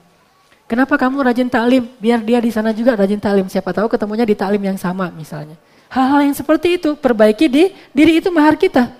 Kenapa 0.66 0.99
kamu 0.99 1.22
rajin 1.24 1.49
taklim? 1.49 1.89
Biar 1.97 2.20
dia 2.20 2.43
di 2.43 2.51
sana 2.53 2.74
juga 2.77 2.93
rajin 2.99 3.16
taklim. 3.16 3.47
Siapa 3.49 3.72
tahu 3.72 3.89
ketemunya 3.89 4.27
di 4.27 4.37
taklim 4.37 4.61
yang 4.61 4.77
sama 4.77 5.09
misalnya. 5.14 5.57
Hal-hal 5.89 6.27
yang 6.29 6.37
seperti 6.37 6.77
itu 6.77 6.99
perbaiki 6.99 7.47
di 7.47 7.72
diri 7.95 8.18
itu 8.20 8.29
mahar 8.29 8.59
kita. 8.59 8.91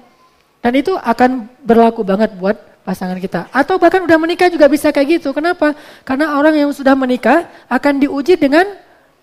Dan 0.65 0.73
itu 0.79 0.97
akan 0.97 1.51
berlaku 1.61 2.07
banget 2.07 2.33
buat 2.39 2.57
pasangan 2.87 3.19
kita. 3.19 3.51
Atau 3.51 3.77
bahkan 3.83 4.01
udah 4.07 4.17
menikah 4.17 4.47
juga 4.47 4.71
bisa 4.71 4.95
kayak 4.95 5.21
gitu. 5.21 5.35
Kenapa? 5.35 5.75
Karena 6.07 6.39
orang 6.39 6.55
yang 6.55 6.71
sudah 6.71 6.95
menikah 6.95 7.51
akan 7.67 7.99
diuji 7.99 8.39
dengan 8.39 8.65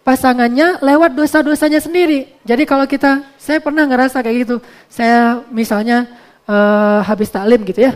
pasangannya 0.04 0.84
lewat 0.84 1.16
dosa-dosanya 1.16 1.80
sendiri. 1.80 2.28
Jadi 2.44 2.68
kalau 2.68 2.84
kita, 2.84 3.24
saya 3.40 3.64
pernah 3.64 3.88
ngerasa 3.88 4.20
kayak 4.20 4.38
gitu. 4.44 4.56
Saya 4.92 5.40
misalnya 5.48 6.12
uh, 6.48 7.00
habis 7.04 7.30
taklim 7.32 7.62
gitu 7.64 7.84
ya. 7.84 7.94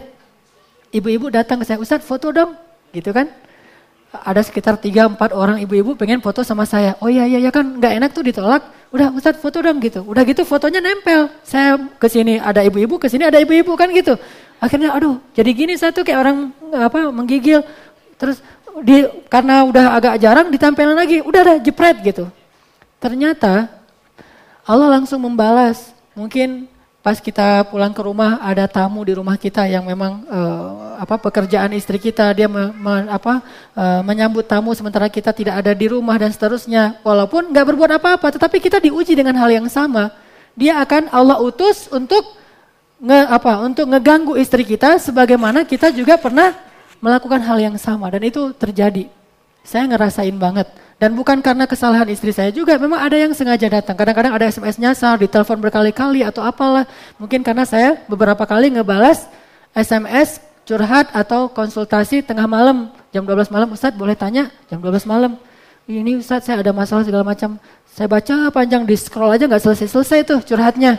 Ibu-ibu 0.92 1.28
datang 1.28 1.60
ke 1.60 1.66
saya, 1.68 1.78
Ustadz 1.80 2.08
foto 2.08 2.32
dong, 2.32 2.56
gitu 2.96 3.12
kan. 3.12 3.28
Ada 4.08 4.40
sekitar 4.40 4.80
3-4 4.80 5.20
orang 5.36 5.60
ibu-ibu 5.60 5.94
pengen 6.00 6.24
foto 6.24 6.40
sama 6.42 6.64
saya. 6.64 6.96
Oh 7.04 7.12
iya 7.12 7.28
iya 7.28 7.44
ya 7.44 7.52
kan 7.52 7.76
nggak 7.76 7.94
enak 8.02 8.10
tuh 8.16 8.24
ditolak. 8.24 8.64
Udah 8.90 9.12
Ustadz 9.12 9.44
foto 9.44 9.60
dong 9.60 9.84
gitu. 9.84 10.00
Udah 10.08 10.24
gitu 10.24 10.48
fotonya 10.48 10.80
nempel. 10.80 11.28
Saya 11.44 11.76
ke 12.00 12.08
sini 12.08 12.40
ada 12.40 12.64
ibu-ibu, 12.64 12.96
ke 12.98 13.12
sini 13.12 13.28
ada 13.28 13.36
ibu-ibu 13.36 13.76
kan 13.76 13.92
gitu. 13.92 14.16
Akhirnya 14.64 14.96
aduh 14.96 15.20
jadi 15.36 15.52
gini 15.52 15.76
satu 15.76 16.08
kayak 16.08 16.20
orang 16.24 16.38
apa 16.72 17.12
menggigil. 17.12 17.62
Terus 18.16 18.40
di 18.82 19.06
karena 19.28 19.68
udah 19.68 20.00
agak 20.00 20.16
jarang 20.24 20.48
ditempelin 20.56 20.96
lagi, 20.96 21.20
udah 21.22 21.40
ada 21.44 21.56
jepret 21.60 22.00
gitu. 22.00 22.32
Ternyata 23.04 23.68
Allah 24.64 24.88
langsung 24.88 25.20
membalas. 25.20 25.92
Mungkin 26.16 26.66
pas 27.08 27.24
kita 27.24 27.64
pulang 27.72 27.96
ke 27.96 28.04
rumah 28.04 28.36
ada 28.44 28.68
tamu 28.68 29.00
di 29.00 29.16
rumah 29.16 29.40
kita 29.40 29.64
yang 29.64 29.88
memang 29.88 30.28
uh, 30.28 31.00
apa 31.00 31.16
pekerjaan 31.16 31.72
istri 31.72 32.04
kita. 32.04 32.36
Dia 32.36 32.52
me, 32.52 32.76
me, 32.76 33.08
apa 33.08 33.40
uh, 33.80 34.04
menyambut 34.04 34.44
tamu 34.44 34.76
sementara 34.76 35.08
kita 35.08 35.32
tidak 35.32 35.56
ada 35.56 35.72
di 35.72 35.88
rumah 35.88 36.20
dan 36.20 36.36
seterusnya. 36.36 37.00
Walaupun 37.08 37.56
nggak 37.56 37.64
berbuat 37.64 37.96
apa-apa 37.96 38.36
tetapi 38.36 38.60
kita 38.60 38.84
diuji 38.84 39.16
dengan 39.16 39.40
hal 39.40 39.48
yang 39.48 39.72
sama. 39.72 40.12
Dia 40.52 40.84
akan 40.84 41.08
Allah 41.08 41.40
utus 41.40 41.88
untuk 41.96 42.28
nge, 43.00 43.20
apa 43.32 43.56
untuk 43.64 43.88
ngeganggu 43.88 44.36
istri 44.36 44.68
kita 44.68 45.00
sebagaimana 45.00 45.64
kita 45.64 45.96
juga 45.96 46.20
pernah 46.20 46.60
melakukan 47.00 47.40
hal 47.40 47.72
yang 47.72 47.80
sama. 47.80 48.12
Dan 48.12 48.28
itu 48.28 48.52
terjadi. 48.52 49.08
Saya 49.64 49.88
ngerasain 49.88 50.36
banget 50.36 50.68
dan 50.98 51.14
bukan 51.14 51.38
karena 51.46 51.70
kesalahan 51.70 52.10
istri 52.10 52.34
saya 52.34 52.50
juga, 52.50 52.74
memang 52.82 52.98
ada 52.98 53.14
yang 53.14 53.30
sengaja 53.30 53.70
datang. 53.70 53.94
Kadang-kadang 53.94 54.34
ada 54.34 54.50
SMS 54.50 54.82
nyasar, 54.82 55.22
ditelepon 55.22 55.62
berkali-kali 55.62 56.26
atau 56.26 56.42
apalah. 56.42 56.90
Mungkin 57.22 57.46
karena 57.46 57.70
saya 57.70 58.02
beberapa 58.10 58.42
kali 58.50 58.74
ngebalas 58.74 59.30
SMS 59.78 60.42
curhat 60.66 61.14
atau 61.14 61.54
konsultasi 61.54 62.26
tengah 62.26 62.50
malam, 62.50 62.90
jam 63.14 63.22
12 63.22 63.54
malam, 63.54 63.70
Ustadz 63.70 63.94
boleh 63.94 64.18
tanya, 64.18 64.50
jam 64.74 64.82
12 64.82 65.06
malam. 65.06 65.38
Ini 65.86 66.18
Ustadz 66.18 66.50
saya 66.50 66.66
ada 66.66 66.74
masalah 66.74 67.06
segala 67.06 67.22
macam. 67.22 67.62
Saya 67.94 68.10
baca 68.10 68.50
panjang 68.50 68.82
di 68.82 68.98
scroll 68.98 69.38
aja 69.38 69.46
nggak 69.46 69.64
selesai-selesai 69.70 70.26
tuh 70.26 70.40
curhatnya. 70.42 70.98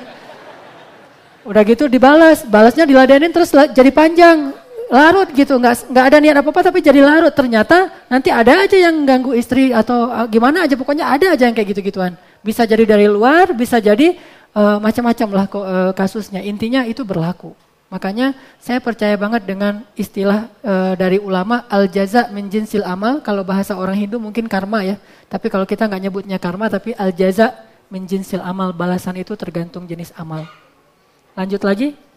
Udah 1.43 1.67
gitu 1.67 1.91
dibalas, 1.91 2.47
balasnya 2.47 2.87
diladenin 2.87 3.35
terus 3.35 3.51
jadi 3.51 3.91
panjang 3.91 4.55
larut 4.89 5.29
gitu, 5.37 5.55
nggak 5.61 5.93
nggak 5.93 6.05
ada 6.09 6.19
niat 6.19 6.37
apa 6.41 6.49
apa 6.49 6.61
tapi 6.65 6.79
jadi 6.81 7.01
larut. 7.05 7.33
Ternyata 7.33 8.09
nanti 8.09 8.33
ada 8.33 8.65
aja 8.65 8.77
yang 8.77 9.05
ganggu 9.05 9.37
istri 9.37 9.71
atau 9.71 10.09
ah, 10.09 10.25
gimana 10.25 10.65
aja, 10.65 10.75
pokoknya 10.75 11.05
ada 11.09 11.37
aja 11.37 11.45
yang 11.49 11.57
kayak 11.57 11.77
gitu 11.77 11.81
gituan. 11.93 12.17
Bisa 12.41 12.65
jadi 12.65 12.85
dari 12.89 13.05
luar, 13.05 13.53
bisa 13.53 13.77
jadi 13.79 14.17
uh, 14.57 14.79
macam-macam 14.81 15.29
lah 15.35 15.47
uh, 15.47 15.93
kasusnya. 15.93 16.41
Intinya 16.41 16.89
itu 16.89 17.05
berlaku. 17.05 17.53
Makanya 17.89 18.37
saya 18.61 18.85
percaya 18.85 19.17
banget 19.17 19.49
dengan 19.49 19.81
istilah 19.97 20.53
uh, 20.61 20.93
dari 20.93 21.17
ulama 21.17 21.65
al 21.73 21.89
jaza 21.89 22.29
min 22.33 22.53
jinsil 22.53 22.85
amal. 22.85 23.25
Kalau 23.25 23.45
bahasa 23.45 23.77
orang 23.77 23.97
Hindu 23.97 24.21
mungkin 24.21 24.45
karma 24.45 24.85
ya. 24.85 24.97
Tapi 25.29 25.49
kalau 25.49 25.65
kita 25.65 25.89
nggak 25.89 26.03
nyebutnya 26.09 26.37
karma, 26.37 26.69
tapi 26.69 26.93
al 26.97 27.13
jaza 27.17 27.57
min 27.89 28.05
jinsil 28.05 28.45
amal. 28.45 28.77
Balasan 28.77 29.17
itu 29.17 29.33
tergantung 29.37 29.89
jenis 29.89 30.13
amal. 30.17 30.45
Lanjut 31.33 31.65
lagi. 31.65 32.08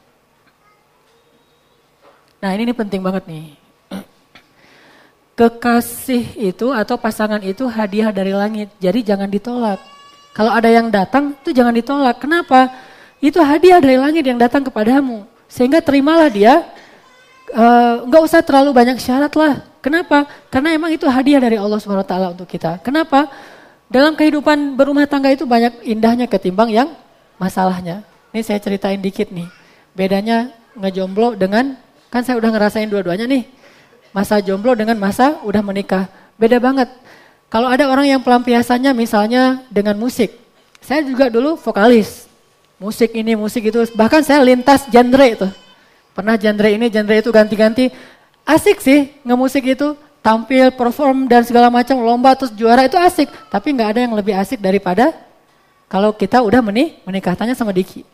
Nah 2.42 2.50
ini, 2.58 2.68
ini 2.68 2.74
penting 2.74 3.00
banget 3.06 3.24
nih. 3.30 3.46
Kekasih 5.38 6.42
itu 6.42 6.74
atau 6.74 6.98
pasangan 6.98 7.40
itu 7.46 7.70
hadiah 7.70 8.10
dari 8.10 8.34
langit. 8.34 8.74
Jadi 8.82 9.06
jangan 9.06 9.30
ditolak. 9.30 9.78
Kalau 10.34 10.52
ada 10.52 10.68
yang 10.68 10.90
datang 10.90 11.38
itu 11.38 11.54
jangan 11.54 11.72
ditolak. 11.72 12.18
Kenapa? 12.18 12.74
Itu 13.22 13.38
hadiah 13.46 13.78
dari 13.78 14.02
langit 14.02 14.26
yang 14.26 14.42
datang 14.42 14.66
kepadamu. 14.66 15.30
Sehingga 15.46 15.84
terimalah 15.84 16.34
dia, 16.34 16.66
uh, 17.54 18.08
nggak 18.10 18.22
usah 18.26 18.42
terlalu 18.42 18.74
banyak 18.74 18.98
syarat 18.98 19.32
lah. 19.38 19.62
Kenapa? 19.84 20.26
Karena 20.50 20.74
emang 20.74 20.90
itu 20.94 21.06
hadiah 21.06 21.42
dari 21.42 21.58
Allah 21.62 21.78
SWT 21.78 22.14
untuk 22.34 22.48
kita. 22.50 22.82
Kenapa? 22.82 23.30
Dalam 23.92 24.16
kehidupan 24.16 24.80
berumah 24.80 25.04
tangga 25.04 25.28
itu 25.30 25.44
banyak 25.44 25.84
indahnya 25.84 26.26
ketimbang 26.26 26.72
yang 26.72 26.90
masalahnya. 27.36 28.08
Ini 28.32 28.42
saya 28.46 28.64
ceritain 28.64 29.02
dikit 29.04 29.28
nih. 29.28 29.52
Bedanya 29.92 30.56
ngejomblo 30.80 31.36
dengan, 31.36 31.76
kan 32.12 32.22
saya 32.22 32.36
udah 32.38 32.52
ngerasain 32.52 32.92
dua-duanya 32.92 33.26
nih. 33.26 33.48
Masa 34.12 34.44
jomblo 34.44 34.76
dengan 34.76 35.00
masa 35.00 35.40
udah 35.48 35.64
menikah. 35.64 36.12
Beda 36.36 36.60
banget. 36.60 36.92
Kalau 37.48 37.72
ada 37.72 37.88
orang 37.88 38.12
yang 38.12 38.20
pelampiasannya 38.20 38.92
misalnya 38.92 39.64
dengan 39.72 39.96
musik. 39.96 40.36
Saya 40.84 41.02
juga 41.08 41.32
dulu 41.32 41.56
vokalis 41.56 42.28
musik 42.82 43.14
ini, 43.14 43.38
musik 43.38 43.70
itu. 43.70 43.80
Bahkan 43.94 44.26
saya 44.26 44.42
lintas 44.42 44.90
genre 44.90 45.26
itu. 45.30 45.48
Pernah 46.18 46.36
genre 46.36 46.70
ini, 46.74 46.90
genre 46.90 47.16
itu 47.16 47.30
ganti-ganti. 47.30 47.94
Asik 48.42 48.82
sih 48.82 49.14
ngemusik 49.22 49.78
itu. 49.78 49.94
Tampil, 50.22 50.70
perform 50.78 51.26
dan 51.26 51.42
segala 51.42 51.74
macam, 51.74 51.98
lomba 51.98 52.38
terus 52.38 52.54
juara 52.54 52.86
itu 52.86 52.94
asik. 52.94 53.30
Tapi 53.50 53.74
nggak 53.74 53.90
ada 53.98 54.00
yang 54.06 54.14
lebih 54.14 54.38
asik 54.38 54.62
daripada 54.62 55.14
kalau 55.90 56.14
kita 56.14 56.42
udah 56.42 56.62
menikah. 57.06 57.34
Tanya 57.38 57.58
sama 57.58 57.74
Diki. 57.74 58.06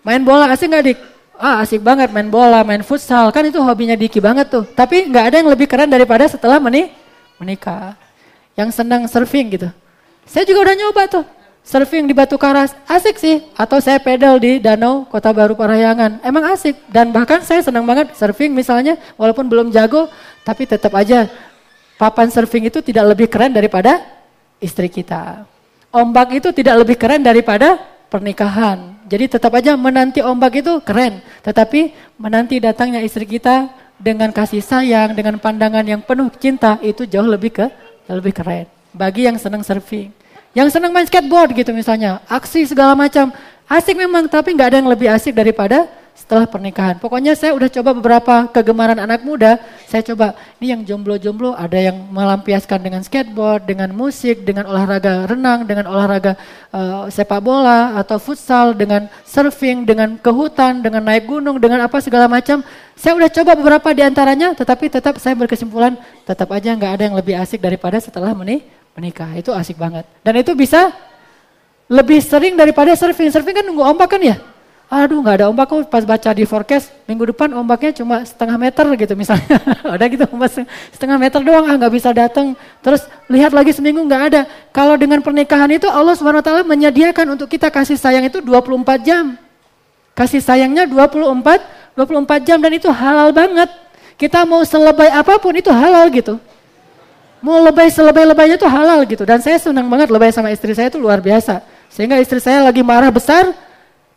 Main 0.00 0.24
bola 0.24 0.48
asik 0.48 0.68
nggak 0.72 0.84
Dik? 0.84 0.98
Ah 1.40 1.64
asik 1.64 1.80
banget 1.80 2.12
main 2.12 2.28
bola, 2.28 2.60
main 2.60 2.84
futsal. 2.84 3.32
Kan 3.32 3.48
itu 3.48 3.56
hobinya 3.64 3.96
Diki 3.96 4.20
banget 4.20 4.52
tuh. 4.52 4.68
Tapi 4.68 5.08
nggak 5.08 5.24
ada 5.32 5.36
yang 5.40 5.48
lebih 5.48 5.64
keren 5.64 5.88
daripada 5.88 6.28
setelah 6.28 6.60
menih, 6.60 6.92
menikah. 7.40 7.96
Yang 8.52 8.76
senang 8.76 9.08
surfing 9.08 9.56
gitu. 9.56 9.72
Saya 10.28 10.44
juga 10.44 10.68
udah 10.68 10.76
nyoba 10.76 11.02
tuh 11.08 11.24
surfing 11.64 12.08
di 12.08 12.14
Batu 12.16 12.36
Karas, 12.36 12.74
asik 12.88 13.16
sih. 13.20 13.44
Atau 13.56 13.80
saya 13.80 14.00
pedal 14.00 14.40
di 14.40 14.58
Danau 14.60 15.06
Kota 15.08 15.30
Baru 15.30 15.56
Parahyangan, 15.56 16.20
emang 16.24 16.44
asik. 16.52 16.76
Dan 16.88 17.12
bahkan 17.14 17.40
saya 17.44 17.64
senang 17.64 17.84
banget 17.84 18.12
surfing 18.16 18.52
misalnya, 18.52 18.96
walaupun 19.14 19.46
belum 19.48 19.72
jago, 19.72 20.08
tapi 20.44 20.66
tetap 20.66 20.92
aja 20.96 21.28
papan 22.00 22.32
surfing 22.32 22.68
itu 22.68 22.80
tidak 22.80 23.14
lebih 23.16 23.28
keren 23.28 23.52
daripada 23.52 24.00
istri 24.60 24.88
kita. 24.88 25.44
Ombak 25.90 26.38
itu 26.38 26.48
tidak 26.54 26.86
lebih 26.86 26.96
keren 26.96 27.22
daripada 27.22 27.76
pernikahan. 28.08 28.99
Jadi 29.10 29.26
tetap 29.26 29.50
aja 29.58 29.74
menanti 29.74 30.22
ombak 30.22 30.62
itu 30.62 30.78
keren. 30.86 31.18
Tetapi 31.42 31.90
menanti 32.14 32.62
datangnya 32.62 33.02
istri 33.02 33.26
kita 33.26 33.66
dengan 33.98 34.30
kasih 34.30 34.62
sayang, 34.62 35.18
dengan 35.18 35.34
pandangan 35.42 35.82
yang 35.82 35.98
penuh 35.98 36.30
cinta, 36.38 36.78
itu 36.78 37.02
jauh 37.10 37.26
lebih 37.26 37.50
ke 37.50 37.66
lebih 38.06 38.30
keren. 38.30 38.70
Bagi 38.94 39.26
yang 39.26 39.34
senang 39.34 39.66
surfing. 39.66 40.14
Yang 40.54 40.78
senang 40.78 40.94
main 40.94 41.06
skateboard 41.06 41.58
gitu 41.58 41.74
misalnya, 41.74 42.22
aksi 42.30 42.70
segala 42.70 42.94
macam. 42.94 43.34
Asik 43.70 43.94
memang, 43.94 44.26
tapi 44.26 44.54
nggak 44.54 44.68
ada 44.70 44.78
yang 44.82 44.90
lebih 44.90 45.06
asik 45.10 45.34
daripada 45.34 45.86
setelah 46.14 46.46
pernikahan. 46.46 47.00
Pokoknya 47.00 47.32
saya 47.34 47.56
udah 47.56 47.68
coba 47.72 47.90
beberapa 47.96 48.34
kegemaran 48.52 48.98
anak 49.00 49.24
muda, 49.24 49.56
saya 49.88 50.04
coba, 50.04 50.36
ini 50.60 50.74
yang 50.74 50.82
jomblo-jomblo 50.86 51.56
ada 51.56 51.78
yang 51.78 51.96
melampiaskan 52.12 52.78
dengan 52.80 53.00
skateboard, 53.00 53.66
dengan 53.66 53.90
musik, 53.90 54.44
dengan 54.44 54.68
olahraga 54.68 55.26
renang, 55.26 55.64
dengan 55.64 55.88
olahraga 55.88 56.36
uh, 56.70 57.08
sepak 57.08 57.40
bola 57.40 57.96
atau 57.98 58.20
futsal, 58.20 58.76
dengan 58.76 59.08
surfing, 59.24 59.88
dengan 59.88 60.20
ke 60.20 60.30
hutan, 60.30 60.84
dengan 60.84 61.02
naik 61.02 61.26
gunung, 61.26 61.58
dengan 61.58 61.82
apa 61.82 61.98
segala 61.98 62.28
macam. 62.28 62.62
Saya 62.94 63.16
udah 63.16 63.30
coba 63.32 63.56
beberapa 63.56 63.88
di 63.96 64.04
antaranya, 64.04 64.52
tetapi 64.52 64.92
tetap 64.92 65.16
saya 65.16 65.32
berkesimpulan, 65.32 65.96
tetap 66.28 66.52
aja 66.52 66.76
nggak 66.76 66.92
ada 67.00 67.02
yang 67.08 67.16
lebih 67.16 67.34
asik 67.40 67.58
daripada 67.64 67.96
setelah 67.96 68.36
menikah 68.36 68.80
menikah. 69.00 69.30
Itu 69.38 69.50
asik 69.54 69.78
banget. 69.78 70.06
Dan 70.20 70.36
itu 70.40 70.52
bisa 70.52 70.92
lebih 71.90 72.20
sering 72.22 72.54
daripada 72.54 72.94
surfing. 72.94 73.30
Surfing 73.30 73.56
kan 73.56 73.64
nunggu 73.66 73.82
ombak 73.82 74.12
kan 74.12 74.22
ya? 74.22 74.36
Aduh 74.90 75.22
nggak 75.22 75.38
ada 75.38 75.46
ombak 75.46 75.70
kok 75.70 75.86
pas 75.86 76.02
baca 76.02 76.34
di 76.34 76.42
forecast 76.42 76.90
minggu 77.06 77.30
depan 77.30 77.46
ombaknya 77.54 77.94
cuma 78.02 78.26
setengah 78.26 78.58
meter 78.58 78.82
gitu 78.98 79.14
misalnya. 79.14 79.62
ada 79.94 80.02
gitu 80.10 80.26
setengah 80.90 81.14
meter 81.14 81.38
doang 81.46 81.62
ah 81.62 81.78
nggak 81.78 81.94
bisa 81.94 82.10
datang. 82.10 82.58
Terus 82.82 83.06
lihat 83.30 83.54
lagi 83.54 83.70
seminggu 83.70 84.02
nggak 84.02 84.22
ada. 84.34 84.50
Kalau 84.74 84.98
dengan 84.98 85.22
pernikahan 85.22 85.70
itu 85.70 85.86
Allah 85.86 86.18
swt 86.18 86.50
menyediakan 86.66 87.38
untuk 87.38 87.46
kita 87.46 87.70
kasih 87.70 87.94
sayang 87.94 88.26
itu 88.26 88.42
24 88.42 89.06
jam. 89.06 89.38
Kasih 90.18 90.42
sayangnya 90.42 90.90
24 90.90 91.94
24 91.94 92.42
jam 92.42 92.58
dan 92.58 92.74
itu 92.74 92.90
halal 92.90 93.30
banget. 93.30 93.70
Kita 94.18 94.42
mau 94.42 94.66
selebay 94.66 95.06
apa 95.14 95.38
pun 95.38 95.54
itu 95.54 95.70
halal 95.70 96.10
gitu. 96.10 96.34
Mau 97.38 97.62
lebay 97.62 97.94
selebay-lebaynya 97.94 98.58
tuh 98.58 98.66
halal 98.66 99.06
gitu. 99.06 99.22
Dan 99.22 99.38
saya 99.38 99.56
senang 99.62 99.86
banget 99.86 100.10
lebay 100.10 100.34
sama 100.34 100.50
istri 100.50 100.74
saya 100.74 100.90
itu 100.90 100.98
luar 100.98 101.22
biasa. 101.22 101.62
Sehingga 101.94 102.18
istri 102.18 102.42
saya 102.42 102.60
lagi 102.60 102.84
marah 102.84 103.08
besar, 103.08 103.54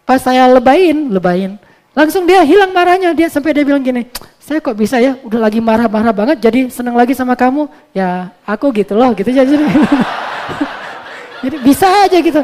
pas 0.03 0.19
saya 0.19 0.47
lebayin, 0.51 1.11
lebayin. 1.11 1.59
Langsung 1.93 2.25
dia 2.25 2.41
hilang 2.41 2.73
marahnya. 2.73 3.13
Dia 3.13 3.29
sampai 3.29 3.53
dia 3.53 3.63
bilang 3.63 3.83
gini, 3.83 4.09
saya 4.41 4.59
kok 4.59 4.73
bisa 4.73 4.97
ya 4.97 5.15
udah 5.21 5.39
lagi 5.47 5.61
marah-marah 5.61 6.11
banget 6.11 6.37
jadi 6.41 6.67
senang 6.73 6.97
lagi 6.97 7.13
sama 7.13 7.37
kamu. 7.37 7.69
Ya 7.93 8.33
aku 8.43 8.73
gitu 8.73 8.97
loh 8.97 9.13
gitu 9.13 9.29
jadi. 9.29 9.53
jadi 11.45 11.57
bisa 11.61 11.85
aja 11.85 12.17
gitu. 12.17 12.41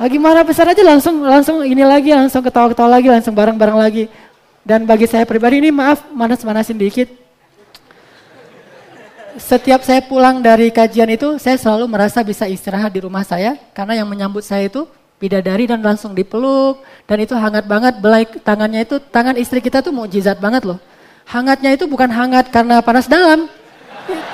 Lagi 0.00 0.16
marah 0.16 0.46
besar 0.46 0.64
aja 0.70 0.80
langsung 0.80 1.20
langsung 1.20 1.60
ini 1.66 1.84
lagi 1.84 2.16
langsung 2.16 2.40
ketawa-ketawa 2.40 2.96
lagi 2.96 3.08
langsung 3.12 3.34
bareng-bareng 3.36 3.78
lagi. 3.78 4.04
Dan 4.64 4.84
bagi 4.84 5.04
saya 5.08 5.26
pribadi 5.26 5.60
ini 5.60 5.72
maaf 5.72 6.04
manas-manasin 6.12 6.76
dikit 6.76 7.20
setiap 9.40 9.80
saya 9.86 10.04
pulang 10.04 10.44
dari 10.44 10.68
kajian 10.68 11.08
itu, 11.08 11.40
saya 11.40 11.56
selalu 11.56 11.88
merasa 11.88 12.20
bisa 12.20 12.44
istirahat 12.44 12.92
di 12.92 13.00
rumah 13.00 13.24
saya, 13.24 13.56
karena 13.72 14.02
yang 14.02 14.08
menyambut 14.08 14.44
saya 14.44 14.68
itu 14.68 14.84
bidadari 15.20 15.68
dan 15.68 15.84
langsung 15.84 16.16
dipeluk, 16.16 16.80
dan 17.04 17.20
itu 17.20 17.36
hangat 17.36 17.68
banget, 17.68 18.00
belai 18.00 18.24
tangannya 18.24 18.88
itu, 18.88 18.96
tangan 19.12 19.36
istri 19.36 19.60
kita 19.60 19.84
tuh 19.84 19.92
mukjizat 19.92 20.40
banget 20.40 20.64
loh. 20.64 20.80
Hangatnya 21.28 21.76
itu 21.76 21.84
bukan 21.84 22.08
hangat 22.08 22.48
karena 22.48 22.80
panas 22.80 23.04
dalam, 23.04 23.44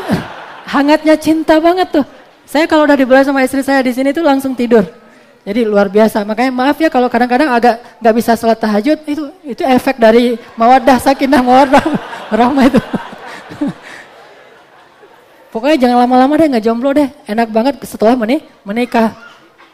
hangatnya 0.75 1.19
cinta 1.19 1.59
banget 1.59 1.91
tuh. 1.91 2.07
Saya 2.47 2.71
kalau 2.71 2.87
udah 2.87 2.95
dibelai 2.95 3.27
sama 3.27 3.43
istri 3.43 3.67
saya 3.67 3.83
di 3.83 3.91
sini 3.91 4.15
tuh 4.15 4.23
langsung 4.23 4.55
tidur. 4.55 4.87
Jadi 5.43 5.67
luar 5.67 5.91
biasa. 5.91 6.23
Makanya 6.23 6.55
maaf 6.55 6.79
ya 6.79 6.87
kalau 6.87 7.11
kadang-kadang 7.11 7.51
agak 7.51 7.83
nggak 7.99 8.15
bisa 8.15 8.39
sholat 8.39 8.59
tahajud 8.59 8.99
itu 9.07 9.23
itu 9.43 9.63
efek 9.67 9.99
dari 9.99 10.39
mawadah 10.55 10.99
sakinah 11.03 11.43
mawadah 11.43 11.83
rahmah 12.39 12.65
itu. 12.71 12.81
Pokoknya 15.55 15.87
jangan 15.87 16.07
lama-lama 16.07 16.39
deh, 16.39 16.47
nggak 16.55 16.65
jomblo 16.67 16.95
deh. 16.95 17.11
Enak 17.27 17.51
banget 17.51 17.75
setelah 17.83 18.15
menik 18.15 18.47
menikah. 18.63 19.26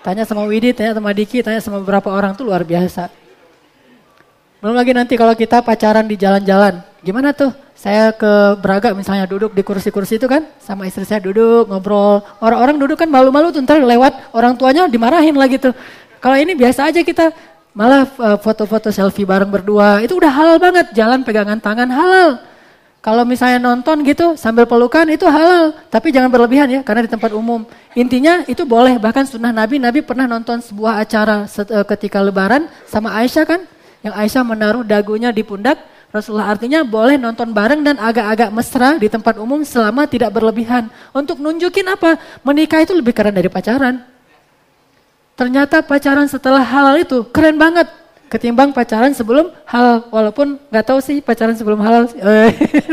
Tanya 0.03 0.27
sama 0.27 0.43
Widi, 0.51 0.75
tanya 0.75 0.99
sama 0.99 1.15
Diki, 1.15 1.47
tanya 1.47 1.63
sama 1.63 1.79
beberapa 1.79 2.11
orang 2.11 2.35
tuh 2.35 2.43
luar 2.43 2.67
biasa. 2.67 3.07
Belum 4.59 4.75
lagi 4.75 4.91
nanti 4.95 5.15
kalau 5.15 5.35
kita 5.35 5.63
pacaran 5.63 6.07
di 6.07 6.19
jalan-jalan. 6.19 6.83
Gimana 7.03 7.31
tuh? 7.35 7.51
Saya 7.75 8.15
ke 8.15 8.55
Braga 8.63 8.95
misalnya 8.95 9.27
duduk 9.27 9.55
di 9.55 9.63
kursi-kursi 9.67 10.19
itu 10.19 10.31
kan. 10.31 10.47
Sama 10.63 10.87
istri 10.87 11.03
saya 11.03 11.19
duduk, 11.19 11.67
ngobrol. 11.67 12.23
Orang-orang 12.39 12.79
duduk 12.79 12.95
kan 12.99 13.11
malu-malu 13.11 13.51
tuh 13.51 13.63
ntar 13.63 13.83
lewat 13.83 14.31
orang 14.31 14.55
tuanya 14.55 14.87
dimarahin 14.87 15.35
lagi 15.35 15.59
tuh. 15.59 15.75
Kalau 16.23 16.39
ini 16.39 16.55
biasa 16.55 16.95
aja 16.95 17.03
kita 17.03 17.35
malah 17.75 18.07
eh, 18.07 18.39
foto-foto 18.39 18.95
selfie 18.95 19.27
bareng 19.27 19.51
berdua. 19.51 19.99
Itu 19.99 20.15
udah 20.19 20.31
halal 20.31 20.57
banget. 20.63 20.95
Jalan 20.95 21.27
pegangan 21.27 21.59
tangan 21.59 21.91
halal. 21.91 22.39
Kalau 23.03 23.27
misalnya 23.27 23.59
nonton 23.59 24.07
gitu 24.07 24.39
sambil 24.39 24.63
pelukan 24.63 25.03
itu 25.11 25.27
halal, 25.27 25.75
tapi 25.91 26.15
jangan 26.15 26.31
berlebihan 26.31 26.71
ya 26.71 26.81
karena 26.87 27.03
di 27.03 27.11
tempat 27.11 27.35
umum. 27.35 27.67
Intinya 27.99 28.47
itu 28.47 28.63
boleh, 28.63 28.95
bahkan 29.03 29.27
sunnah 29.27 29.51
Nabi, 29.51 29.83
Nabi 29.83 30.07
pernah 30.07 30.31
nonton 30.31 30.63
sebuah 30.63 31.03
acara 31.03 31.51
eh, 31.51 31.87
ketika 31.91 32.23
lebaran 32.23 32.71
sama 32.87 33.11
Aisyah 33.19 33.43
kan, 33.43 33.61
yang 34.07 34.15
Aisyah 34.15 34.47
menaruh 34.47 34.87
dagunya 34.87 35.35
di 35.35 35.43
pundak 35.43 35.83
Rasulullah 36.13 36.53
artinya 36.53 36.85
boleh 36.85 37.17
nonton 37.17 37.57
bareng 37.57 37.81
dan 37.81 37.97
agak-agak 37.97 38.53
mesra 38.53 39.01
di 39.01 39.09
tempat 39.09 39.41
umum 39.41 39.65
selama 39.65 40.05
tidak 40.05 40.29
berlebihan. 40.29 40.93
Untuk 41.17 41.41
nunjukin 41.41 41.89
apa? 41.89 42.21
Menikah 42.45 42.85
itu 42.85 42.93
lebih 42.93 43.17
keren 43.17 43.33
dari 43.33 43.49
pacaran. 43.49 44.05
Ternyata 45.33 45.81
pacaran 45.81 46.29
setelah 46.29 46.61
halal 46.61 47.01
itu 47.01 47.25
keren 47.33 47.57
banget 47.57 47.89
ketimbang 48.33 48.73
pacaran 48.73 49.13
sebelum 49.13 49.53
halal 49.69 50.09
walaupun 50.09 50.57
nggak 50.73 50.87
tahu 50.89 51.05
sih 51.05 51.21
pacaran 51.21 51.53
sebelum 51.53 51.85
halal 51.85 52.09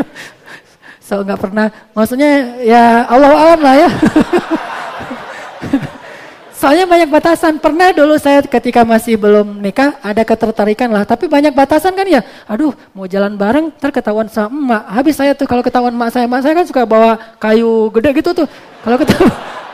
so 1.08 1.24
nggak 1.24 1.40
pernah 1.40 1.72
maksudnya 1.96 2.60
ya 2.60 3.08
Allah 3.08 3.32
alam 3.32 3.60
lah 3.64 3.76
ya 3.80 3.90
Soalnya 6.60 6.84
banyak 6.84 7.08
batasan. 7.08 7.56
Pernah 7.56 7.96
dulu 7.96 8.20
saya 8.20 8.44
ketika 8.44 8.84
masih 8.84 9.16
belum 9.16 9.64
nikah 9.64 9.96
ada 10.04 10.28
ketertarikan 10.28 10.92
lah. 10.92 11.08
Tapi 11.08 11.32
banyak 11.32 11.56
batasan 11.56 11.96
kan 11.96 12.04
ya. 12.04 12.20
Aduh 12.52 12.76
mau 12.92 13.08
jalan 13.08 13.40
bareng 13.40 13.72
terketahuan 13.80 14.28
sama 14.28 14.52
emak. 14.52 14.84
Habis 14.92 15.16
saya 15.16 15.32
tuh 15.32 15.48
kalau 15.48 15.64
ketahuan 15.64 15.96
emak 15.96 16.12
saya. 16.12 16.28
Emak 16.28 16.44
saya 16.44 16.60
kan 16.60 16.68
suka 16.68 16.84
bawa 16.84 17.16
kayu 17.40 17.88
gede 17.96 18.12
gitu 18.20 18.44
tuh. 18.44 18.48
Kalau 18.84 19.00
ketahuan. 19.00 19.32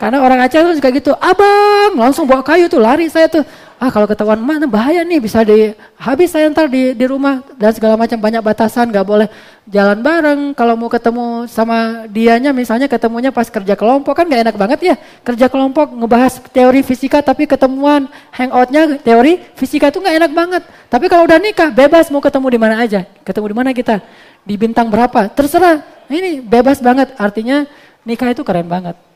Karena 0.00 0.24
orang 0.24 0.40
Aceh 0.48 0.64
tuh 0.64 0.72
suka 0.80 0.88
gitu. 0.96 1.12
Abang 1.20 1.92
langsung 2.00 2.24
bawa 2.24 2.40
kayu 2.40 2.72
tuh 2.72 2.80
lari 2.80 3.12
saya 3.12 3.28
tuh. 3.28 3.44
Ah 3.76 3.92
kalau 3.92 4.08
ketahuan 4.08 4.40
mana 4.40 4.64
bahaya 4.64 5.04
nih 5.04 5.20
bisa 5.20 5.44
di 5.44 5.76
habis 6.00 6.32
saya 6.32 6.48
ntar 6.48 6.72
di 6.72 6.96
di 6.96 7.04
rumah. 7.04 7.44
Dan 7.60 7.76
segala 7.76 8.00
macam 8.00 8.16
banyak 8.16 8.40
batasan 8.40 8.88
nggak 8.88 9.04
boleh 9.04 9.28
jalan 9.68 10.00
bareng. 10.00 10.40
Kalau 10.56 10.72
mau 10.80 10.88
ketemu 10.88 11.44
sama 11.52 12.08
dianya 12.08 12.48
misalnya 12.56 12.88
ketemunya 12.88 13.28
pas 13.28 13.44
kerja 13.52 13.76
kelompok 13.76 14.16
kan 14.16 14.24
nggak 14.24 14.48
enak 14.48 14.56
banget 14.56 14.80
ya. 14.80 14.96
Kerja 15.20 15.52
kelompok 15.52 15.92
ngebahas 15.92 16.48
teori 16.48 16.80
fisika 16.80 17.20
tapi 17.20 17.44
ketemuan 17.44 18.08
hangoutnya 18.32 18.96
teori 19.04 19.36
fisika 19.52 19.92
itu 19.92 20.00
nggak 20.00 20.16
enak 20.16 20.32
banget. 20.32 20.62
Tapi 20.88 21.12
kalau 21.12 21.28
udah 21.28 21.36
nikah 21.36 21.68
bebas 21.68 22.08
mau 22.08 22.24
ketemu 22.24 22.56
di 22.56 22.58
mana 22.60 22.74
aja. 22.80 23.04
Ketemu 23.20 23.52
di 23.52 23.56
mana 23.60 23.70
kita? 23.76 24.00
Di 24.48 24.56
bintang 24.56 24.88
berapa? 24.88 25.28
Terserah. 25.28 26.08
Ini 26.08 26.40
bebas 26.40 26.80
banget. 26.80 27.12
Artinya 27.20 27.68
nikah 28.08 28.32
itu 28.32 28.40
keren 28.40 28.64
banget 28.64 29.09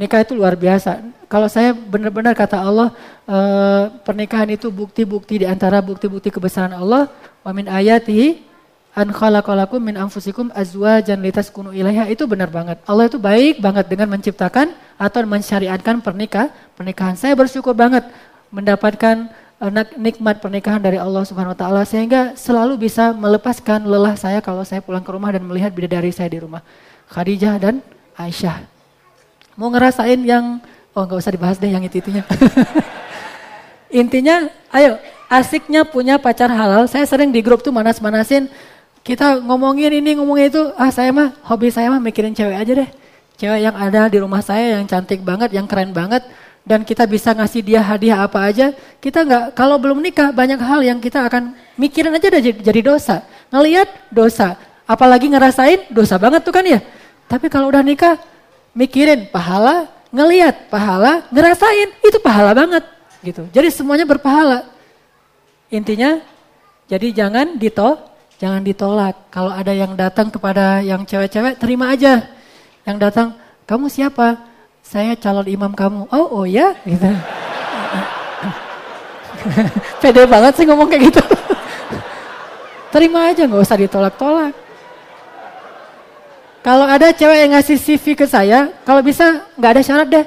Nikah 0.00 0.24
itu 0.24 0.32
luar 0.32 0.56
biasa. 0.56 1.04
Kalau 1.28 1.44
saya 1.52 1.76
benar-benar 1.76 2.32
kata 2.32 2.56
Allah, 2.56 2.88
e, 3.28 3.36
pernikahan 4.00 4.48
itu 4.48 4.72
bukti-bukti 4.72 5.44
di 5.44 5.46
antara 5.46 5.84
bukti-bukti 5.84 6.32
kebesaran 6.32 6.72
Allah. 6.72 7.12
Wa 7.44 7.52
min 7.52 7.68
ayatihi 7.68 8.40
an 8.96 9.12
khalaqalakum 9.12 9.76
min 9.76 10.00
anfusikum 10.00 10.48
azwajan 10.56 11.20
litaskunu 11.20 11.76
ilaiha 11.76 12.08
itu 12.08 12.24
benar 12.24 12.48
banget. 12.48 12.80
Allah 12.88 13.12
itu 13.12 13.20
baik 13.20 13.60
banget 13.60 13.92
dengan 13.92 14.08
menciptakan 14.08 14.72
atau 14.96 15.20
mensyariatkan 15.28 16.00
pernikah, 16.00 16.48
pernikahan. 16.80 17.20
Saya 17.20 17.36
bersyukur 17.36 17.76
banget 17.76 18.08
mendapatkan 18.48 19.28
uh, 19.60 19.70
nikmat 20.00 20.40
pernikahan 20.40 20.80
dari 20.80 20.96
Allah 20.96 21.28
Subhanahu 21.28 21.52
wa 21.52 21.60
taala 21.60 21.84
sehingga 21.84 22.32
selalu 22.40 22.88
bisa 22.88 23.12
melepaskan 23.12 23.84
lelah 23.84 24.16
saya 24.16 24.40
kalau 24.40 24.64
saya 24.64 24.80
pulang 24.80 25.04
ke 25.04 25.12
rumah 25.12 25.28
dan 25.28 25.44
melihat 25.44 25.76
bidadari 25.76 26.08
saya 26.08 26.32
di 26.32 26.40
rumah. 26.40 26.64
Khadijah 27.12 27.60
dan 27.60 27.84
Aisyah. 28.16 28.79
Mau 29.60 29.68
ngerasain 29.68 30.16
yang, 30.24 30.56
oh 30.96 31.04
nggak 31.04 31.20
usah 31.20 31.36
dibahas 31.36 31.60
deh 31.60 31.68
yang 31.68 31.84
itu-itunya. 31.84 32.24
Intinya, 34.00 34.48
ayo 34.72 34.96
asiknya 35.28 35.84
punya 35.84 36.16
pacar 36.16 36.48
halal. 36.48 36.88
Saya 36.88 37.04
sering 37.04 37.28
di 37.28 37.44
grup 37.44 37.60
tuh 37.60 37.68
manas-manasin, 37.68 38.48
kita 39.04 39.36
ngomongin 39.44 40.00
ini, 40.00 40.16
ngomongin 40.16 40.48
itu, 40.48 40.62
ah 40.80 40.88
saya 40.88 41.12
mah, 41.12 41.36
hobi 41.44 41.68
saya 41.68 41.92
mah 41.92 42.00
mikirin 42.00 42.32
cewek 42.32 42.56
aja 42.56 42.72
deh. 42.72 42.88
Cewek 43.36 43.60
yang 43.60 43.76
ada 43.76 44.08
di 44.08 44.16
rumah 44.16 44.40
saya 44.40 44.80
yang 44.80 44.88
cantik 44.88 45.20
banget, 45.20 45.52
yang 45.52 45.68
keren 45.68 45.92
banget, 45.92 46.24
dan 46.64 46.80
kita 46.80 47.04
bisa 47.04 47.36
ngasih 47.36 47.60
dia 47.60 47.84
hadiah 47.84 48.24
apa 48.24 48.40
aja, 48.40 48.72
kita 48.96 49.28
nggak 49.28 49.44
kalau 49.52 49.76
belum 49.76 50.00
nikah 50.00 50.32
banyak 50.32 50.56
hal 50.56 50.80
yang 50.80 51.04
kita 51.04 51.20
akan 51.28 51.52
mikirin 51.76 52.16
aja 52.16 52.32
udah 52.32 52.42
jadi 52.64 52.80
dosa. 52.80 53.28
Ngeliat 53.52 54.08
dosa, 54.08 54.56
apalagi 54.88 55.28
ngerasain 55.28 55.92
dosa 55.92 56.16
banget 56.16 56.48
tuh 56.48 56.52
kan 56.56 56.64
ya. 56.64 56.80
Tapi 57.28 57.52
kalau 57.52 57.68
udah 57.68 57.84
nikah, 57.84 58.16
mikirin 58.74 59.26
pahala, 59.30 59.90
ngeliat 60.10 60.70
pahala, 60.70 61.26
ngerasain 61.30 61.90
itu 62.02 62.18
pahala 62.22 62.54
banget 62.54 62.84
gitu. 63.22 63.46
Jadi 63.50 63.68
semuanya 63.70 64.06
berpahala. 64.06 64.66
Intinya 65.70 66.18
jadi 66.90 67.14
jangan 67.14 67.54
dito, 67.54 67.94
jangan 68.42 68.66
ditolak. 68.66 69.30
Kalau 69.30 69.54
ada 69.54 69.70
yang 69.70 69.94
datang 69.94 70.26
kepada 70.26 70.82
yang 70.82 71.06
cewek-cewek 71.06 71.58
terima 71.62 71.94
aja. 71.94 72.26
Yang 72.82 72.96
datang, 72.98 73.28
kamu 73.68 73.86
siapa? 73.86 74.50
Saya 74.82 75.14
calon 75.14 75.46
imam 75.46 75.70
kamu. 75.70 76.10
Oh, 76.10 76.42
oh 76.42 76.44
ya, 76.48 76.74
gitu. 76.82 77.06
Pede 80.02 80.26
banget 80.26 80.52
sih 80.58 80.66
ngomong 80.66 80.90
kayak 80.90 81.14
gitu. 81.14 81.22
terima 82.94 83.30
aja, 83.30 83.46
nggak 83.46 83.62
usah 83.62 83.78
ditolak-tolak. 83.78 84.69
Kalau 86.60 86.84
ada 86.84 87.08
cewek 87.08 87.38
yang 87.48 87.56
ngasih 87.56 87.80
CV 87.80 88.12
ke 88.12 88.28
saya, 88.28 88.68
kalau 88.84 89.00
bisa 89.00 89.48
nggak 89.56 89.70
ada 89.72 89.82
syarat 89.82 90.08
deh. 90.12 90.26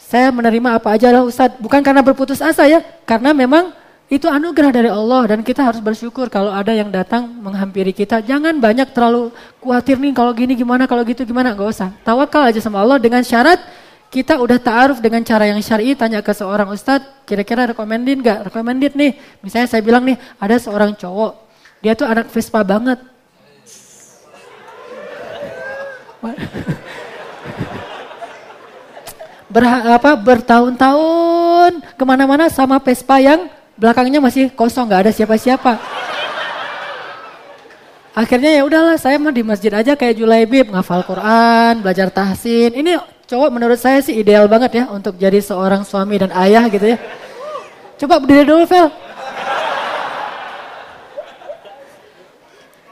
Saya 0.00 0.32
menerima 0.32 0.80
apa 0.80 0.96
aja 0.96 1.12
lah 1.12 1.20
Ustadz. 1.28 1.60
Bukan 1.60 1.84
karena 1.84 2.00
berputus 2.00 2.40
asa 2.40 2.64
ya, 2.64 2.80
karena 3.04 3.36
memang 3.36 3.76
itu 4.08 4.24
anugerah 4.24 4.72
dari 4.72 4.88
Allah 4.88 5.36
dan 5.36 5.44
kita 5.44 5.60
harus 5.60 5.84
bersyukur 5.84 6.32
kalau 6.32 6.48
ada 6.48 6.72
yang 6.72 6.88
datang 6.88 7.28
menghampiri 7.28 7.92
kita. 7.92 8.24
Jangan 8.24 8.56
banyak 8.56 8.88
terlalu 8.96 9.28
khawatir 9.60 10.00
nih 10.00 10.16
kalau 10.16 10.32
gini 10.32 10.56
gimana, 10.56 10.88
kalau 10.88 11.04
gitu 11.04 11.28
gimana, 11.28 11.52
nggak 11.52 11.68
usah. 11.68 11.92
Tawakal 12.00 12.48
aja 12.48 12.60
sama 12.64 12.80
Allah 12.80 12.96
dengan 12.96 13.20
syarat 13.20 13.60
kita 14.08 14.40
udah 14.40 14.56
ta'aruf 14.56 15.04
dengan 15.04 15.20
cara 15.20 15.44
yang 15.52 15.60
syar'i 15.60 15.92
tanya 15.92 16.24
ke 16.24 16.32
seorang 16.32 16.72
ustadz 16.72 17.28
kira-kira 17.28 17.68
rekomendin 17.68 18.24
nggak? 18.24 18.48
Recommended 18.48 18.96
nih. 18.96 19.12
Misalnya 19.44 19.68
saya 19.68 19.84
bilang 19.84 20.08
nih 20.08 20.16
ada 20.40 20.56
seorang 20.56 20.96
cowok, 20.96 21.32
dia 21.84 21.92
tuh 21.92 22.08
anak 22.08 22.32
Vespa 22.32 22.64
banget 22.64 22.96
Ber, 29.48 29.64
apa, 29.64 30.12
bertahun-tahun 30.12 31.80
ke 31.96 32.04
mana-mana 32.04 32.52
sama 32.52 32.76
Vespa 32.82 33.16
yang 33.16 33.48
belakangnya 33.80 34.20
masih 34.20 34.52
kosong, 34.52 34.84
nggak 34.90 35.08
ada 35.08 35.12
siapa-siapa. 35.14 35.80
Akhirnya 38.18 38.50
ya 38.50 38.66
udahlah, 38.66 38.98
saya 38.98 39.14
mah 39.16 39.30
di 39.30 39.46
masjid 39.46 39.70
aja 39.70 39.94
kayak 39.94 40.18
Julaibib, 40.18 40.74
ngafal 40.74 41.06
Quran, 41.06 41.80
belajar 41.80 42.10
tahsin. 42.10 42.74
Ini 42.74 42.98
cowok 43.30 43.48
menurut 43.54 43.78
saya 43.78 44.02
sih 44.02 44.18
ideal 44.18 44.50
banget 44.50 44.82
ya 44.82 44.84
untuk 44.90 45.14
jadi 45.14 45.38
seorang 45.38 45.86
suami 45.86 46.18
dan 46.18 46.34
ayah 46.34 46.66
gitu 46.66 46.92
ya. 46.92 46.98
Coba 47.94 48.18
berdiri 48.18 48.42
dulu, 48.42 48.66
Vel. 48.66 48.90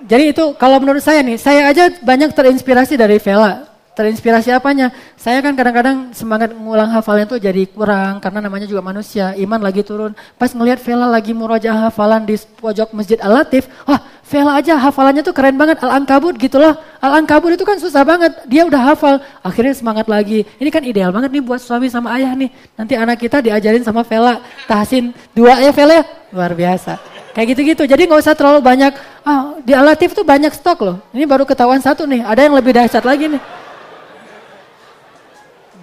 Jadi 0.06 0.30
itu 0.30 0.54
kalau 0.54 0.78
menurut 0.78 1.02
saya 1.02 1.18
nih, 1.26 1.34
saya 1.34 1.66
aja 1.66 1.90
banyak 1.98 2.30
terinspirasi 2.30 2.94
dari 2.94 3.18
Vela. 3.18 3.66
Terinspirasi 3.96 4.52
apanya? 4.52 4.92
Saya 5.16 5.40
kan 5.40 5.56
kadang-kadang 5.56 6.12
semangat 6.12 6.52
ngulang 6.52 6.92
hafalan 6.92 7.24
tuh 7.24 7.40
jadi 7.40 7.64
kurang 7.64 8.20
karena 8.20 8.44
namanya 8.44 8.68
juga 8.68 8.84
manusia, 8.84 9.32
iman 9.40 9.56
lagi 9.56 9.80
turun. 9.80 10.12
Pas 10.36 10.52
ngelihat 10.52 10.84
Vela 10.84 11.08
lagi 11.08 11.32
murojaah 11.32 11.88
hafalan 11.88 12.28
di 12.28 12.36
pojok 12.60 12.92
Masjid 12.92 13.16
Al-Latif, 13.24 13.66
wah 13.88 14.04
Vela 14.28 14.60
aja 14.60 14.76
hafalannya 14.76 15.24
tuh 15.24 15.32
keren 15.32 15.56
banget, 15.56 15.80
Al-Ankabut 15.80 16.36
gitu 16.36 16.60
loh. 16.60 16.76
Al-Ankabut 17.00 17.56
itu 17.56 17.64
kan 17.64 17.80
susah 17.80 18.04
banget, 18.04 18.36
dia 18.44 18.68
udah 18.68 18.92
hafal, 18.92 19.16
akhirnya 19.40 19.72
semangat 19.72 20.12
lagi. 20.12 20.44
Ini 20.60 20.68
kan 20.68 20.84
ideal 20.84 21.08
banget 21.08 21.32
nih 21.32 21.40
buat 21.40 21.64
suami 21.64 21.88
sama 21.88 22.12
ayah 22.20 22.36
nih. 22.36 22.52
Nanti 22.76 23.00
anak 23.00 23.16
kita 23.16 23.40
diajarin 23.40 23.80
sama 23.80 24.04
Vela, 24.04 24.44
tahsin 24.68 25.16
dua 25.32 25.56
ya 25.56 25.72
Vela 25.72 25.98
ya, 25.98 26.04
luar 26.36 26.52
biasa. 26.52 27.15
Kayak 27.36 27.52
gitu-gitu. 27.52 27.84
Jadi 27.84 28.08
nggak 28.08 28.24
usah 28.24 28.32
terlalu 28.32 28.64
banyak. 28.64 28.96
Ah, 29.20 29.60
di 29.60 29.76
Alatif 29.76 30.16
tuh 30.16 30.24
banyak 30.24 30.56
stok 30.56 30.78
loh. 30.80 30.96
Ini 31.12 31.28
baru 31.28 31.44
ketahuan 31.44 31.84
satu 31.84 32.08
nih. 32.08 32.24
Ada 32.24 32.48
yang 32.48 32.56
lebih 32.56 32.72
dahsyat 32.72 33.04
lagi 33.04 33.28
nih. 33.28 33.42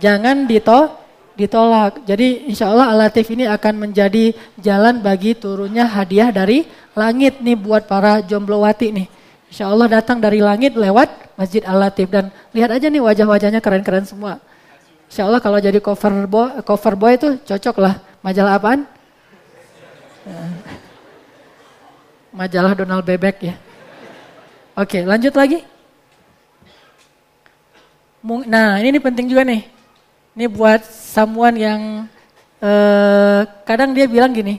Jangan 0.01 0.49
dito, 0.49 0.97
ditolak. 1.37 2.09
Jadi 2.09 2.49
insya 2.49 2.73
Allah 2.73 2.89
Alatif 2.89 3.29
ini 3.29 3.45
akan 3.45 3.85
menjadi 3.85 4.33
jalan 4.57 5.05
bagi 5.05 5.37
turunnya 5.37 5.85
hadiah 5.85 6.33
dari 6.33 6.65
langit 6.97 7.37
nih 7.37 7.53
buat 7.53 7.85
para 7.85 8.25
jomblowati 8.25 8.89
nih. 8.89 9.07
Insya 9.53 9.69
Allah 9.69 10.01
datang 10.01 10.17
dari 10.17 10.41
langit 10.41 10.73
lewat 10.73 11.37
Masjid 11.37 11.61
Al-Latif. 11.61 12.09
Dan 12.09 12.33
lihat 12.49 12.73
aja 12.73 12.89
nih 12.89 12.97
wajah-wajahnya 12.97 13.61
keren-keren 13.61 14.09
semua. 14.09 14.41
Insya 15.05 15.29
Allah 15.29 15.37
kalau 15.37 15.61
jadi 15.61 15.77
cover 15.77 16.25
boy, 16.25 16.65
cover 16.65 16.97
boy 16.97 17.13
itu 17.13 17.37
cocok 17.45 17.77
lah. 17.77 18.01
Majalah 18.25 18.57
apaan? 18.57 18.89
Majalah 22.33 22.73
Donald 22.73 23.05
Bebek 23.05 23.53
ya. 23.53 23.55
Oke, 24.73 25.05
lanjut 25.05 25.31
lagi. 25.37 25.61
Nah, 28.25 28.81
ini, 28.81 28.97
penting 28.97 29.29
juga 29.29 29.45
nih. 29.45 29.69
Ini 30.33 30.49
buat 30.49 30.81
someone 30.89 31.55
yang 31.61 31.81
uh, 32.57 33.45
kadang 33.69 33.93
dia 33.93 34.09
bilang 34.09 34.33
gini, 34.33 34.57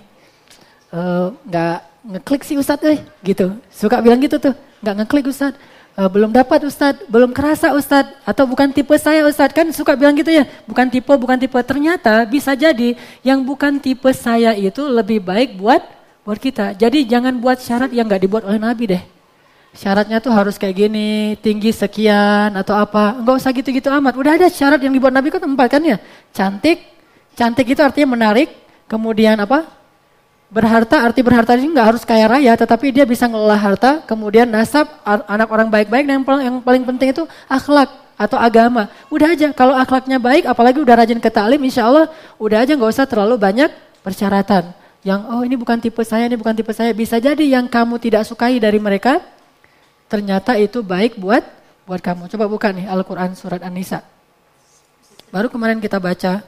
uh, 0.94 1.34
nggak 1.42 1.76
ngeklik 2.14 2.42
sih 2.46 2.54
Ustadz, 2.54 2.86
eh, 2.94 3.02
gitu. 3.26 3.58
Suka 3.74 3.98
bilang 3.98 4.22
gitu 4.22 4.38
tuh, 4.38 4.54
nggak 4.78 4.94
ngeklik 5.02 5.34
Ustadz. 5.34 5.58
Uh, 5.98 6.06
belum 6.06 6.30
dapat 6.30 6.62
Ustadz, 6.62 7.02
belum 7.10 7.34
kerasa 7.34 7.74
Ustadz, 7.74 8.14
atau 8.22 8.46
bukan 8.46 8.70
tipe 8.70 8.94
saya 9.02 9.26
Ustadz, 9.26 9.50
kan 9.50 9.66
suka 9.74 9.98
bilang 9.98 10.14
gitu 10.14 10.30
ya, 10.30 10.46
bukan 10.70 10.86
tipe, 10.86 11.10
bukan 11.10 11.42
tipe. 11.42 11.58
Ternyata 11.66 12.22
bisa 12.30 12.54
jadi 12.54 12.94
yang 13.26 13.42
bukan 13.42 13.82
tipe 13.82 14.14
saya 14.14 14.54
itu 14.54 14.86
lebih 14.86 15.18
baik 15.18 15.58
buat 15.58 15.82
buat 16.24 16.40
kita. 16.40 16.72
Jadi 16.74 17.04
jangan 17.04 17.36
buat 17.36 17.60
syarat 17.60 17.92
yang 17.92 18.08
nggak 18.08 18.22
dibuat 18.24 18.42
oleh 18.48 18.56
Nabi 18.58 18.96
deh. 18.96 19.02
Syaratnya 19.74 20.22
tuh 20.22 20.30
harus 20.30 20.56
kayak 20.56 20.86
gini, 20.86 21.34
tinggi 21.42 21.74
sekian 21.74 22.54
atau 22.56 22.78
apa. 22.78 23.20
Enggak 23.20 23.34
usah 23.42 23.50
gitu-gitu 23.52 23.90
amat. 23.92 24.14
Udah 24.16 24.38
ada 24.40 24.46
syarat 24.48 24.80
yang 24.80 24.94
dibuat 24.94 25.12
Nabi 25.12 25.28
kan 25.34 25.42
empat 25.42 25.68
kan 25.68 25.82
ya. 25.84 25.98
Cantik, 26.32 26.80
cantik 27.36 27.66
itu 27.68 27.82
artinya 27.82 28.14
menarik. 28.16 28.48
Kemudian 28.88 29.36
apa? 29.36 29.66
Berharta, 30.54 31.02
arti 31.02 31.18
berharta 31.26 31.58
ini 31.58 31.74
nggak 31.74 31.88
harus 31.90 32.02
kaya 32.06 32.30
raya, 32.30 32.54
tetapi 32.54 32.94
dia 32.94 33.02
bisa 33.02 33.26
ngelola 33.26 33.58
harta. 33.58 34.06
Kemudian 34.06 34.46
nasab, 34.46 34.86
anak 35.04 35.50
orang 35.50 35.66
baik-baik. 35.66 36.06
Dan 36.06 36.22
yang 36.22 36.26
paling, 36.26 36.44
yang 36.46 36.56
paling 36.62 36.82
penting 36.86 37.10
itu 37.10 37.26
akhlak. 37.50 37.90
atau 38.14 38.38
agama. 38.38 38.86
Udah 39.10 39.34
aja, 39.34 39.50
kalau 39.50 39.74
akhlaknya 39.74 40.22
baik, 40.22 40.46
apalagi 40.46 40.78
udah 40.78 40.94
rajin 41.02 41.18
ke 41.18 41.30
taklim, 41.30 41.58
insya 41.66 41.90
Allah 41.90 42.06
udah 42.38 42.62
aja 42.62 42.78
nggak 42.78 42.90
usah 42.94 43.06
terlalu 43.10 43.34
banyak 43.34 43.70
persyaratan. 44.06 44.70
Yang 45.04 45.20
oh 45.28 45.44
ini 45.44 45.56
bukan 45.60 45.76
tipe 45.76 46.00
saya, 46.00 46.24
ini 46.24 46.40
bukan 46.40 46.56
tipe 46.56 46.72
saya. 46.72 46.90
Bisa 46.96 47.20
jadi 47.20 47.44
yang 47.44 47.68
kamu 47.68 48.00
tidak 48.00 48.24
sukai 48.24 48.56
dari 48.56 48.80
mereka, 48.80 49.20
ternyata 50.08 50.56
itu 50.56 50.80
baik 50.80 51.20
buat 51.20 51.44
buat 51.84 52.00
kamu. 52.00 52.32
Coba 52.32 52.48
buka 52.48 52.72
nih 52.72 52.88
Al-Quran 52.88 53.36
surat 53.36 53.60
An-Nisa. 53.60 54.00
Baru 55.28 55.52
kemarin 55.52 55.76
kita 55.76 56.00
baca 56.00 56.40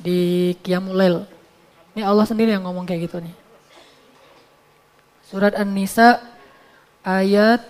di 0.00 0.52
Qiyamulail. 0.64 1.28
Ini 1.92 2.02
Allah 2.08 2.24
sendiri 2.24 2.56
yang 2.56 2.64
ngomong 2.64 2.88
kayak 2.88 3.06
gitu 3.06 3.20
nih. 3.20 3.36
Surat 5.28 5.52
An-Nisa 5.52 6.24
ayat 7.04 7.60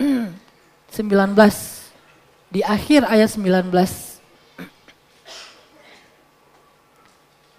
19. 0.96 1.36
Di 2.50 2.64
akhir 2.64 3.04
ayat 3.06 3.28
19. 3.36 4.09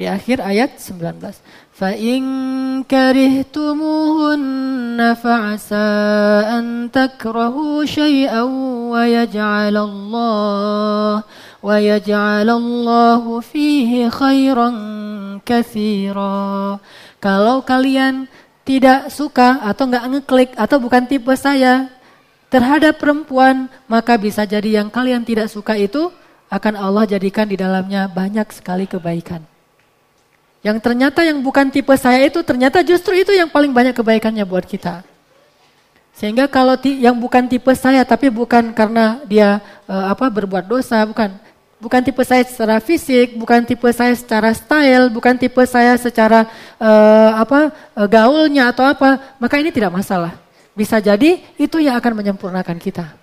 Di 0.02 0.10
akhir 0.10 0.42
ayat 0.42 0.82
19. 0.82 1.22
Fa 1.78 1.94
in 1.94 2.26
karihtumuhunna 2.90 5.14
fa'asa 5.14 6.58
an 6.58 6.90
takrahu 6.90 7.86
syai'an 7.86 8.50
wa 8.90 9.06
yaj'alallah 9.06 11.22
wa 11.62 11.76
yaj'alallahu 11.78 13.46
fihi 13.46 14.10
khairan 14.10 15.38
katsira. 15.46 16.82
Kalau 17.22 17.62
kalian 17.62 18.26
tidak 18.66 19.14
suka 19.14 19.62
atau 19.62 19.86
nggak 19.86 20.06
ngeklik 20.18 20.58
atau 20.58 20.82
bukan 20.82 21.06
tipe 21.06 21.30
saya 21.38 21.94
terhadap 22.50 22.98
perempuan, 22.98 23.70
maka 23.86 24.18
bisa 24.18 24.50
jadi 24.50 24.82
yang 24.82 24.90
kalian 24.90 25.22
tidak 25.22 25.46
suka 25.46 25.78
itu 25.78 26.10
akan 26.50 26.74
Allah 26.74 27.06
jadikan 27.06 27.46
di 27.46 27.54
dalamnya 27.54 28.10
banyak 28.10 28.50
sekali 28.50 28.90
kebaikan. 28.90 29.51
Yang 30.62 30.78
ternyata 30.86 31.26
yang 31.26 31.42
bukan 31.42 31.74
tipe 31.74 31.94
saya 31.98 32.22
itu 32.22 32.46
ternyata 32.46 32.86
justru 32.86 33.18
itu 33.18 33.34
yang 33.34 33.50
paling 33.50 33.74
banyak 33.74 33.98
kebaikannya 33.98 34.46
buat 34.46 34.66
kita. 34.66 35.02
Sehingga 36.14 36.46
kalau 36.46 36.78
yang 36.86 37.18
bukan 37.18 37.50
tipe 37.50 37.74
saya 37.74 38.06
tapi 38.06 38.30
bukan 38.30 38.70
karena 38.78 39.26
dia 39.26 39.58
uh, 39.90 40.14
apa 40.14 40.30
berbuat 40.30 40.70
dosa, 40.70 41.02
bukan 41.02 41.34
bukan 41.82 42.02
tipe 42.06 42.22
saya 42.22 42.46
secara 42.46 42.78
fisik, 42.78 43.34
bukan 43.34 43.66
tipe 43.66 43.90
saya 43.90 44.14
secara 44.14 44.54
style, 44.54 45.10
bukan 45.10 45.34
tipe 45.34 45.66
saya 45.66 45.98
secara 45.98 46.46
uh, 46.78 47.42
apa 47.42 47.74
uh, 47.98 48.06
gaulnya 48.06 48.70
atau 48.70 48.86
apa, 48.86 49.18
maka 49.42 49.58
ini 49.58 49.74
tidak 49.74 49.90
masalah. 49.90 50.38
Bisa 50.78 51.02
jadi 51.02 51.42
itu 51.58 51.82
yang 51.82 51.98
akan 51.98 52.22
menyempurnakan 52.22 52.78
kita. 52.78 53.18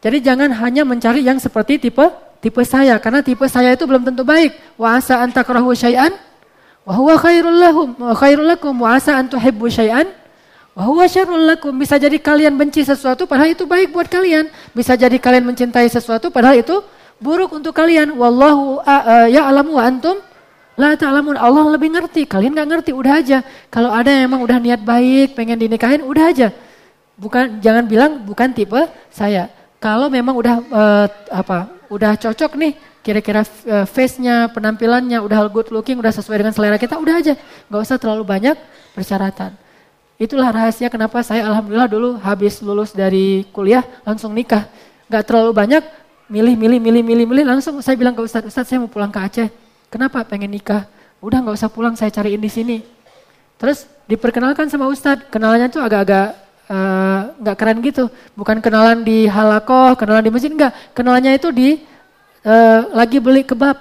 Jadi 0.00 0.24
jangan 0.24 0.48
hanya 0.56 0.88
mencari 0.88 1.20
yang 1.20 1.36
seperti 1.36 1.76
tipe 1.76 2.06
tipe 2.38 2.62
saya 2.62 2.96
karena 3.02 3.20
tipe 3.20 3.44
saya 3.46 3.74
itu 3.74 3.84
belum 3.84 4.02
tentu 4.06 4.22
baik. 4.22 4.54
Wa 4.78 4.98
asa 4.98 5.22
an 5.22 5.30
takrahu 5.34 5.74
syai'an 5.74 6.14
wa 6.86 6.92
huwa 6.96 7.14
khairul 7.20 7.58
lahum 7.58 7.88
wa 7.98 8.14
khairul 8.16 8.48
lakum 8.48 8.74
wa 8.78 8.96
asa 8.96 9.18
an 9.18 9.28
tuhibbu 9.28 9.68
syai'an 9.68 10.08
wa 10.72 10.82
huwa 10.86 11.04
syarrul 11.06 11.44
lakum. 11.44 11.74
Bisa 11.74 11.98
jadi 11.98 12.16
kalian 12.16 12.54
benci 12.54 12.86
sesuatu 12.86 13.26
padahal 13.26 13.52
itu 13.52 13.66
baik 13.66 13.90
buat 13.90 14.06
kalian. 14.06 14.48
Bisa 14.72 14.94
jadi 14.94 15.18
kalian 15.18 15.44
mencintai 15.48 15.90
sesuatu 15.90 16.30
padahal 16.30 16.62
itu 16.62 16.78
buruk 17.18 17.54
untuk 17.54 17.74
kalian. 17.74 18.14
Wallahu 18.14 18.82
ya'lamu 19.28 19.78
wa 19.78 19.84
antum 19.86 20.18
La 20.78 20.94
ta'lamun 20.94 21.34
Allah 21.34 21.74
lebih 21.74 21.90
ngerti, 21.90 22.22
kalian 22.22 22.54
nggak 22.54 22.68
ngerti, 22.70 22.90
udah 22.94 23.18
aja. 23.18 23.42
Kalau 23.66 23.90
ada 23.90 24.14
yang 24.14 24.30
emang 24.30 24.46
udah 24.46 24.62
niat 24.62 24.78
baik, 24.78 25.34
pengen 25.34 25.58
dinikahin, 25.58 26.06
udah 26.06 26.30
aja. 26.30 26.54
Bukan 27.18 27.58
jangan 27.58 27.82
bilang 27.82 28.22
bukan 28.22 28.54
tipe 28.54 28.86
saya. 29.10 29.50
Kalau 29.82 30.06
memang 30.06 30.38
udah 30.38 30.54
uh, 30.70 31.06
apa, 31.34 31.66
udah 31.88 32.16
cocok 32.20 32.56
nih, 32.56 32.72
kira-kira 33.00 33.44
uh, 33.44 33.84
face-nya, 33.88 34.48
penampilannya 34.52 35.18
udah 35.20 35.48
good 35.48 35.72
looking, 35.72 35.96
udah 35.96 36.12
sesuai 36.12 36.44
dengan 36.44 36.54
selera 36.54 36.76
kita, 36.76 37.00
udah 37.00 37.14
aja. 37.20 37.34
Gak 37.68 37.80
usah 37.80 37.96
terlalu 37.96 38.24
banyak 38.24 38.56
persyaratan. 38.92 39.56
Itulah 40.18 40.50
rahasia 40.50 40.90
kenapa 40.90 41.22
saya 41.22 41.46
alhamdulillah 41.46 41.88
dulu 41.88 42.18
habis 42.18 42.58
lulus 42.60 42.92
dari 42.92 43.48
kuliah 43.50 43.86
langsung 44.04 44.34
nikah. 44.36 44.68
Gak 45.08 45.24
terlalu 45.24 45.56
banyak, 45.56 45.82
milih, 46.28 46.54
milih, 46.54 46.78
milih, 46.78 47.02
milih, 47.02 47.26
milih, 47.26 47.44
langsung 47.48 47.80
saya 47.80 47.96
bilang 47.96 48.12
ke 48.12 48.20
Ustadz, 48.20 48.48
Ustadz 48.50 48.68
saya 48.68 48.78
mau 48.84 48.90
pulang 48.92 49.08
ke 49.08 49.18
Aceh 49.18 49.48
Kenapa 49.88 50.20
pengen 50.28 50.52
nikah? 50.52 50.84
Udah 51.24 51.40
nggak 51.40 51.56
usah 51.56 51.72
pulang, 51.72 51.96
saya 51.96 52.12
cariin 52.12 52.38
di 52.38 52.52
sini. 52.52 52.76
Terus 53.56 53.88
diperkenalkan 54.04 54.68
sama 54.68 54.84
Ustadz, 54.86 55.32
kenalannya 55.32 55.72
tuh 55.72 55.80
agak-agak 55.80 56.36
eh, 56.36 56.47
nggak 56.68 57.54
uh, 57.54 57.58
keren 57.58 57.78
gitu. 57.80 58.12
Bukan 58.36 58.60
kenalan 58.60 59.00
di 59.00 59.24
halakoh, 59.24 59.96
kenalan 59.96 60.20
di 60.20 60.30
masjid, 60.32 60.52
enggak. 60.52 60.72
Kenalannya 60.92 61.32
itu 61.40 61.48
di 61.48 61.68
uh, 62.44 62.80
lagi 62.92 63.18
beli 63.18 63.42
kebab. 63.44 63.80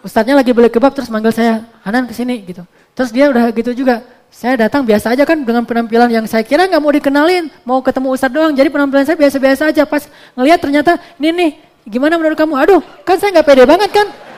Ustadznya 0.00 0.40
lagi 0.40 0.56
beli 0.56 0.72
kebab 0.72 0.96
terus 0.96 1.12
manggil 1.12 1.28
saya, 1.28 1.68
Hanan 1.84 2.08
ke 2.08 2.16
sini 2.16 2.40
gitu. 2.48 2.64
Terus 2.96 3.12
dia 3.12 3.28
udah 3.28 3.52
gitu 3.52 3.76
juga. 3.76 4.00
Saya 4.30 4.56
datang 4.56 4.86
biasa 4.86 5.12
aja 5.12 5.26
kan 5.26 5.42
dengan 5.42 5.66
penampilan 5.66 6.06
yang 6.08 6.24
saya 6.24 6.46
kira 6.46 6.64
nggak 6.64 6.80
mau 6.80 6.92
dikenalin, 6.94 7.50
mau 7.66 7.78
ketemu 7.84 8.08
Ustadz 8.14 8.32
doang. 8.32 8.52
Jadi 8.56 8.68
penampilan 8.72 9.04
saya 9.04 9.18
biasa-biasa 9.18 9.74
aja. 9.74 9.82
Pas 9.84 10.08
ngelihat 10.38 10.62
ternyata 10.62 10.96
ini 11.20 11.28
nih, 11.34 11.50
gimana 11.84 12.16
menurut 12.16 12.38
kamu? 12.38 12.54
Aduh, 12.56 12.80
kan 13.04 13.18
saya 13.20 13.34
nggak 13.36 13.46
pede 13.46 13.64
banget 13.68 13.90
kan 13.92 14.29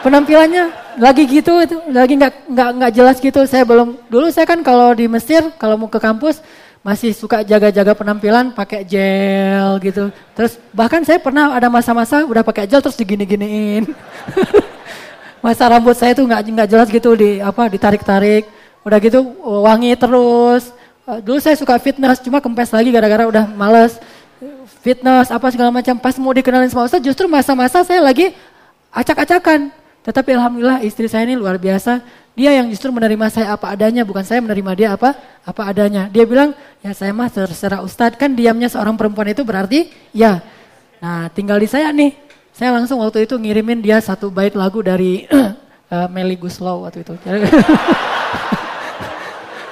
penampilannya 0.00 0.64
lagi 0.96 1.24
gitu 1.28 1.60
itu 1.64 1.76
lagi 1.92 2.16
nggak 2.16 2.34
nggak 2.50 2.68
nggak 2.80 2.92
jelas 2.92 3.16
gitu. 3.20 3.40
Saya 3.46 3.62
belum 3.64 3.96
dulu 4.08 4.28
saya 4.32 4.48
kan 4.48 4.60
kalau 4.64 4.92
di 4.96 5.06
Mesir 5.06 5.44
kalau 5.60 5.76
mau 5.76 5.88
ke 5.88 6.00
kampus 6.00 6.40
masih 6.80 7.12
suka 7.12 7.44
jaga-jaga 7.44 7.92
penampilan 7.92 8.52
pakai 8.56 8.84
gel 8.88 9.76
gitu. 9.84 10.08
Terus 10.32 10.56
bahkan 10.72 11.04
saya 11.04 11.20
pernah 11.20 11.52
ada 11.52 11.68
masa-masa 11.68 12.24
udah 12.24 12.40
pakai 12.40 12.64
gel 12.64 12.80
terus 12.80 12.96
digini-giniin. 12.96 13.84
Masa 15.44 15.72
rambut 15.72 15.96
saya 15.96 16.12
tuh 16.12 16.28
nggak 16.28 16.40
nggak 16.52 16.68
jelas 16.68 16.88
gitu 16.88 17.16
di 17.16 17.40
apa 17.40 17.68
ditarik-tarik. 17.68 18.48
Udah 18.84 18.98
gitu 19.00 19.20
wangi 19.64 19.92
terus. 19.96 20.72
Dulu 21.04 21.38
saya 21.42 21.56
suka 21.56 21.76
fitness 21.80 22.22
cuma 22.22 22.40
kempes 22.40 22.72
lagi 22.72 22.88
gara-gara 22.92 23.28
udah 23.28 23.44
males. 23.52 24.00
Fitness 24.80 25.28
apa 25.28 25.52
segala 25.52 25.68
macam. 25.68 25.96
Pas 26.00 26.16
mau 26.16 26.32
dikenalin 26.32 26.68
sama 26.72 26.88
Ustaz 26.88 27.04
justru 27.04 27.28
masa-masa 27.28 27.84
saya 27.84 28.00
lagi 28.00 28.32
acak-acakan 28.92 29.72
tetapi 30.00 30.32
alhamdulillah 30.32 30.80
istri 30.80 31.06
saya 31.12 31.28
ini 31.28 31.36
luar 31.36 31.60
biasa. 31.60 32.00
Dia 32.32 32.56
yang 32.56 32.72
justru 32.72 32.88
menerima 32.88 33.28
saya 33.28 33.52
apa 33.52 33.68
adanya, 33.68 34.00
bukan 34.00 34.24
saya 34.24 34.40
menerima 34.40 34.72
dia 34.72 34.88
apa 34.96 35.12
apa 35.44 35.62
adanya. 35.68 36.08
Dia 36.08 36.24
bilang, 36.24 36.56
ya 36.80 36.96
saya 36.96 37.12
mah 37.12 37.28
terserah 37.28 37.84
Ustadz, 37.84 38.16
kan 38.16 38.32
diamnya 38.32 38.72
seorang 38.72 38.96
perempuan 38.96 39.28
itu 39.28 39.44
berarti 39.44 39.92
ya. 40.16 40.40
Nah 41.04 41.28
tinggal 41.36 41.60
di 41.60 41.68
saya 41.68 41.92
nih, 41.92 42.16
saya 42.56 42.72
langsung 42.72 42.96
waktu 43.04 43.28
itu 43.28 43.36
ngirimin 43.36 43.84
dia 43.84 44.00
satu 44.00 44.32
bait 44.32 44.56
lagu 44.56 44.80
dari 44.80 45.28
uh, 45.28 46.08
Melly 46.14 46.40
Guslow 46.40 46.88
waktu 46.88 47.04
itu. 47.04 47.12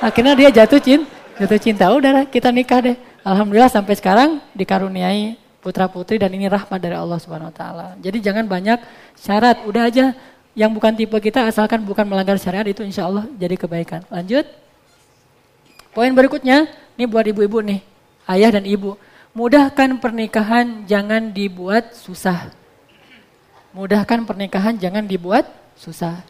Akhirnya 0.04 0.36
dia 0.36 0.52
jatuh 0.52 0.78
cinta, 0.78 1.08
jatuh 1.40 1.58
cinta, 1.58 1.84
udah 1.88 2.28
kita 2.28 2.52
nikah 2.52 2.84
deh. 2.84 2.96
Alhamdulillah 3.24 3.72
sampai 3.72 3.96
sekarang 3.96 4.44
dikaruniai 4.52 5.47
putra 5.58 5.90
putri 5.90 6.16
dan 6.16 6.30
ini 6.30 6.46
rahmat 6.46 6.78
dari 6.78 6.94
Allah 6.94 7.18
Subhanahu 7.18 7.50
wa 7.50 7.56
taala. 7.56 7.86
Jadi 7.98 8.22
jangan 8.22 8.46
banyak 8.46 8.78
syarat, 9.18 9.66
udah 9.66 9.90
aja 9.90 10.14
yang 10.58 10.74
bukan 10.74 10.94
tipe 10.94 11.14
kita 11.22 11.46
asalkan 11.46 11.86
bukan 11.86 12.02
melanggar 12.02 12.34
syariat 12.38 12.66
itu 12.66 12.82
insya 12.82 13.06
Allah 13.06 13.26
jadi 13.38 13.54
kebaikan. 13.54 14.02
Lanjut. 14.10 14.46
Poin 15.94 16.10
berikutnya, 16.14 16.70
ini 16.94 17.04
buat 17.10 17.26
ibu-ibu 17.26 17.58
nih, 17.62 17.80
ayah 18.30 18.54
dan 18.54 18.66
ibu. 18.66 18.94
Mudahkan 19.34 19.98
pernikahan 20.02 20.86
jangan 20.86 21.30
dibuat 21.30 21.94
susah. 21.94 22.50
Mudahkan 23.70 24.26
pernikahan 24.26 24.74
jangan 24.78 25.06
dibuat 25.06 25.46
susah. 25.78 26.22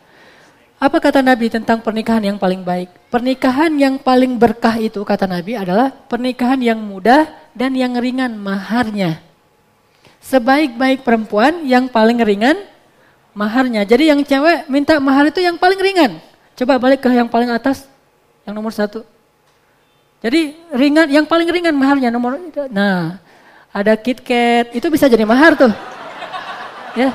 Apa 0.78 1.02
kata 1.02 1.26
Nabi 1.26 1.50
tentang 1.50 1.82
pernikahan 1.82 2.22
yang 2.22 2.38
paling 2.38 2.62
baik? 2.62 3.10
Pernikahan 3.10 3.74
yang 3.74 3.98
paling 3.98 4.38
berkah 4.38 4.78
itu 4.78 5.02
kata 5.02 5.26
Nabi 5.26 5.58
adalah 5.58 5.90
pernikahan 5.90 6.62
yang 6.62 6.78
mudah 6.78 7.26
dan 7.50 7.74
yang 7.74 7.98
ringan 7.98 8.38
maharnya. 8.38 9.18
Sebaik-baik 10.22 11.02
perempuan 11.02 11.66
yang 11.66 11.90
paling 11.90 12.22
ringan 12.22 12.62
maharnya. 13.34 13.82
Jadi 13.82 14.14
yang 14.14 14.22
cewek 14.22 14.70
minta 14.70 15.02
mahar 15.02 15.26
itu 15.26 15.42
yang 15.42 15.58
paling 15.58 15.82
ringan. 15.82 16.22
Coba 16.54 16.78
balik 16.78 17.02
ke 17.02 17.10
yang 17.10 17.26
paling 17.26 17.50
atas, 17.50 17.90
yang 18.46 18.54
nomor 18.54 18.70
satu. 18.70 19.02
Jadi 20.22 20.54
ringan, 20.70 21.10
yang 21.10 21.26
paling 21.26 21.50
ringan 21.50 21.74
maharnya 21.74 22.14
nomor 22.14 22.38
itu. 22.38 22.70
Nah, 22.70 23.18
ada 23.74 23.98
KitKat, 23.98 24.78
itu 24.78 24.86
bisa 24.94 25.10
jadi 25.10 25.26
mahar 25.26 25.58
tuh. 25.58 25.74
Ya, 26.94 27.10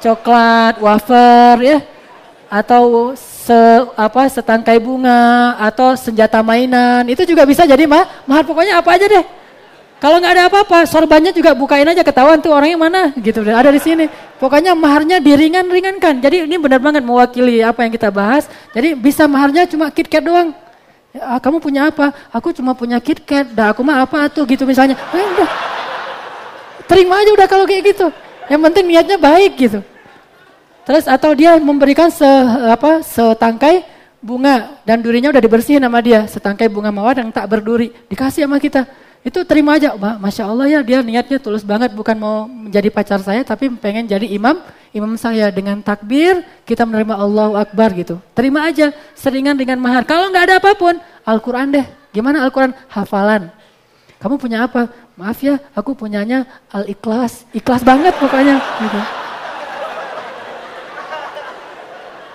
coklat, 0.00 0.76
wafer, 0.80 1.56
ya 1.64 1.80
atau 2.48 3.12
se, 3.14 3.60
apa 3.94 4.28
setangkai 4.28 4.80
bunga 4.80 5.54
atau 5.60 5.92
senjata 5.94 6.40
mainan. 6.40 7.04
Itu 7.08 7.28
juga 7.28 7.44
bisa 7.44 7.68
jadi 7.68 7.84
mah 7.84 8.24
mahar 8.24 8.44
pokoknya 8.48 8.80
apa 8.80 8.90
aja 8.96 9.06
deh. 9.08 9.24
Kalau 9.98 10.22
nggak 10.22 10.30
ada 10.30 10.44
apa-apa 10.46 10.86
sorbannya 10.86 11.34
juga 11.34 11.58
bukain 11.58 11.82
aja 11.82 12.06
ketahuan 12.06 12.38
tuh 12.38 12.54
orangnya 12.54 12.78
mana 12.78 13.02
gitu 13.18 13.42
ada 13.42 13.66
di 13.66 13.82
sini. 13.82 14.06
Pokoknya 14.38 14.70
maharnya 14.78 15.18
diringan-ringankan. 15.18 16.22
Jadi 16.22 16.46
ini 16.46 16.54
benar 16.54 16.78
banget 16.78 17.02
mewakili 17.02 17.58
apa 17.66 17.82
yang 17.82 17.92
kita 17.92 18.08
bahas. 18.08 18.46
Jadi 18.70 18.94
bisa 18.94 19.26
maharnya 19.26 19.66
cuma 19.66 19.90
KitKat 19.90 20.22
doang. 20.22 20.54
Ya, 21.10 21.34
ah, 21.34 21.38
kamu 21.42 21.58
punya 21.58 21.90
apa? 21.90 22.14
Aku 22.30 22.54
cuma 22.54 22.78
punya 22.78 23.02
KitKat. 23.02 23.58
Dah 23.58 23.74
aku 23.74 23.82
mah 23.82 24.06
apa 24.06 24.30
tuh? 24.30 24.46
Gitu 24.46 24.62
misalnya. 24.62 24.94
Eh, 24.94 25.26
udah. 25.34 25.50
Terima 26.86 27.18
aja 27.18 27.30
udah 27.34 27.46
kalau 27.50 27.66
kayak 27.66 27.90
gitu. 27.90 28.06
Yang 28.46 28.60
penting 28.70 28.84
niatnya 28.86 29.18
baik 29.18 29.52
gitu. 29.58 29.82
Terus 30.88 31.04
atau 31.04 31.36
dia 31.36 31.60
memberikan 31.60 32.08
se 32.08 32.24
apa 32.64 33.04
setangkai 33.04 33.84
bunga 34.24 34.80
dan 34.88 35.04
durinya 35.04 35.28
udah 35.28 35.42
dibersihin 35.44 35.84
sama 35.84 36.00
dia, 36.00 36.24
setangkai 36.24 36.64
bunga 36.72 36.88
mawar 36.88 37.20
yang 37.20 37.28
tak 37.28 37.44
berduri, 37.44 37.92
dikasih 38.08 38.48
sama 38.48 38.56
kita. 38.56 38.88
Itu 39.20 39.44
terima 39.44 39.76
aja, 39.76 39.92
Masya 39.98 40.48
Allah 40.48 40.66
ya 40.72 40.80
dia 40.80 41.04
niatnya 41.04 41.36
tulus 41.36 41.60
banget 41.60 41.92
bukan 41.92 42.16
mau 42.16 42.48
menjadi 42.48 42.88
pacar 42.88 43.20
saya 43.20 43.44
tapi 43.44 43.68
pengen 43.76 44.08
jadi 44.08 44.24
imam, 44.32 44.64
imam 44.96 45.12
saya 45.20 45.52
dengan 45.52 45.76
takbir 45.84 46.40
kita 46.64 46.88
menerima 46.88 47.20
Allahu 47.20 47.60
Akbar 47.60 47.92
gitu. 47.92 48.16
Terima 48.32 48.64
aja, 48.64 48.88
seringan 49.12 49.60
dengan 49.60 49.76
mahar. 49.76 50.08
Kalau 50.08 50.32
nggak 50.32 50.44
ada 50.48 50.56
apa 50.56 50.72
pun, 50.72 50.96
Al-Quran 51.28 51.68
deh. 51.68 51.86
Gimana 52.16 52.48
Al-Quran? 52.48 52.72
Hafalan. 52.88 53.52
Kamu 54.16 54.40
punya 54.40 54.64
apa? 54.64 54.88
Maaf 55.20 55.36
ya, 55.44 55.60
aku 55.76 55.92
punyanya 55.92 56.48
Al-Ikhlas. 56.72 57.44
Ikhlas 57.52 57.84
banget 57.84 58.16
pokoknya. 58.16 58.56
Gitu. 58.80 59.17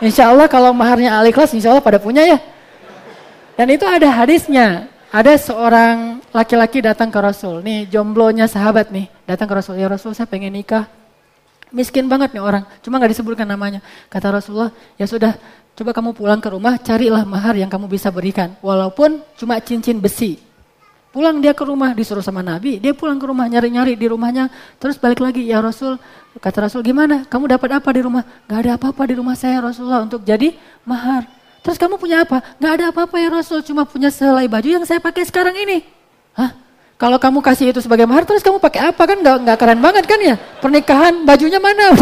Insya 0.03 0.35
Allah 0.35 0.51
kalau 0.51 0.75
maharnya 0.75 1.15
al 1.15 1.23
ikhlas, 1.23 1.55
insya 1.55 1.71
Allah 1.71 1.79
pada 1.79 1.95
punya 1.95 2.27
ya. 2.27 2.37
Dan 3.55 3.71
itu 3.71 3.87
ada 3.87 4.11
hadisnya. 4.11 4.91
Ada 5.13 5.37
seorang 5.37 6.25
laki-laki 6.33 6.81
datang 6.81 7.13
ke 7.13 7.19
Rasul. 7.21 7.61
Nih 7.61 7.85
jomblonya 7.85 8.49
sahabat 8.49 8.89
nih. 8.89 9.07
Datang 9.29 9.45
ke 9.45 9.53
Rasul. 9.53 9.77
Ya 9.77 9.85
Rasul 9.85 10.17
saya 10.17 10.25
pengen 10.25 10.51
nikah. 10.57 10.89
Miskin 11.69 12.09
banget 12.09 12.33
nih 12.33 12.41
orang. 12.41 12.65
Cuma 12.81 12.97
gak 12.97 13.13
disebutkan 13.13 13.45
namanya. 13.45 13.79
Kata 14.09 14.33
Rasulullah, 14.33 14.73
ya 14.97 15.05
sudah 15.05 15.37
coba 15.77 15.93
kamu 15.93 16.17
pulang 16.17 16.41
ke 16.41 16.49
rumah 16.49 16.81
carilah 16.81 17.21
mahar 17.29 17.53
yang 17.53 17.69
kamu 17.69 17.85
bisa 17.85 18.09
berikan. 18.09 18.57
Walaupun 18.59 19.21
cuma 19.37 19.61
cincin 19.61 20.01
besi. 20.01 20.41
Pulang 21.13 21.45
dia 21.45 21.53
ke 21.53 21.61
rumah 21.61 21.93
disuruh 21.93 22.25
sama 22.25 22.41
Nabi, 22.41 22.81
dia 22.81 22.89
pulang 22.89 23.21
ke 23.21 23.29
rumah 23.29 23.45
nyari-nyari 23.45 23.93
di 23.93 24.09
rumahnya, 24.09 24.49
terus 24.81 24.97
balik 24.97 25.21
lagi, 25.21 25.45
ya 25.45 25.61
Rasul, 25.61 26.01
kata 26.41 26.65
Rasul 26.65 26.81
gimana? 26.81 27.21
Kamu 27.29 27.45
dapat 27.45 27.77
apa 27.77 27.85
di 27.93 28.01
rumah? 28.01 28.25
Gak 28.49 28.65
ada 28.65 28.81
apa-apa 28.81 29.05
di 29.05 29.13
rumah 29.21 29.37
saya 29.37 29.61
Rasulullah 29.61 30.01
untuk 30.01 30.25
jadi 30.25 30.57
mahar. 30.81 31.29
Terus 31.61 31.77
kamu 31.77 32.01
punya 32.01 32.25
apa? 32.25 32.41
Gak 32.57 32.71
ada 32.81 32.85
apa-apa 32.89 33.21
ya 33.21 33.29
Rasul, 33.29 33.61
cuma 33.61 33.85
punya 33.85 34.09
selai 34.09 34.49
baju 34.49 34.65
yang 34.65 34.89
saya 34.89 34.97
pakai 34.97 35.21
sekarang 35.29 35.53
ini. 35.53 35.85
Hah? 36.33 36.49
Kalau 36.97 37.21
kamu 37.21 37.45
kasih 37.45 37.69
itu 37.69 37.77
sebagai 37.77 38.09
mahar, 38.09 38.25
terus 38.25 38.41
kamu 38.41 38.57
pakai 38.57 38.89
apa 38.89 39.03
kan? 39.05 39.17
Gak, 39.21 39.35
gak 39.45 39.57
keren 39.61 39.79
banget 39.85 40.09
kan 40.09 40.17
ya? 40.17 40.35
Pernikahan 40.65 41.13
bajunya 41.29 41.61
mana? 41.61 41.93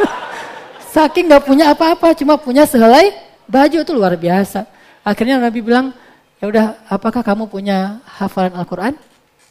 Saking 0.94 1.34
gak 1.34 1.50
punya 1.50 1.74
apa-apa, 1.74 2.14
cuma 2.14 2.38
punya 2.38 2.62
selai 2.62 3.10
baju 3.50 3.82
itu 3.82 3.90
luar 3.90 4.14
biasa. 4.14 4.70
Akhirnya 5.02 5.42
Nabi 5.42 5.66
bilang, 5.66 5.90
ya 6.40 6.44
udah 6.48 6.66
apakah 6.88 7.20
kamu 7.20 7.46
punya 7.46 8.00
hafalan 8.08 8.56
Al-Quran? 8.56 8.96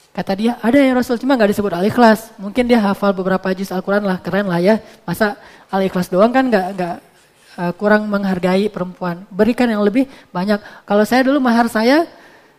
Kata 0.09 0.33
dia, 0.33 0.57
ada 0.59 0.75
ya 0.75 0.91
Rasul, 0.97 1.21
cuma 1.21 1.37
gak 1.37 1.53
disebut 1.53 1.69
Al-Ikhlas. 1.69 2.33
Mungkin 2.41 2.65
dia 2.65 2.81
hafal 2.81 3.13
beberapa 3.13 3.45
juz 3.53 3.69
Al-Quran 3.69 4.03
lah, 4.03 4.17
keren 4.17 4.49
lah 4.49 4.57
ya. 4.57 4.81
Masa 5.05 5.37
Al-Ikhlas 5.69 6.09
doang 6.09 6.33
kan 6.33 6.49
gak, 6.49 6.67
gak 6.75 6.95
uh, 7.61 7.71
kurang 7.77 8.09
menghargai 8.09 8.67
perempuan. 8.73 9.21
Berikan 9.29 9.69
yang 9.69 9.85
lebih 9.85 10.09
banyak. 10.33 10.57
Kalau 10.83 11.05
saya 11.05 11.21
dulu 11.23 11.37
mahar 11.37 11.69
saya, 11.69 12.09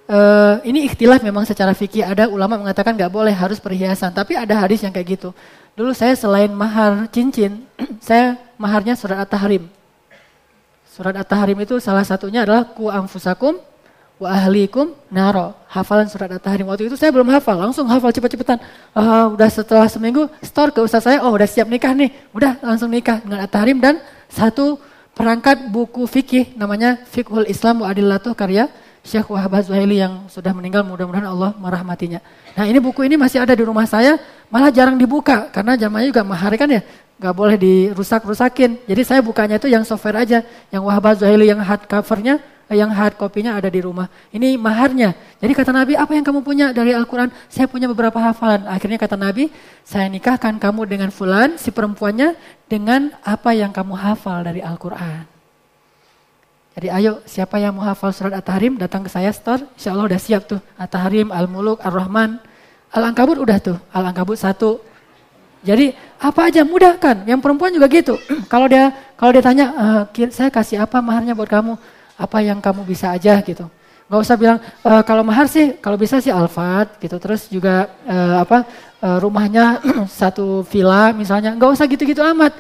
uh, 0.07 0.63
ini 0.63 0.87
ikhtilaf 0.87 1.27
memang 1.27 1.43
secara 1.43 1.75
fikih. 1.75 2.07
Ada 2.07 2.31
ulama 2.31 2.55
mengatakan 2.55 2.95
gak 2.95 3.11
boleh, 3.11 3.35
harus 3.35 3.59
perhiasan. 3.59 4.15
Tapi 4.15 4.39
ada 4.39 4.55
hadis 4.55 4.87
yang 4.87 4.95
kayak 4.95 5.19
gitu. 5.19 5.35
Dulu 5.75 5.91
saya 5.91 6.15
selain 6.15 6.55
mahar 6.55 7.11
cincin, 7.11 7.67
saya 7.99 8.39
maharnya 8.63 8.95
surat 8.95 9.27
At-Tahrim. 9.27 9.67
Surat 10.87 11.19
At-Tahrim 11.19 11.59
itu 11.67 11.83
salah 11.83 12.07
satunya 12.07 12.47
adalah 12.47 12.63
ku 12.63 12.87
amfusakum 12.87 13.59
wa 14.21 14.29
ahlikum 14.29 14.93
naro. 15.09 15.57
Hafalan 15.73 16.07
surat 16.13 16.29
At-Tahrim. 16.29 16.69
Waktu 16.69 16.93
itu 16.93 16.97
saya 17.01 17.09
belum 17.09 17.33
hafal, 17.33 17.57
langsung 17.57 17.89
hafal 17.89 18.13
cepet-cepetan. 18.13 18.61
Uh, 18.93 19.33
udah 19.33 19.49
setelah 19.49 19.89
seminggu 19.89 20.29
store 20.45 20.71
ke 20.77 20.85
ustaz 20.85 21.09
saya, 21.09 21.25
oh 21.25 21.33
udah 21.33 21.49
siap 21.49 21.67
nikah 21.67 21.97
nih. 21.97 22.13
Udah 22.37 22.61
langsung 22.61 22.93
nikah 22.93 23.25
dengan 23.25 23.49
At-Tahrim 23.49 23.81
dan 23.81 24.05
satu 24.29 24.77
perangkat 25.17 25.73
buku 25.73 26.05
fikih 26.05 26.53
namanya 26.55 27.01
Fiqhul 27.09 27.49
Islam 27.49 27.83
wa 27.83 27.89
Adillatuh 27.89 28.37
karya 28.37 28.69
Syekh 29.01 29.33
Wahab 29.33 29.57
Zuhaili 29.65 29.97
yang 29.97 30.29
sudah 30.29 30.53
meninggal 30.53 30.85
mudah-mudahan 30.85 31.25
Allah 31.25 31.57
merahmatinya. 31.57 32.21
Nah 32.53 32.69
ini 32.69 32.77
buku 32.77 33.09
ini 33.09 33.17
masih 33.17 33.41
ada 33.41 33.57
di 33.57 33.65
rumah 33.65 33.89
saya, 33.89 34.21
malah 34.53 34.69
jarang 34.69 35.01
dibuka 35.01 35.49
karena 35.49 35.73
zamannya 35.73 36.13
juga 36.13 36.21
mahar 36.21 36.53
kan 36.61 36.69
ya, 36.69 36.85
nggak 37.17 37.35
boleh 37.35 37.57
dirusak-rusakin. 37.57 38.85
Jadi 38.85 39.03
saya 39.03 39.21
bukanya 39.25 39.57
itu 39.57 39.73
yang 39.73 39.89
software 39.89 40.21
aja, 40.21 40.45
yang 40.69 40.85
Wahab 40.85 41.17
Zuhaili 41.17 41.49
yang 41.49 41.65
hard 41.65 41.89
covernya 41.89 42.45
yang 42.75 42.91
hard 42.95 43.19
copy-nya 43.19 43.59
ada 43.59 43.67
di 43.67 43.83
rumah. 43.83 44.07
Ini 44.31 44.55
maharnya. 44.55 45.15
Jadi 45.43 45.53
kata 45.53 45.75
Nabi, 45.75 45.99
apa 45.99 46.15
yang 46.15 46.23
kamu 46.23 46.41
punya 46.47 46.67
dari 46.71 46.95
Al-Quran? 46.95 47.31
Saya 47.51 47.67
punya 47.67 47.91
beberapa 47.91 48.17
hafalan. 48.23 48.67
Akhirnya 48.71 48.99
kata 48.99 49.19
Nabi, 49.19 49.51
saya 49.83 50.07
nikahkan 50.07 50.55
kamu 50.63 50.87
dengan 50.87 51.11
fulan, 51.11 51.59
si 51.59 51.75
perempuannya, 51.75 52.39
dengan 52.71 53.11
apa 53.27 53.51
yang 53.55 53.75
kamu 53.75 53.99
hafal 53.99 54.47
dari 54.47 54.63
Al-Quran. 54.63 55.27
Jadi 56.79 56.87
ayo, 56.95 57.19
siapa 57.27 57.59
yang 57.59 57.75
mau 57.75 57.83
hafal 57.83 58.15
surat 58.15 58.39
At-Tahrim, 58.39 58.79
datang 58.79 59.03
ke 59.03 59.11
saya 59.11 59.35
store. 59.35 59.67
Insya 59.75 59.91
Allah 59.91 60.07
udah 60.07 60.21
siap 60.23 60.47
tuh. 60.47 60.63
At-Tahrim, 60.79 61.35
Al-Muluk, 61.35 61.83
Ar-Rahman. 61.83 62.39
Al-Ankabut 62.95 63.43
udah 63.43 63.59
tuh. 63.59 63.79
Al-Ankabut 63.91 64.39
satu. 64.39 64.79
Jadi 65.61 65.93
apa 66.17 66.49
aja 66.49 66.65
mudah 66.65 66.97
kan. 66.97 67.27
Yang 67.27 67.41
perempuan 67.43 67.75
juga 67.75 67.91
gitu. 67.91 68.15
kalau 68.53 68.71
dia 68.71 68.95
kalau 69.19 69.35
dia 69.35 69.45
tanya, 69.45 69.67
e, 70.15 70.31
saya 70.33 70.49
kasih 70.49 70.81
apa 70.87 71.03
maharnya 71.03 71.37
buat 71.37 71.51
kamu? 71.51 71.75
Apa 72.21 72.45
yang 72.45 72.61
kamu 72.61 72.85
bisa 72.85 73.17
aja 73.17 73.41
gitu. 73.41 73.65
Gak 74.11 74.21
usah 74.21 74.37
bilang 74.37 74.59
e, 74.61 74.93
kalau 75.09 75.23
mahar 75.25 75.49
sih 75.49 75.81
kalau 75.81 75.97
bisa 75.97 76.21
sih 76.21 76.29
Alfat 76.29 77.01
gitu. 77.01 77.17
Terus 77.17 77.49
juga 77.49 77.89
e, 78.05 78.17
apa 78.37 78.69
e, 79.01 79.09
rumahnya 79.25 79.81
satu 80.21 80.61
villa 80.69 81.17
misalnya. 81.17 81.57
Gak 81.57 81.81
usah 81.81 81.89
gitu-gitu 81.89 82.21
amat. 82.21 82.53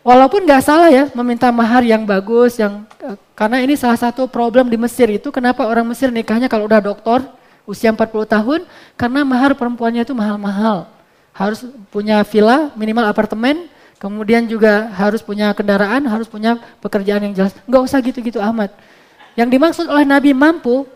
Walaupun 0.00 0.48
gak 0.48 0.64
salah 0.64 0.88
ya 0.88 1.12
meminta 1.12 1.52
mahar 1.52 1.84
yang 1.84 2.08
bagus 2.08 2.56
yang 2.56 2.88
e, 3.04 3.18
karena 3.36 3.60
ini 3.60 3.76
salah 3.76 4.00
satu 4.00 4.24
problem 4.24 4.72
di 4.72 4.80
Mesir 4.80 5.10
itu 5.12 5.28
kenapa 5.28 5.68
orang 5.68 5.84
Mesir 5.84 6.08
nikahnya 6.08 6.48
kalau 6.48 6.64
udah 6.64 6.80
doktor 6.80 7.20
usia 7.68 7.92
40 7.92 8.24
tahun 8.24 8.60
karena 8.96 9.20
mahar 9.26 9.52
perempuannya 9.52 10.06
itu 10.06 10.16
mahal-mahal. 10.16 10.88
Harus 11.34 11.66
punya 11.90 12.22
villa, 12.22 12.70
minimal 12.78 13.10
apartemen, 13.10 13.66
kemudian 13.98 14.44
juga 14.44 14.90
harus 14.94 15.24
punya 15.24 15.50
kendaraan, 15.56 16.04
harus 16.06 16.28
punya 16.28 16.58
pekerjaan 16.82 17.24
yang 17.24 17.34
jelas. 17.34 17.52
Gak 17.64 17.82
usah 17.82 17.98
gitu-gitu 18.04 18.38
amat. 18.38 18.74
Yang 19.34 19.48
dimaksud 19.58 19.86
oleh 19.90 20.06
Nabi 20.06 20.30
mampu, 20.30 20.86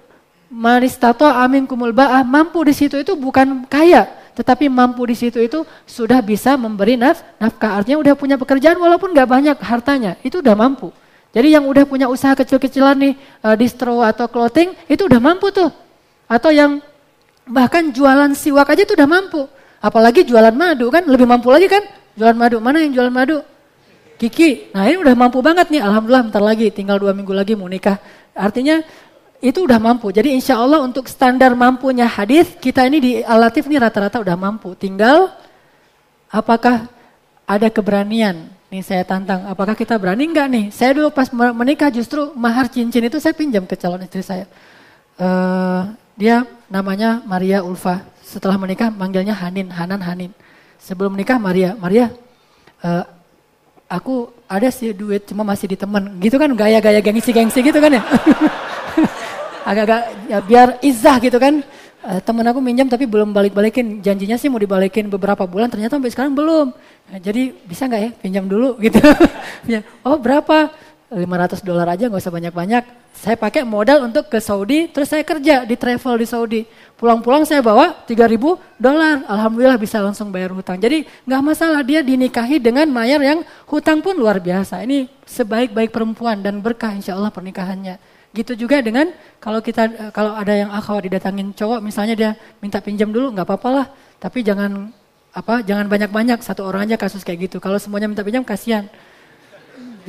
manistato 0.48 1.26
amin 1.28 1.68
kumul 1.68 1.92
ba'ah, 1.92 2.24
mampu 2.24 2.64
di 2.64 2.72
situ 2.72 2.96
itu 2.96 3.12
bukan 3.18 3.68
kaya, 3.68 4.08
tetapi 4.38 4.70
mampu 4.70 5.04
di 5.10 5.16
situ 5.18 5.42
itu 5.42 5.66
sudah 5.84 6.22
bisa 6.22 6.54
memberi 6.54 6.94
naf, 6.94 7.20
nafkah. 7.42 7.82
Artinya 7.82 7.98
udah 8.00 8.14
punya 8.14 8.36
pekerjaan 8.38 8.78
walaupun 8.78 9.10
gak 9.10 9.28
banyak 9.28 9.56
hartanya, 9.60 10.14
itu 10.22 10.38
udah 10.38 10.54
mampu. 10.54 10.94
Jadi 11.28 11.52
yang 11.52 11.68
udah 11.68 11.84
punya 11.84 12.08
usaha 12.08 12.32
kecil-kecilan 12.32 12.96
nih, 12.96 13.14
uh, 13.44 13.52
distro 13.52 14.00
atau 14.00 14.30
clothing, 14.32 14.72
itu 14.88 15.04
udah 15.04 15.20
mampu 15.20 15.52
tuh. 15.52 15.68
Atau 16.24 16.48
yang 16.54 16.80
bahkan 17.44 17.92
jualan 17.92 18.32
siwak 18.32 18.72
aja 18.72 18.82
itu 18.84 18.96
udah 18.96 19.08
mampu. 19.08 19.44
Apalagi 19.78 20.24
jualan 20.24 20.54
madu 20.56 20.88
kan, 20.88 21.04
lebih 21.04 21.28
mampu 21.28 21.52
lagi 21.52 21.68
kan? 21.68 21.84
Jualan 22.18 22.34
madu, 22.34 22.58
mana 22.58 22.82
yang 22.82 22.90
jualan 22.90 23.14
madu? 23.14 23.38
Kiki, 24.18 24.74
nah 24.74 24.90
ini 24.90 24.98
udah 24.98 25.14
mampu 25.14 25.38
banget 25.38 25.70
nih, 25.70 25.78
Alhamdulillah 25.78 26.26
bentar 26.26 26.42
lagi, 26.42 26.74
tinggal 26.74 26.98
dua 26.98 27.14
minggu 27.14 27.30
lagi 27.30 27.54
mau 27.54 27.70
nikah. 27.70 28.02
Artinya 28.34 28.82
itu 29.38 29.62
udah 29.62 29.78
mampu. 29.78 30.10
Jadi 30.10 30.34
insya 30.34 30.58
Allah 30.58 30.82
untuk 30.82 31.06
standar 31.06 31.54
mampunya 31.54 32.10
hadis 32.10 32.58
kita 32.58 32.82
ini 32.90 32.98
di 32.98 33.12
Alatif 33.22 33.70
nih 33.70 33.78
rata-rata 33.78 34.18
udah 34.18 34.34
mampu. 34.34 34.74
Tinggal 34.74 35.30
apakah 36.26 36.90
ada 37.46 37.70
keberanian? 37.70 38.50
Nih 38.68 38.82
saya 38.82 39.06
tantang, 39.06 39.46
apakah 39.46 39.78
kita 39.78 39.96
berani 39.96 40.28
enggak 40.28 40.50
nih? 40.50 40.64
Saya 40.74 40.98
dulu 40.98 41.08
pas 41.14 41.30
menikah 41.32 41.88
justru 41.88 42.34
mahar 42.34 42.68
cincin 42.68 43.06
itu 43.06 43.16
saya 43.22 43.32
pinjam 43.32 43.64
ke 43.64 43.78
calon 43.78 44.02
istri 44.02 44.20
saya. 44.20 44.44
Uh, 45.14 45.94
dia 46.18 46.42
namanya 46.66 47.22
Maria 47.22 47.62
Ulfa. 47.62 48.02
Setelah 48.26 48.60
menikah 48.60 48.92
manggilnya 48.92 49.32
Hanin, 49.32 49.72
Hanan 49.72 50.02
Hanin. 50.02 50.34
Sebelum 50.78 51.14
menikah 51.14 51.36
Maria, 51.36 51.74
Maria 51.74 52.14
uh, 52.82 53.04
aku 53.90 54.30
ada 54.46 54.68
sih 54.70 54.92
duit 54.94 55.26
cuma 55.26 55.42
masih 55.42 55.74
di 55.74 55.76
temen. 55.76 56.16
Gitu 56.22 56.36
kan 56.38 56.50
gaya-gaya 56.54 57.00
gengsi-gengsi 57.02 57.60
gitu 57.64 57.78
kan 57.82 57.98
ya? 57.98 58.02
Agak-agak 59.68 60.02
ya 60.30 60.38
biar 60.40 60.68
izah 60.80 61.16
gitu 61.20 61.36
kan. 61.36 61.60
Uh, 61.98 62.22
temen 62.22 62.46
aku 62.46 62.62
minjam 62.62 62.86
tapi 62.86 63.04
belum 63.04 63.34
balik-balikin. 63.34 64.00
Janjinya 64.00 64.38
sih 64.38 64.46
mau 64.46 64.62
dibalikin 64.62 65.10
beberapa 65.10 65.44
bulan 65.44 65.68
ternyata 65.68 65.98
sampai 65.98 66.14
sekarang 66.14 66.32
belum. 66.32 66.70
Nah, 67.08 67.18
jadi 67.18 67.50
bisa 67.66 67.90
nggak 67.90 68.00
ya 68.00 68.10
pinjam 68.22 68.44
dulu? 68.46 68.76
Gitu. 68.84 69.00
Ya, 69.66 69.82
oh 70.06 70.16
berapa 70.16 70.72
500 71.08 71.64
dolar 71.64 71.88
aja 71.88 72.12
nggak 72.12 72.20
usah 72.20 72.34
banyak-banyak. 72.34 72.84
Saya 73.16 73.34
pakai 73.40 73.64
modal 73.64 74.04
untuk 74.04 74.28
ke 74.28 74.38
Saudi, 74.44 74.92
terus 74.92 75.08
saya 75.08 75.24
kerja 75.24 75.64
di 75.64 75.72
travel 75.72 76.20
di 76.20 76.26
Saudi. 76.28 76.60
Pulang-pulang 77.00 77.48
saya 77.48 77.64
bawa 77.64 78.04
3000 78.04 78.60
dolar. 78.76 79.24
Alhamdulillah 79.24 79.80
bisa 79.80 80.04
langsung 80.04 80.28
bayar 80.28 80.52
hutang. 80.52 80.76
Jadi 80.76 81.08
nggak 81.24 81.42
masalah 81.42 81.80
dia 81.80 82.04
dinikahi 82.04 82.60
dengan 82.60 82.84
mayar 82.92 83.24
yang 83.24 83.40
hutang 83.64 84.04
pun 84.04 84.20
luar 84.20 84.36
biasa. 84.36 84.84
Ini 84.84 85.08
sebaik-baik 85.24 85.88
perempuan 85.88 86.44
dan 86.44 86.60
berkah 86.60 86.92
insya 86.92 87.16
Allah 87.16 87.32
pernikahannya. 87.32 87.96
Gitu 88.36 88.68
juga 88.68 88.84
dengan 88.84 89.08
kalau 89.40 89.64
kita 89.64 90.12
kalau 90.12 90.36
ada 90.36 90.52
yang 90.52 90.68
akhwat 90.68 91.08
didatangin 91.08 91.56
cowok 91.56 91.80
misalnya 91.80 92.14
dia 92.14 92.30
minta 92.60 92.84
pinjam 92.84 93.08
dulu 93.08 93.32
nggak 93.32 93.48
apa-apa 93.48 93.68
lah. 93.72 93.86
Tapi 94.20 94.44
jangan 94.44 94.92
apa 95.32 95.64
jangan 95.64 95.88
banyak-banyak 95.88 96.44
satu 96.44 96.68
orang 96.68 96.84
aja 96.84 97.00
kasus 97.00 97.24
kayak 97.24 97.48
gitu. 97.48 97.56
Kalau 97.64 97.80
semuanya 97.80 98.12
minta 98.12 98.20
pinjam 98.20 98.44
kasihan. 98.44 98.84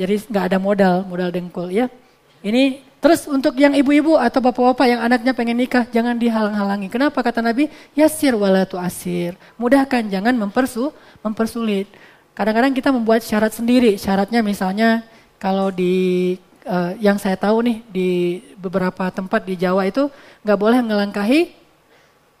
Jadi 0.00 0.14
nggak 0.32 0.44
ada 0.48 0.56
modal, 0.56 1.04
modal 1.04 1.28
dengkul 1.28 1.68
ya. 1.68 1.92
Ini 2.40 2.80
terus 3.04 3.28
untuk 3.28 3.52
yang 3.60 3.76
ibu-ibu 3.76 4.16
atau 4.16 4.40
bapak-bapak 4.40 4.86
yang 4.88 5.00
anaknya 5.04 5.36
pengen 5.36 5.60
nikah 5.60 5.84
jangan 5.92 6.16
dihalang-halangi. 6.16 6.88
Kenapa 6.88 7.20
kata 7.20 7.44
Nabi? 7.44 7.68
Yasir 7.92 8.32
walatu 8.32 8.80
asir. 8.80 9.36
Mudahkan 9.60 10.08
jangan 10.08 10.32
mempersu 10.32 10.88
mempersulit. 11.20 11.84
Kadang-kadang 12.32 12.72
kita 12.72 12.88
membuat 12.88 13.20
syarat 13.20 13.52
sendiri. 13.52 14.00
Syaratnya 14.00 14.40
misalnya 14.40 15.04
kalau 15.36 15.68
di 15.68 16.36
uh, 16.64 16.96
yang 16.96 17.20
saya 17.20 17.36
tahu 17.36 17.60
nih 17.60 17.78
di 17.92 18.10
beberapa 18.56 19.12
tempat 19.12 19.44
di 19.44 19.60
Jawa 19.60 19.84
itu 19.84 20.08
nggak 20.40 20.58
boleh 20.60 20.80
ngelangkahi 20.80 21.40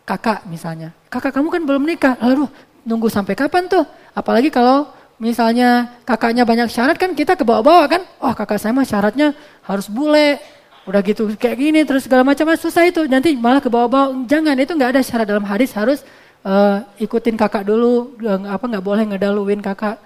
kakak 0.08 0.48
misalnya. 0.48 0.96
Kakak 1.12 1.36
kamu 1.36 1.48
kan 1.52 1.62
belum 1.68 1.84
nikah, 1.84 2.16
lalu 2.24 2.48
nunggu 2.88 3.12
sampai 3.12 3.36
kapan 3.36 3.68
tuh? 3.68 3.84
Apalagi 4.16 4.48
kalau 4.48 4.88
misalnya 5.20 6.00
kakaknya 6.08 6.48
banyak 6.48 6.72
syarat 6.72 6.96
kan 6.96 7.12
kita 7.12 7.36
ke 7.36 7.44
bawah-bawah 7.44 7.86
kan. 7.86 8.02
Oh 8.18 8.32
kakak 8.32 8.56
saya 8.56 8.72
mah 8.72 8.88
syaratnya 8.88 9.36
harus 9.68 9.86
bule, 9.86 10.40
udah 10.88 11.00
gitu 11.04 11.28
kayak 11.36 11.56
gini 11.60 11.80
terus 11.84 12.08
segala 12.08 12.24
macam 12.24 12.48
susah 12.56 12.88
itu 12.88 13.04
nanti 13.04 13.36
malah 13.36 13.60
ke 13.60 13.68
bawah-bawah. 13.68 14.24
Jangan 14.24 14.56
itu 14.56 14.72
nggak 14.72 14.96
ada 14.96 15.02
syarat 15.04 15.28
dalam 15.28 15.44
hadis 15.44 15.70
harus 15.76 16.00
uh, 16.42 16.80
ikutin 16.96 17.36
kakak 17.36 17.68
dulu, 17.68 18.16
apa 18.48 18.64
nggak 18.64 18.84
boleh 18.84 19.04
ngedaluin 19.12 19.60
kakak. 19.60 20.00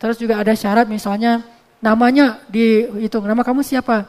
Terus 0.00 0.16
juga 0.16 0.40
ada 0.40 0.56
syarat 0.56 0.88
misalnya 0.88 1.44
namanya 1.84 2.40
dihitung, 2.48 3.28
nama 3.28 3.44
kamu 3.44 3.60
siapa? 3.60 4.08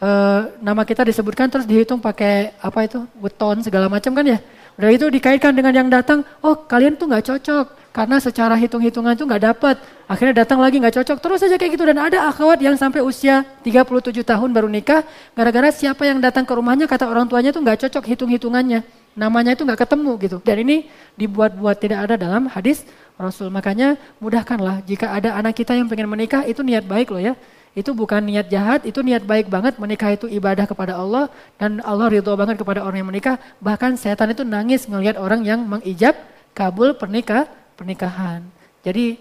Uh, 0.00 0.48
nama 0.64 0.80
kita 0.88 1.04
disebutkan 1.04 1.52
terus 1.52 1.68
dihitung 1.68 2.00
pakai 2.00 2.56
apa 2.56 2.88
itu 2.88 3.04
weton 3.20 3.60
segala 3.60 3.84
macam 3.92 4.16
kan 4.16 4.24
ya. 4.24 4.40
Udah 4.80 4.88
itu 4.96 5.12
dikaitkan 5.12 5.52
dengan 5.52 5.76
yang 5.76 5.92
datang, 5.92 6.24
oh 6.40 6.56
kalian 6.56 6.96
tuh 6.96 7.04
nggak 7.04 7.24
cocok 7.28 7.66
karena 7.90 8.22
secara 8.22 8.54
hitung-hitungan 8.54 9.18
tuh 9.18 9.26
nggak 9.26 9.42
dapat. 9.50 9.76
Akhirnya 10.06 10.46
datang 10.46 10.62
lagi 10.62 10.78
nggak 10.78 11.02
cocok 11.02 11.18
terus 11.18 11.42
aja 11.42 11.58
kayak 11.58 11.74
gitu 11.74 11.84
dan 11.86 11.98
ada 11.98 12.30
akhwat 12.30 12.62
yang 12.62 12.78
sampai 12.78 13.02
usia 13.02 13.42
37 13.66 14.22
tahun 14.22 14.48
baru 14.50 14.70
nikah 14.70 15.02
gara-gara 15.34 15.70
siapa 15.74 16.06
yang 16.06 16.22
datang 16.22 16.46
ke 16.46 16.52
rumahnya 16.54 16.86
kata 16.86 17.06
orang 17.10 17.26
tuanya 17.26 17.50
tuh 17.50 17.62
nggak 17.62 17.86
cocok 17.86 18.04
hitung-hitungannya 18.14 18.86
namanya 19.18 19.58
itu 19.58 19.66
nggak 19.66 19.80
ketemu 19.86 20.12
gitu. 20.22 20.36
Dan 20.42 20.56
ini 20.62 20.76
dibuat-buat 21.18 21.76
tidak 21.82 21.98
ada 22.10 22.14
dalam 22.14 22.46
hadis 22.46 22.86
Rasul. 23.18 23.50
Makanya 23.50 23.98
mudahkanlah 24.22 24.86
jika 24.86 25.10
ada 25.10 25.34
anak 25.34 25.58
kita 25.58 25.74
yang 25.74 25.90
pengen 25.90 26.06
menikah 26.06 26.46
itu 26.46 26.62
niat 26.62 26.86
baik 26.86 27.10
loh 27.10 27.22
ya. 27.22 27.34
Itu 27.70 27.94
bukan 27.94 28.26
niat 28.26 28.50
jahat, 28.50 28.82
itu 28.82 28.98
niat 28.98 29.22
baik 29.22 29.46
banget. 29.46 29.78
Menikah 29.78 30.10
itu 30.10 30.26
ibadah 30.26 30.66
kepada 30.66 30.98
Allah 30.98 31.30
dan 31.54 31.78
Allah 31.86 32.10
ridho 32.10 32.34
banget 32.34 32.58
kepada 32.58 32.82
orang 32.82 33.02
yang 33.02 33.10
menikah. 33.10 33.38
Bahkan 33.62 33.94
setan 33.94 34.34
itu 34.34 34.42
nangis 34.42 34.90
ngelihat 34.90 35.14
orang 35.14 35.46
yang 35.46 35.62
mengijab 35.62 36.18
kabul 36.50 36.98
pernikah 36.98 37.46
pernikahan. 37.80 38.44
Jadi 38.84 39.16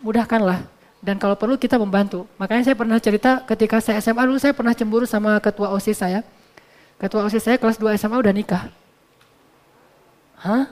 mudahkanlah 0.00 0.64
dan 1.04 1.20
kalau 1.20 1.36
perlu 1.36 1.60
kita 1.60 1.76
membantu. 1.76 2.24
Makanya 2.40 2.72
saya 2.72 2.76
pernah 2.80 2.96
cerita 2.96 3.44
ketika 3.44 3.76
saya 3.84 4.00
SMA 4.00 4.24
dulu 4.24 4.40
saya 4.40 4.56
pernah 4.56 4.72
cemburu 4.72 5.04
sama 5.04 5.36
ketua 5.44 5.68
OSIS 5.76 6.00
saya. 6.00 6.24
Ketua 6.96 7.28
OSIS 7.28 7.44
saya 7.44 7.56
kelas 7.60 7.76
2 7.76 8.00
SMA 8.00 8.16
udah 8.16 8.32
nikah. 8.32 8.72
Hah? 10.40 10.64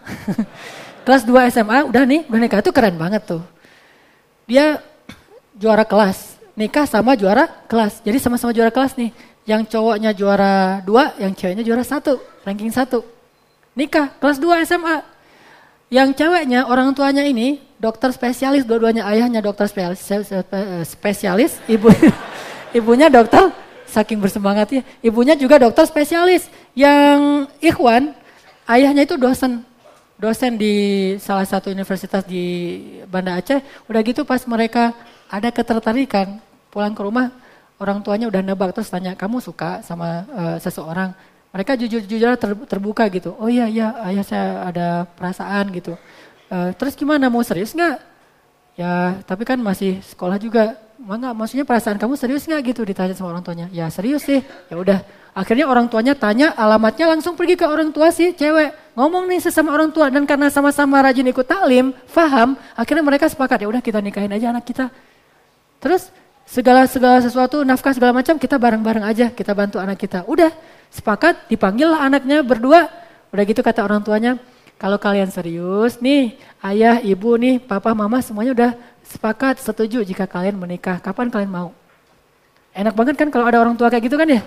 kelas 1.05 1.29
2 1.29 1.53
SMA 1.53 1.85
udah 1.89 2.03
nih, 2.09 2.25
udah 2.29 2.41
nikah 2.41 2.61
itu 2.65 2.73
keren 2.73 2.97
banget 2.97 3.29
tuh. 3.29 3.45
Dia 4.49 4.81
juara 5.53 5.85
kelas, 5.85 6.41
nikah 6.57 6.89
sama 6.89 7.13
juara 7.13 7.49
kelas. 7.69 8.01
Jadi 8.01 8.17
sama-sama 8.17 8.57
juara 8.57 8.73
kelas 8.73 8.97
nih. 8.97 9.13
Yang 9.49 9.73
cowoknya 9.73 10.13
juara 10.13 10.85
dua, 10.85 11.17
yang 11.17 11.33
ceweknya 11.33 11.65
juara 11.65 11.81
satu, 11.81 12.21
ranking 12.45 12.69
satu. 12.69 13.01
Nikah, 13.73 14.13
kelas 14.21 14.37
2 14.37 14.69
SMA. 14.69 15.01
Yang 15.89 16.21
ceweknya, 16.21 16.69
orang 16.69 16.93
tuanya 16.93 17.25
ini 17.25 17.65
dokter 17.81 18.13
spesialis, 18.13 18.69
dua-duanya 18.69 19.09
ayahnya 19.09 19.41
dokter 19.41 19.65
spesialis, 19.65 20.05
spesialis 20.85 21.53
ibu, 21.65 21.89
ibunya 22.79 23.09
dokter, 23.09 23.49
saking 23.89 24.21
bersemangatnya, 24.21 24.85
ibunya 25.01 25.33
juga 25.33 25.57
dokter 25.57 25.89
spesialis. 25.89 26.45
Yang 26.77 27.49
Ikhwan, 27.65 28.13
ayahnya 28.69 29.09
itu 29.09 29.17
dosen 29.17 29.65
dosen 30.19 30.59
di 30.59 30.75
salah 31.23 31.47
satu 31.47 31.73
universitas 31.73 32.27
di 32.27 32.45
Banda 33.09 33.39
Aceh. 33.39 33.63
Udah 33.89 34.01
gitu 34.05 34.27
pas 34.29 34.43
mereka 34.45 34.93
ada 35.31 35.49
ketertarikan 35.49 36.43
pulang 36.69 36.93
ke 36.93 37.01
rumah 37.01 37.33
orang 37.79 38.03
tuanya 38.03 38.27
udah 38.27 38.43
nebak 38.43 38.75
terus 38.75 38.91
tanya 38.91 39.15
kamu 39.15 39.39
suka 39.39 39.81
sama 39.87 40.27
uh, 40.35 40.57
seseorang. 40.59 41.15
Mereka 41.59 41.75
jujur-jujur 41.75 42.39
ter, 42.39 42.55
terbuka 42.71 43.03
gitu. 43.11 43.35
Oh 43.35 43.51
iya 43.51 43.67
iya 43.67 43.99
ayah 44.07 44.23
saya 44.23 44.47
ada 44.71 44.87
perasaan 45.19 45.75
gitu. 45.75 45.99
Uh, 46.47 46.71
terus 46.79 46.95
gimana 46.95 47.27
mau 47.27 47.43
serius 47.43 47.75
nggak? 47.75 47.99
Ya 48.79 49.19
tapi 49.27 49.43
kan 49.43 49.59
masih 49.59 49.99
sekolah 50.07 50.39
juga. 50.39 50.79
Enggak, 50.99 51.35
maksudnya 51.35 51.67
perasaan 51.67 51.99
kamu 51.99 52.15
serius 52.15 52.47
nggak 52.47 52.63
gitu 52.71 52.87
ditanya 52.87 53.19
sama 53.19 53.35
orang 53.35 53.43
tuanya. 53.43 53.67
Ya 53.75 53.91
serius 53.91 54.23
sih. 54.23 54.39
Ya 54.71 54.79
udah 54.79 55.03
Akhirnya 55.39 55.71
orang 55.71 55.87
tuanya 55.87 56.19
tanya 56.19 56.51
alamatnya 56.59 57.15
langsung 57.15 57.39
pergi 57.39 57.55
ke 57.55 57.63
orang 57.63 57.95
tua 57.95 58.11
si 58.11 58.35
cewek. 58.35 58.75
Ngomong 58.99 59.31
nih 59.31 59.39
sesama 59.39 59.71
orang 59.71 59.95
tua 59.95 60.11
dan 60.11 60.27
karena 60.27 60.51
sama-sama 60.51 60.99
rajin 60.99 61.31
ikut 61.31 61.47
taklim, 61.47 61.95
faham, 62.11 62.59
akhirnya 62.75 63.07
mereka 63.07 63.31
sepakat 63.31 63.63
ya 63.63 63.71
udah 63.71 63.79
kita 63.79 64.03
nikahin 64.03 64.35
aja 64.35 64.51
anak 64.51 64.67
kita. 64.67 64.91
Terus 65.79 66.11
segala 66.49 66.89
segala 66.89 67.21
sesuatu 67.21 67.61
nafkah 67.61 67.93
segala 67.93 68.17
macam 68.17 68.41
kita 68.41 68.57
bareng-bareng 68.57 69.05
aja 69.05 69.29
kita 69.29 69.53
bantu 69.53 69.77
anak 69.77 70.01
kita. 70.01 70.25
Udah 70.25 70.49
sepakat 70.89 71.53
dipanggil 71.53 71.93
lah 71.93 72.09
anaknya 72.09 72.41
berdua. 72.41 72.89
Udah 73.29 73.45
gitu 73.45 73.61
kata 73.61 73.85
orang 73.85 74.01
tuanya, 74.01 74.41
kalau 74.81 74.97
kalian 74.97 75.29
serius 75.29 76.01
nih 76.01 76.41
ayah, 76.65 76.97
ibu 77.05 77.37
nih, 77.37 77.61
papa, 77.61 77.93
mama 77.93 78.25
semuanya 78.25 78.57
udah 78.57 78.71
sepakat 79.05 79.61
setuju 79.61 80.01
jika 80.01 80.25
kalian 80.25 80.57
menikah. 80.57 80.97
Kapan 80.97 81.29
kalian 81.29 81.53
mau? 81.53 81.69
Enak 82.73 82.97
banget 82.97 83.21
kan 83.21 83.29
kalau 83.29 83.45
ada 83.45 83.61
orang 83.61 83.77
tua 83.77 83.93
kayak 83.93 84.09
gitu 84.09 84.17
kan 84.17 84.33
ya? 84.33 84.41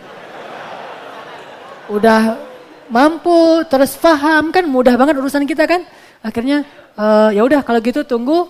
udah 1.91 2.39
mampu 2.87 3.67
terus 3.67 3.99
paham 3.99 4.55
kan 4.55 4.63
mudah 4.63 4.95
banget 4.95 5.19
urusan 5.19 5.43
kita 5.43 5.67
kan 5.67 5.83
akhirnya 6.23 6.63
uh, 6.95 7.29
ya 7.35 7.43
udah 7.43 7.59
kalau 7.67 7.83
gitu 7.83 8.07
tunggu 8.07 8.47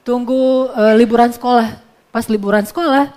tunggu 0.00 0.72
uh, 0.72 0.96
liburan 0.96 1.28
sekolah 1.28 1.87
pas 2.10 2.24
liburan 2.26 2.64
sekolah 2.64 3.12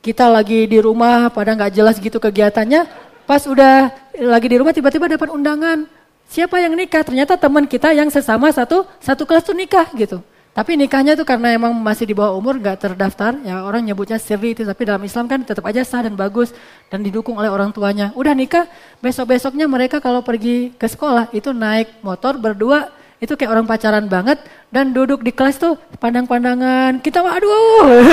kita 0.00 0.26
lagi 0.30 0.64
di 0.64 0.78
rumah 0.80 1.28
pada 1.28 1.52
nggak 1.56 1.72
jelas 1.76 1.96
gitu 2.00 2.16
kegiatannya 2.16 2.88
pas 3.28 3.42
udah 3.44 3.92
lagi 4.16 4.46
di 4.48 4.56
rumah 4.56 4.72
tiba-tiba 4.72 5.06
dapat 5.06 5.28
undangan 5.30 5.84
siapa 6.30 6.58
yang 6.62 6.72
nikah 6.74 7.04
ternyata 7.04 7.36
teman 7.36 7.66
kita 7.66 7.92
yang 7.92 8.08
sesama 8.08 8.48
satu 8.50 8.86
satu 9.02 9.26
kelas 9.28 9.44
tuh 9.44 9.56
nikah 9.56 9.86
gitu 9.94 10.22
tapi 10.50 10.74
nikahnya 10.74 11.14
itu 11.14 11.22
karena 11.22 11.54
emang 11.54 11.70
masih 11.70 12.10
di 12.10 12.14
bawah 12.14 12.34
umur 12.34 12.58
gak 12.58 12.82
terdaftar, 12.82 13.38
ya 13.46 13.62
orang 13.62 13.86
nyebutnya 13.86 14.18
siri 14.18 14.50
itu, 14.50 14.66
tapi 14.66 14.82
dalam 14.82 14.98
Islam 15.06 15.30
kan 15.30 15.46
tetap 15.46 15.62
aja 15.62 15.86
sah 15.86 16.02
dan 16.02 16.18
bagus 16.18 16.50
dan 16.90 17.06
didukung 17.06 17.38
oleh 17.38 17.46
orang 17.46 17.70
tuanya. 17.70 18.10
Udah 18.18 18.34
nikah, 18.34 18.66
besok-besoknya 18.98 19.70
mereka 19.70 20.02
kalau 20.02 20.26
pergi 20.26 20.74
ke 20.74 20.90
sekolah 20.90 21.30
itu 21.30 21.54
naik 21.54 22.02
motor 22.02 22.34
berdua, 22.34 22.90
itu 23.20 23.36
kayak 23.36 23.52
orang 23.52 23.68
pacaran 23.68 24.08
banget 24.08 24.40
dan 24.72 24.96
duduk 24.96 25.20
di 25.20 25.28
kelas 25.28 25.60
tuh 25.60 25.76
pandang-pandangan, 26.00 27.04
kita 27.04 27.20
mah 27.20 27.36
aduh. 27.36 28.08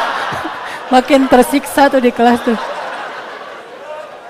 Makin 0.92 1.28
tersiksa 1.28 1.92
tuh 1.92 2.00
di 2.00 2.08
kelas 2.08 2.40
tuh. 2.40 2.56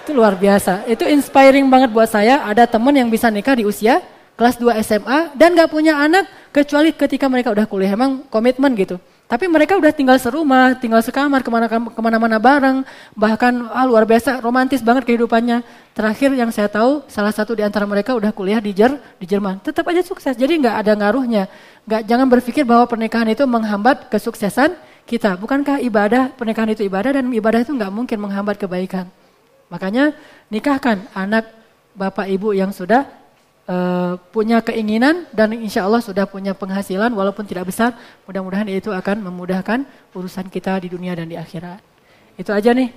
Itu 0.03 0.19
luar 0.19 0.35
biasa. 0.35 0.87
Itu 0.91 1.07
inspiring 1.07 1.71
banget 1.71 1.95
buat 1.95 2.11
saya. 2.11 2.43
Ada 2.43 2.67
temen 2.67 2.95
yang 2.95 3.07
bisa 3.07 3.31
nikah 3.31 3.55
di 3.55 3.63
usia 3.63 4.03
kelas 4.35 4.59
2 4.59 4.75
SMA 4.83 5.39
dan 5.39 5.55
gak 5.55 5.71
punya 5.71 5.95
anak 5.99 6.27
kecuali 6.51 6.91
ketika 6.91 7.31
mereka 7.31 7.55
udah 7.55 7.67
kuliah. 7.71 7.95
Emang 7.95 8.27
komitmen 8.27 8.75
gitu. 8.75 8.99
Tapi 9.33 9.49
mereka 9.49 9.81
udah 9.81 9.89
tinggal 9.97 10.21
serumah, 10.21 10.77
tinggal 10.77 11.01
sekamar, 11.01 11.41
ke 11.41 11.49
mana, 11.49 11.65
ke 11.65 12.01
mana-mana 12.05 12.37
bareng. 12.37 12.85
Bahkan 13.17 13.73
ah, 13.73 13.89
luar 13.89 14.05
biasa, 14.05 14.45
romantis 14.45 14.85
banget 14.85 15.09
kehidupannya. 15.09 15.65
Terakhir 15.97 16.37
yang 16.37 16.53
saya 16.53 16.69
tahu, 16.69 17.01
salah 17.09 17.33
satu 17.33 17.57
di 17.57 17.65
antara 17.65 17.89
mereka 17.89 18.13
udah 18.13 18.29
kuliah 18.29 18.61
di, 18.61 18.77
Jer, 18.77 18.93
di 19.17 19.25
Jerman. 19.25 19.65
Tetap 19.65 19.89
aja 19.89 20.05
sukses, 20.05 20.37
jadi 20.37 20.53
nggak 20.61 20.77
ada 20.85 20.93
ngaruhnya. 21.01 21.49
Nggak, 21.89 22.03
jangan 22.05 22.27
berpikir 22.29 22.69
bahwa 22.69 22.85
pernikahan 22.85 23.25
itu 23.33 23.41
menghambat 23.49 24.13
kesuksesan 24.13 24.77
kita. 25.09 25.41
Bukankah 25.41 25.81
ibadah, 25.81 26.29
pernikahan 26.37 26.69
itu 26.77 26.85
ibadah 26.85 27.17
dan 27.17 27.25
ibadah 27.33 27.65
itu 27.65 27.73
nggak 27.73 27.89
mungkin 27.89 28.21
menghambat 28.21 28.61
kebaikan. 28.61 29.09
Makanya 29.73 30.13
nikahkan 30.53 31.09
anak 31.17 31.49
bapak 31.97 32.29
ibu 32.29 32.53
yang 32.53 32.69
sudah 32.69 33.09
uh, 33.69 34.19
punya 34.35 34.63
keinginan 34.65 35.29
dan 35.31 35.53
insya 35.55 35.87
Allah 35.87 36.03
sudah 36.03 36.27
punya 36.27 36.57
penghasilan 36.57 37.13
walaupun 37.13 37.47
tidak 37.47 37.71
besar, 37.71 37.95
mudah-mudahan 38.27 38.67
itu 38.71 38.91
akan 38.91 39.23
memudahkan 39.31 39.87
urusan 40.17 40.47
kita 40.51 40.83
di 40.83 40.89
dunia 40.91 41.15
dan 41.15 41.29
di 41.29 41.37
akhirat. 41.39 41.79
Itu 42.35 42.51
aja 42.51 42.73
nih 42.73 42.91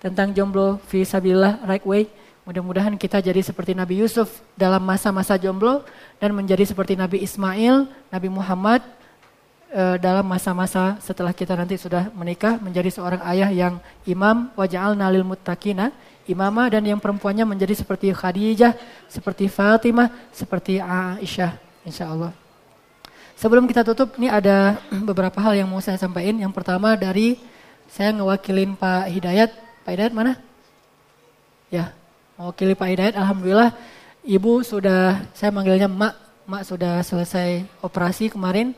tentang 0.00 0.32
jomblo 0.32 0.80
visabilillah 0.88 1.64
right 1.64 1.84
way. 1.86 2.08
Mudah-mudahan 2.48 2.96
kita 2.96 3.20
jadi 3.20 3.38
seperti 3.44 3.76
Nabi 3.76 4.00
Yusuf 4.00 4.42
dalam 4.56 4.80
masa-masa 4.82 5.36
jomblo 5.36 5.84
dan 6.18 6.32
menjadi 6.32 6.66
seperti 6.66 6.96
Nabi 6.96 7.22
Ismail, 7.22 7.86
Nabi 8.10 8.28
Muhammad 8.32 8.80
uh, 9.70 9.96
dalam 10.00 10.26
masa-masa 10.26 10.98
setelah 11.04 11.30
kita 11.30 11.54
nanti 11.54 11.78
sudah 11.78 12.10
menikah 12.10 12.58
menjadi 12.58 12.90
seorang 12.90 13.22
ayah 13.28 13.50
yang 13.52 13.74
imam 14.08 14.50
waja'al 14.58 14.98
nalil 14.98 15.22
muttaqina 15.22 15.94
imamah 16.30 16.70
dan 16.70 16.86
yang 16.86 17.02
perempuannya 17.02 17.42
menjadi 17.42 17.74
seperti 17.74 18.14
Khadijah, 18.14 18.78
seperti 19.10 19.50
Fatimah, 19.50 20.08
seperti 20.30 20.78
Aisyah 20.78 21.58
insya 21.84 22.08
Allah. 22.08 22.32
Sebelum 23.40 23.64
kita 23.64 23.80
tutup, 23.80 24.20
ini 24.20 24.28
ada 24.28 24.76
beberapa 25.08 25.40
hal 25.40 25.56
yang 25.56 25.68
mau 25.72 25.80
saya 25.80 25.96
sampaikan. 25.96 26.36
Yang 26.36 26.52
pertama 26.52 26.92
dari 26.92 27.40
saya 27.88 28.12
ngewakilin 28.12 28.76
Pak 28.76 29.08
Hidayat. 29.08 29.50
Pak 29.80 29.90
Hidayat 29.96 30.12
mana? 30.12 30.36
Ya, 31.72 31.96
mewakili 32.36 32.76
Pak 32.76 32.88
Hidayat. 32.92 33.14
Alhamdulillah, 33.16 33.72
Ibu 34.20 34.60
sudah, 34.60 35.24
saya 35.32 35.48
manggilnya 35.48 35.88
Mak. 35.88 36.14
Mak 36.44 36.62
sudah 36.68 37.00
selesai 37.00 37.64
operasi 37.80 38.28
kemarin. 38.28 38.76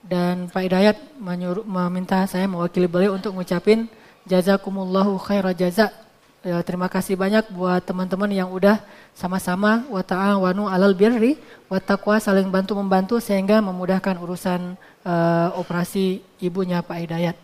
Dan 0.00 0.48
Pak 0.48 0.64
Hidayat 0.64 0.96
menyuruh, 1.20 1.68
meminta 1.68 2.24
saya 2.24 2.48
mewakili 2.48 2.88
beliau 2.88 3.12
untuk 3.12 3.36
ngucapin 3.36 3.92
jazakumullahu 4.24 5.20
khaira 5.20 5.52
jaza. 5.52 5.92
Ya, 6.46 6.62
terima 6.62 6.86
kasih 6.86 7.18
banyak 7.18 7.50
buat 7.50 7.82
teman-teman 7.82 8.30
yang 8.30 8.54
udah 8.54 8.78
sama-sama 9.10 9.82
wa 9.90 9.98
ta'awanu 10.06 10.70
alal 10.70 10.94
birri 10.94 11.34
wa 11.66 11.82
taqwa 11.82 12.14
saling 12.22 12.46
bantu 12.46 12.78
membantu 12.78 13.18
sehingga 13.18 13.58
memudahkan 13.58 14.14
urusan 14.22 14.78
uh, 15.02 15.50
operasi 15.58 16.22
ibunya 16.38 16.78
Pak 16.78 16.94
Hidayat. 16.94 17.34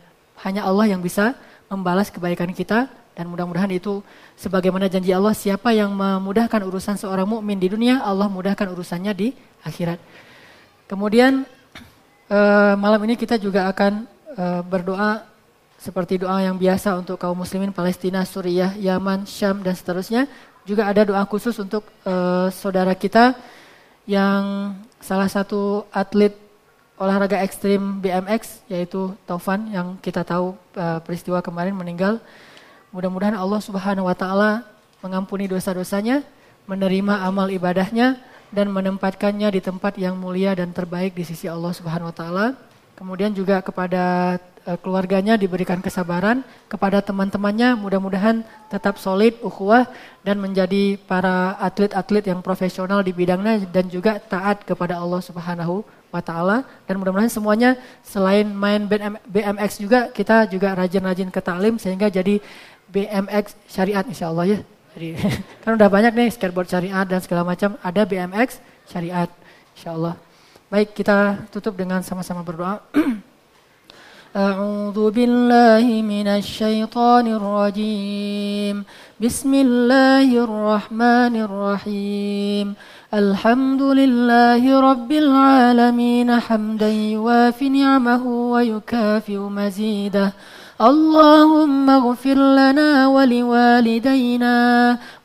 Hanya 0.46 0.62
Allah 0.62 0.94
yang 0.94 1.02
bisa 1.02 1.34
membalas 1.66 2.06
kebaikan 2.06 2.54
kita 2.54 2.86
dan 3.18 3.26
mudah-mudahan 3.26 3.74
itu 3.74 3.98
sebagaimana 4.38 4.86
janji 4.86 5.10
Allah 5.10 5.34
siapa 5.34 5.74
yang 5.74 5.90
memudahkan 5.90 6.62
urusan 6.62 6.94
seorang 6.94 7.26
mukmin 7.26 7.58
di 7.58 7.74
dunia 7.74 7.98
Allah 7.98 8.30
mudahkan 8.30 8.70
urusannya 8.70 9.10
di 9.10 9.34
akhirat. 9.66 9.98
Kemudian 10.86 11.42
uh, 12.30 12.78
malam 12.78 13.02
ini 13.10 13.18
kita 13.18 13.42
juga 13.42 13.66
akan 13.74 14.06
uh, 14.38 14.62
berdoa 14.62 15.33
seperti 15.84 16.24
doa 16.24 16.40
yang 16.40 16.56
biasa 16.56 16.96
untuk 16.96 17.20
kaum 17.20 17.36
muslimin 17.36 17.68
Palestina, 17.68 18.24
Suriah, 18.24 18.72
Yaman, 18.80 19.28
Syam 19.28 19.60
dan 19.60 19.76
seterusnya. 19.76 20.24
Juga 20.64 20.88
ada 20.88 21.04
doa 21.04 21.20
khusus 21.28 21.52
untuk 21.60 21.84
uh, 22.08 22.48
saudara 22.48 22.96
kita 22.96 23.36
yang 24.08 24.72
salah 24.96 25.28
satu 25.28 25.84
atlet 25.92 26.32
olahraga 26.96 27.44
ekstrim 27.44 28.00
BMX 28.00 28.64
yaitu 28.72 29.12
Taufan 29.28 29.68
yang 29.68 30.00
kita 30.00 30.24
tahu 30.24 30.56
uh, 30.80 31.04
peristiwa 31.04 31.44
kemarin 31.44 31.76
meninggal. 31.76 32.16
Mudah-mudahan 32.88 33.36
Allah 33.36 33.60
Subhanahu 33.60 34.08
wa 34.08 34.16
taala 34.16 34.64
mengampuni 35.04 35.44
dosa-dosanya, 35.44 36.24
menerima 36.64 37.28
amal 37.28 37.52
ibadahnya 37.52 38.16
dan 38.48 38.72
menempatkannya 38.72 39.52
di 39.52 39.60
tempat 39.60 40.00
yang 40.00 40.16
mulia 40.16 40.56
dan 40.56 40.72
terbaik 40.72 41.12
di 41.12 41.28
sisi 41.28 41.44
Allah 41.44 41.76
Subhanahu 41.76 42.08
wa 42.08 42.16
taala. 42.16 42.46
Kemudian 42.94 43.34
juga 43.34 43.58
kepada 43.58 44.38
uh, 44.64 44.78
keluarganya 44.78 45.34
diberikan 45.34 45.82
kesabaran, 45.82 46.46
kepada 46.70 47.02
teman-temannya 47.02 47.74
mudah-mudahan 47.74 48.46
tetap 48.70 49.02
solid, 49.02 49.34
ukhuwah 49.42 49.90
dan 50.22 50.38
menjadi 50.38 50.94
para 51.10 51.58
atlet-atlet 51.58 52.30
yang 52.30 52.40
profesional 52.40 53.02
di 53.02 53.10
bidangnya 53.10 53.66
dan 53.68 53.90
juga 53.90 54.22
taat 54.22 54.62
kepada 54.62 54.98
Allah 54.98 55.18
Subhanahu 55.18 55.82
wa 56.14 56.22
taala 56.22 56.62
dan 56.86 57.02
mudah-mudahan 57.02 57.26
semuanya 57.26 57.74
selain 58.06 58.46
main 58.46 58.86
BMX 59.26 59.82
juga 59.82 60.06
kita 60.14 60.46
juga 60.46 60.70
rajin-rajin 60.78 61.26
ke 61.26 61.42
taklim 61.42 61.74
sehingga 61.74 62.06
jadi 62.06 62.38
BMX 62.94 63.58
syariat 63.66 64.06
insya 64.06 64.30
Allah 64.30 64.46
ya. 64.54 64.58
Jadi 64.94 65.18
kan 65.66 65.74
udah 65.74 65.90
banyak 65.90 66.14
nih 66.14 66.30
skateboard 66.30 66.70
syariat 66.70 67.02
dan 67.02 67.18
segala 67.18 67.42
macam 67.42 67.74
ada 67.82 68.06
BMX 68.06 68.62
syariat 68.86 69.26
insya 69.74 69.98
Allah. 69.98 70.14
Baik, 70.73 70.93
kita 70.93 71.49
tutup 71.49 71.73
dengan 71.73 72.05
sama-sama 72.05 72.45
berdoa. 72.45 72.77
أعوذ 74.29 75.09
بالله 75.09 75.85
من 76.05 76.27
الشيطان 76.29 77.25
الرجيم 77.27 78.85
بسم 79.17 79.51
الله 79.53 80.29
الرحمن 80.45 81.33
الرحيم 81.49 82.67
الحمد 83.13 83.81
لله 83.81 84.61
رب 84.79 85.11
العالمين 85.11 86.29
حمدا 86.39 86.89
يوافي 86.89 87.69
نعمه 87.69 88.23
ويكافئ 88.53 89.37
مزيده 89.37 90.33
اللهم 90.81 91.89
اغفر 91.89 92.37
لنا 92.37 93.07
ولوالدينا 93.07 94.57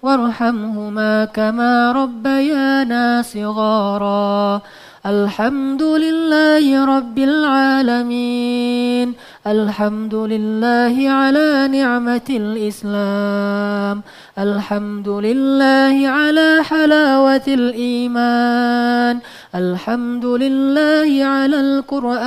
وارحمهما 0.02 1.24
كما 1.24 1.92
ربيانا 1.92 3.22
صغارا 3.22 4.60
الحمد 5.05 5.83
لله 5.83 6.85
رب 6.97 7.17
العالمين. 7.17 9.13
الحمد 9.47 10.15
لله 10.15 11.09
على 11.09 11.67
نعمة 11.71 12.29
الإسلام. 12.29 14.01
الحمد 14.39 15.09
لله 15.09 16.07
على 16.07 16.63
حلاوة 16.63 17.41
الإيمان. 17.47 19.19
الحمد 19.55 20.25
لله 20.25 21.25
على 21.25 21.59
القرآن. 21.59 22.19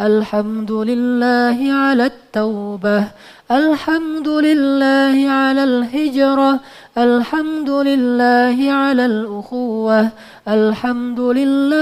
الحمد 0.00 0.72
لله 0.72 1.72
على 1.72 2.06
التوبة. 2.06 3.04
الحمد 3.50 4.28
لله 4.28 5.30
على 5.30 5.64
الهجرة 5.64 6.60
الحمد 6.98 7.70
لله 7.70 8.72
على 8.72 9.06
الأخوة 9.06 10.08
الحمد 10.48 11.20
لله 11.20 11.78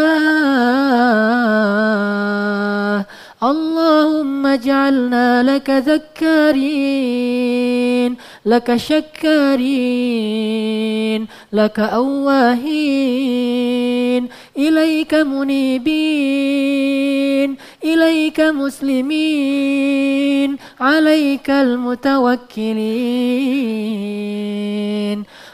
اللهم 3.43 4.47
اجعلنا 4.47 5.43
لك 5.43 5.71
ذكارين 5.71 7.37
لك 8.47 8.77
شكارين 8.77 10.07
لك 11.53 11.81
أواهين 11.81 13.17
إليك 14.59 15.15
منيبين 15.15 16.37
إليك 17.85 18.41
مسلمين 18.41 19.77
عليك 20.81 21.51
المتوكلين. 21.51 22.37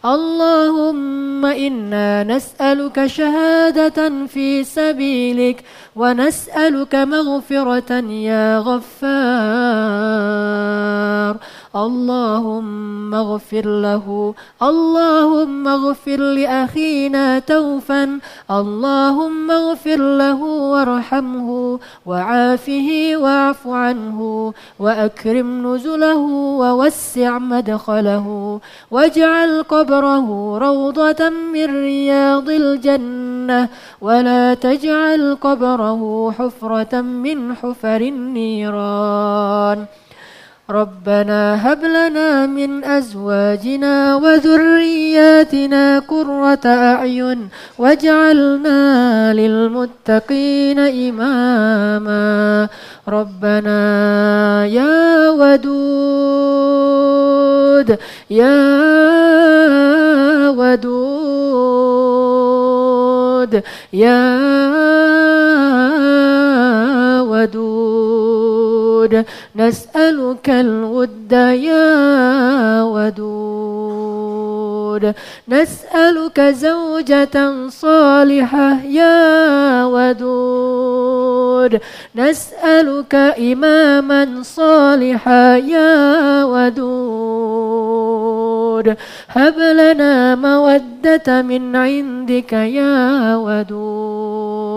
اللهم 0.04 1.46
إنا 1.46 2.24
نسألك 2.24 3.06
شهادة 3.06 4.26
في 4.26 4.64
سبيلك 4.64 5.64
ونسألك 5.96 6.94
مغفرة 6.94 7.92
يا 8.10 8.58
غفار. 8.58 10.06
اللهم 11.76 13.14
اغفر 13.14 13.66
له 13.66 14.34
اللهم 14.62 15.68
اغفر 15.68 16.16
لأخينا 16.16 17.38
توفا. 17.38 18.18
اللهم 18.50 19.50
اغفر 19.50 19.96
له 19.96 20.42
وارحمه 20.42 21.78
وعافه 22.06 23.12
واعف 23.16 23.66
عنه 23.66 24.52
وأكرم 24.78 25.48
نزله 25.66 26.16
ووسع 26.60 27.38
مدخله 27.38 28.60
واجعل 28.90 29.62
قبره 29.62 30.58
روضة 30.58 31.28
من 31.28 31.82
رياض 31.82 32.48
الجنة 32.50 33.68
ولا 34.00 34.54
تجعل 34.54 35.36
قبره 35.40 36.32
حفرة 36.38 37.00
من 37.00 37.54
حفر 37.54 38.00
النيران. 38.00 39.86
ربنا 40.70 41.72
هب 41.72 41.84
لنا 41.84 42.46
من 42.46 42.84
أزواجنا 42.84 44.16
وذرياتنا 44.16 45.98
قرة 45.98 46.66
أعين 46.66 47.48
واجعلنا 47.78 49.34
للمتقين 49.34 50.78
إماما. 50.78 52.68
ربنا 53.08 53.80
يا 54.66 55.30
ودود 55.30 55.66
يا 58.30 58.58
ودود 60.50 61.66
يا 63.92 64.40
ودود. 67.22 68.55
نسألك 69.56 70.50
الود 70.50 71.32
يا 71.68 72.82
ودود. 72.82 74.24
نسألك 75.48 76.40
زوجة 76.40 77.68
صالحة 77.68 78.84
يا 78.84 79.84
ودود. 79.84 81.80
نسألك 82.16 83.14
إماما 83.38 84.42
صالحا 84.42 85.56
يا 85.56 86.44
ودود. 86.44 87.86
هب 89.28 89.58
لنا 89.58 90.34
مودة 90.34 91.42
من 91.42 91.76
عندك 91.76 92.52
يا 92.52 93.36
ودود. 93.36 94.35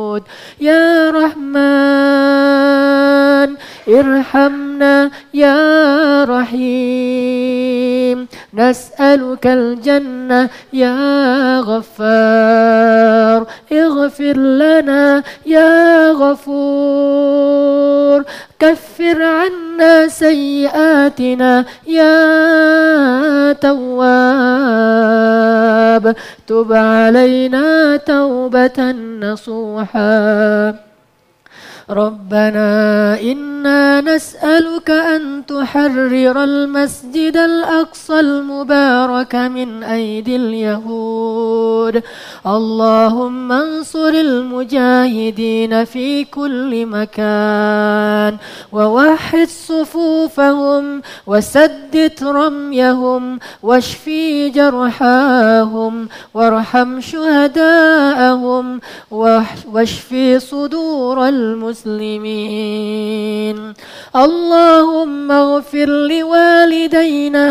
ودود 0.09 0.23
يا 0.61 1.11
رحمن 1.11 2.59
ارحمنا 3.89 5.11
يا 5.33 6.23
رحيم. 6.23 8.27
نسألك 8.53 9.47
الجنة 9.47 10.49
يا 10.73 11.59
غفار. 11.59 13.47
اغفر 13.71 14.37
لنا 14.37 15.23
يا 15.45 16.11
غفور. 16.11 18.23
كفر 18.59 19.23
عنا 19.23 20.07
سيئاتنا 20.07 21.65
يا 21.87 23.53
تواب. 23.53 24.15
تب 26.47 26.73
علينا 26.73 27.97
توبة 27.97 28.91
نصوحا. 29.21 30.88
ربنا 31.89 33.21
إنا 33.21 34.01
نسألك 34.01 34.89
أن 34.89 35.45
تحرر 35.45 36.43
المسجد 36.43 37.37
الأقصى 37.37 38.19
المبارك 38.19 39.35
من 39.35 39.83
أيدي 39.83 40.35
اليهود. 40.35 42.03
اللهم 42.47 43.51
انصر 43.51 44.09
المجاهدين 44.09 45.85
في 45.85 46.25
كل 46.25 46.85
مكان 46.85 48.37
ووحد 48.71 49.47
صفوفهم 49.47 51.01
وسدد 51.27 52.13
رميهم 52.23 53.39
واشفي 53.63 54.49
جرحاهم 54.49 56.09
وارحم 56.33 56.99
شهداءهم 57.01 58.79
واشفي 59.11 60.39
صدور 60.39 61.27
المسلمين 61.27 61.78
المسلمين. 61.85 63.73
اللهم 64.15 65.31
اغفر 65.31 65.85
لوالدينا 65.85 67.49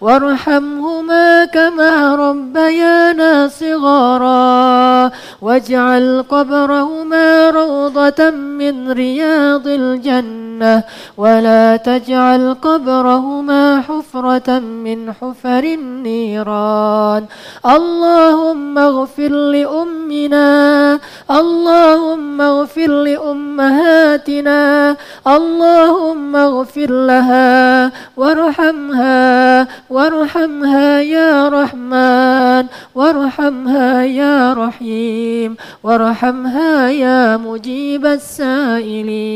وارحمهما 0.00 1.44
كما 1.44 2.16
ربيانا 2.16 3.48
صغارا. 3.48 5.10
واجعل 5.42 6.24
قبرهما 6.30 7.50
روضة 7.50 8.30
من 8.30 8.92
رياض 8.92 9.66
الجنة. 9.66 10.82
ولا 11.16 11.76
تجعل 11.76 12.54
قبرهما 12.62 13.80
حفرة 13.80 14.58
من 14.58 15.12
حفر 15.12 15.64
النيران. 15.64 17.24
اللهم 17.66 18.78
اغفر 18.78 19.28
لأمنا. 19.28 20.98
اللهم 21.30 22.40
اغفر 22.40 22.88
لأمهاتنا 23.22 24.96
اللهم 25.26 26.36
اغفر 26.36 26.90
لها 27.06 27.92
وارحمها 28.16 29.68
وارحمها 29.90 31.00
يا 31.00 31.48
رحمن 31.48 32.66
وارحمها 32.94 34.04
يا 34.04 34.52
رحيم 34.52 35.56
وارحمها 35.82 36.88
يا 36.90 37.36
مجيب 37.36 38.06
السائلين. 38.06 39.32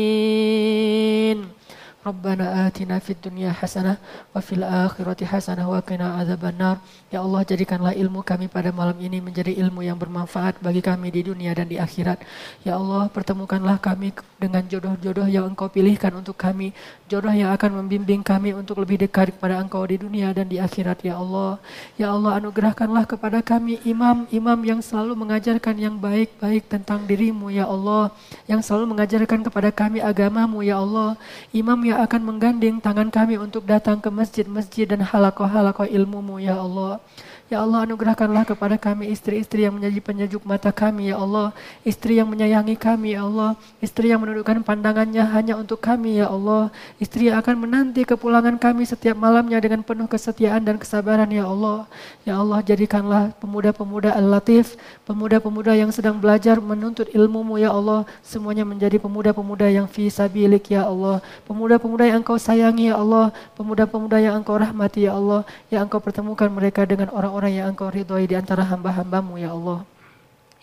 Rabbana 2.07 2.71
atina 2.71 3.03
fid 3.03 3.19
dunya 3.19 3.51
hasanah 3.51 3.99
wa 4.31 4.39
fil 4.39 4.63
akhirati 4.63 5.27
hasanah 5.27 5.67
wa 5.67 5.83
qina 5.83 6.15
adzabannar. 6.15 6.79
Ya 7.11 7.19
Allah 7.19 7.43
jadikanlah 7.43 7.91
ilmu 7.91 8.23
kami 8.23 8.47
pada 8.47 8.71
malam 8.71 8.95
ini 9.03 9.19
menjadi 9.19 9.51
ilmu 9.51 9.83
yang 9.83 9.99
bermanfaat 9.99 10.63
bagi 10.63 10.79
kami 10.79 11.11
di 11.11 11.27
dunia 11.27 11.51
dan 11.51 11.67
di 11.67 11.75
akhirat. 11.75 12.23
Ya 12.63 12.79
Allah 12.79 13.11
pertemukanlah 13.11 13.75
kami 13.83 14.15
dengan 14.39 14.63
jodoh-jodoh 14.63 15.27
yang 15.27 15.51
Engkau 15.51 15.67
pilihkan 15.67 16.15
untuk 16.15 16.39
kami, 16.39 16.71
jodoh 17.11 17.35
yang 17.35 17.51
akan 17.51 17.83
membimbing 17.83 18.23
kami 18.23 18.55
untuk 18.55 18.79
lebih 18.79 19.03
dekat 19.03 19.35
kepada 19.35 19.59
Engkau 19.59 19.83
di 19.83 19.99
dunia 19.99 20.31
dan 20.31 20.47
di 20.47 20.63
akhirat 20.63 21.03
ya 21.03 21.19
Allah. 21.19 21.59
Ya 21.99 22.15
Allah 22.15 22.39
anugerahkanlah 22.39 23.03
kepada 23.03 23.43
kami 23.43 23.83
imam-imam 23.83 24.59
yang 24.63 24.79
selalu 24.79 25.11
mengajarkan 25.27 25.75
yang 25.75 25.99
baik-baik 25.99 26.71
tentang 26.71 27.03
dirimu 27.03 27.51
ya 27.51 27.67
Allah, 27.67 28.15
yang 28.47 28.63
selalu 28.63 28.95
mengajarkan 28.95 29.43
kepada 29.43 29.75
kami 29.75 29.99
agamamu 29.99 30.63
ya 30.63 30.79
Allah. 30.79 31.19
Imam 31.51 31.75
yang 31.83 31.96
akan 31.97 32.21
menggandeng 32.21 32.77
tangan 32.77 33.09
kami 33.09 33.41
untuk 33.41 33.65
datang 33.65 33.97
ke 33.97 34.13
masjid-masjid 34.13 34.85
dan 34.85 35.01
halakoh-halakoh 35.01 35.89
ilmumu 35.89 36.37
ya 36.37 36.61
Allah. 36.61 37.01
Ya 37.47 37.63
Allah 37.63 37.87
anugerahkanlah 37.87 38.43
kepada 38.43 38.75
kami 38.75 39.07
istri-istri 39.07 39.63
yang 39.63 39.79
menjadi 39.79 40.03
penyejuk 40.03 40.43
mata 40.43 40.67
kami 40.67 41.15
ya 41.15 41.15
Allah. 41.15 41.55
Istri 41.87 42.19
yang 42.19 42.27
menyayangi 42.27 42.75
kami 42.75 43.15
ya 43.15 43.23
Allah. 43.23 43.55
Istri 43.79 44.11
yang 44.11 44.19
menundukkan 44.19 44.67
pandangannya 44.67 45.23
hanya 45.31 45.55
untuk 45.55 45.79
kami 45.79 46.19
ya 46.19 46.27
Allah. 46.27 46.67
Istri 46.99 47.31
yang 47.31 47.39
akan 47.39 47.55
menanti 47.55 48.03
kepulangan 48.03 48.59
kami 48.59 48.83
setiap 48.83 49.15
malamnya 49.15 49.63
dengan 49.63 49.79
penuh 49.79 50.11
kesetiaan 50.11 50.59
dan 50.67 50.75
kesabaran 50.75 51.31
ya 51.31 51.47
Allah. 51.47 51.87
Ya 52.27 52.35
Allah 52.35 52.59
jadikanlah 52.59 53.31
pemuda-pemuda 53.39 54.11
al-latif, 54.11 54.75
pemuda-pemuda 55.07 55.71
yang 55.71 55.87
sedang 55.95 56.19
belajar 56.19 56.59
menuntut 56.59 57.07
ilmumu 57.15 57.55
ya 57.55 57.71
Allah. 57.71 58.03
Semuanya 58.27 58.67
menjadi 58.67 58.99
pemuda-pemuda 58.99 59.71
yang 59.71 59.87
fi 59.87 60.11
sabilik 60.11 60.67
ya 60.67 60.83
Allah. 60.83 61.23
Pemuda-pemuda 61.47 62.11
yang 62.11 62.27
engkau 62.27 62.35
sayangi 62.35 62.91
ya 62.91 62.99
Allah. 62.99 63.31
Pemuda-pemuda 63.55 64.19
yang 64.19 64.35
engkau 64.35 64.59
rahmati 64.59 65.07
ya 65.07 65.15
Allah. 65.15 65.47
Yang 65.71 65.87
engkau 65.87 66.03
pertemukan 66.03 66.51
mereka 66.51 66.83
dengan 66.83 67.07
orang 67.15 67.36
orang 67.37 67.53
yang 67.53 67.65
engkau 67.69 67.93
ridhoi 67.93 68.25
di 68.25 68.33
antara 68.33 68.65
hamba-hambamu 68.65 69.37
ya 69.37 69.53
Allah. 69.53 69.85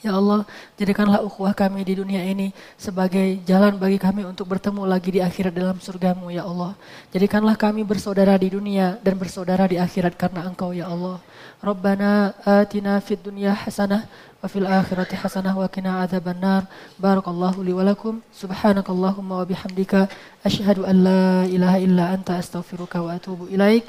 Ya 0.05 0.13
Allah, 0.13 0.45
jadikanlah 0.77 1.25
ukhuwah 1.25 1.57
kami 1.57 1.81
di 1.81 1.97
dunia 1.97 2.21
ini 2.21 2.53
sebagai 2.77 3.41
jalan 3.49 3.81
bagi 3.81 3.97
kami 3.97 4.21
untuk 4.29 4.53
bertemu 4.53 4.85
lagi 4.85 5.17
di 5.17 5.21
akhirat 5.25 5.49
dalam 5.57 5.81
surgamu 5.81 6.29
ya 6.29 6.45
Allah. 6.45 6.77
Jadikanlah 7.09 7.57
kami 7.57 7.89
bersaudara 7.89 8.37
di 8.37 8.53
dunia 8.53 9.01
dan 9.01 9.17
bersaudara 9.17 9.65
di 9.65 9.81
akhirat 9.81 10.13
karena 10.13 10.45
engkau 10.45 10.77
ya 10.77 10.93
Allah. 10.93 11.25
Rabbana 11.65 12.37
atina 12.45 13.01
fid 13.01 13.25
dunya 13.25 13.57
hasanah 13.57 14.05
wa 14.05 14.45
fil 14.45 14.69
akhirati 14.69 15.17
hasanah 15.17 15.57
wa 15.57 15.65
qina 15.73 16.05
adzabannar. 16.05 16.69
Barakallahu 17.01 17.65
li 17.65 17.73
wa. 17.73 18.21
Subhanakallahumma 18.29 19.41
wa 19.41 19.49
bihamdika 19.49 20.13
asyhadu 20.45 20.85
an 20.85 20.97
la 21.01 21.49
ilaha 21.49 21.81
illa 21.81 22.13
anta 22.13 22.37
astaghfiruka 22.37 23.01
wa 23.01 23.17
atubu 23.17 23.49
ilaik. 23.49 23.89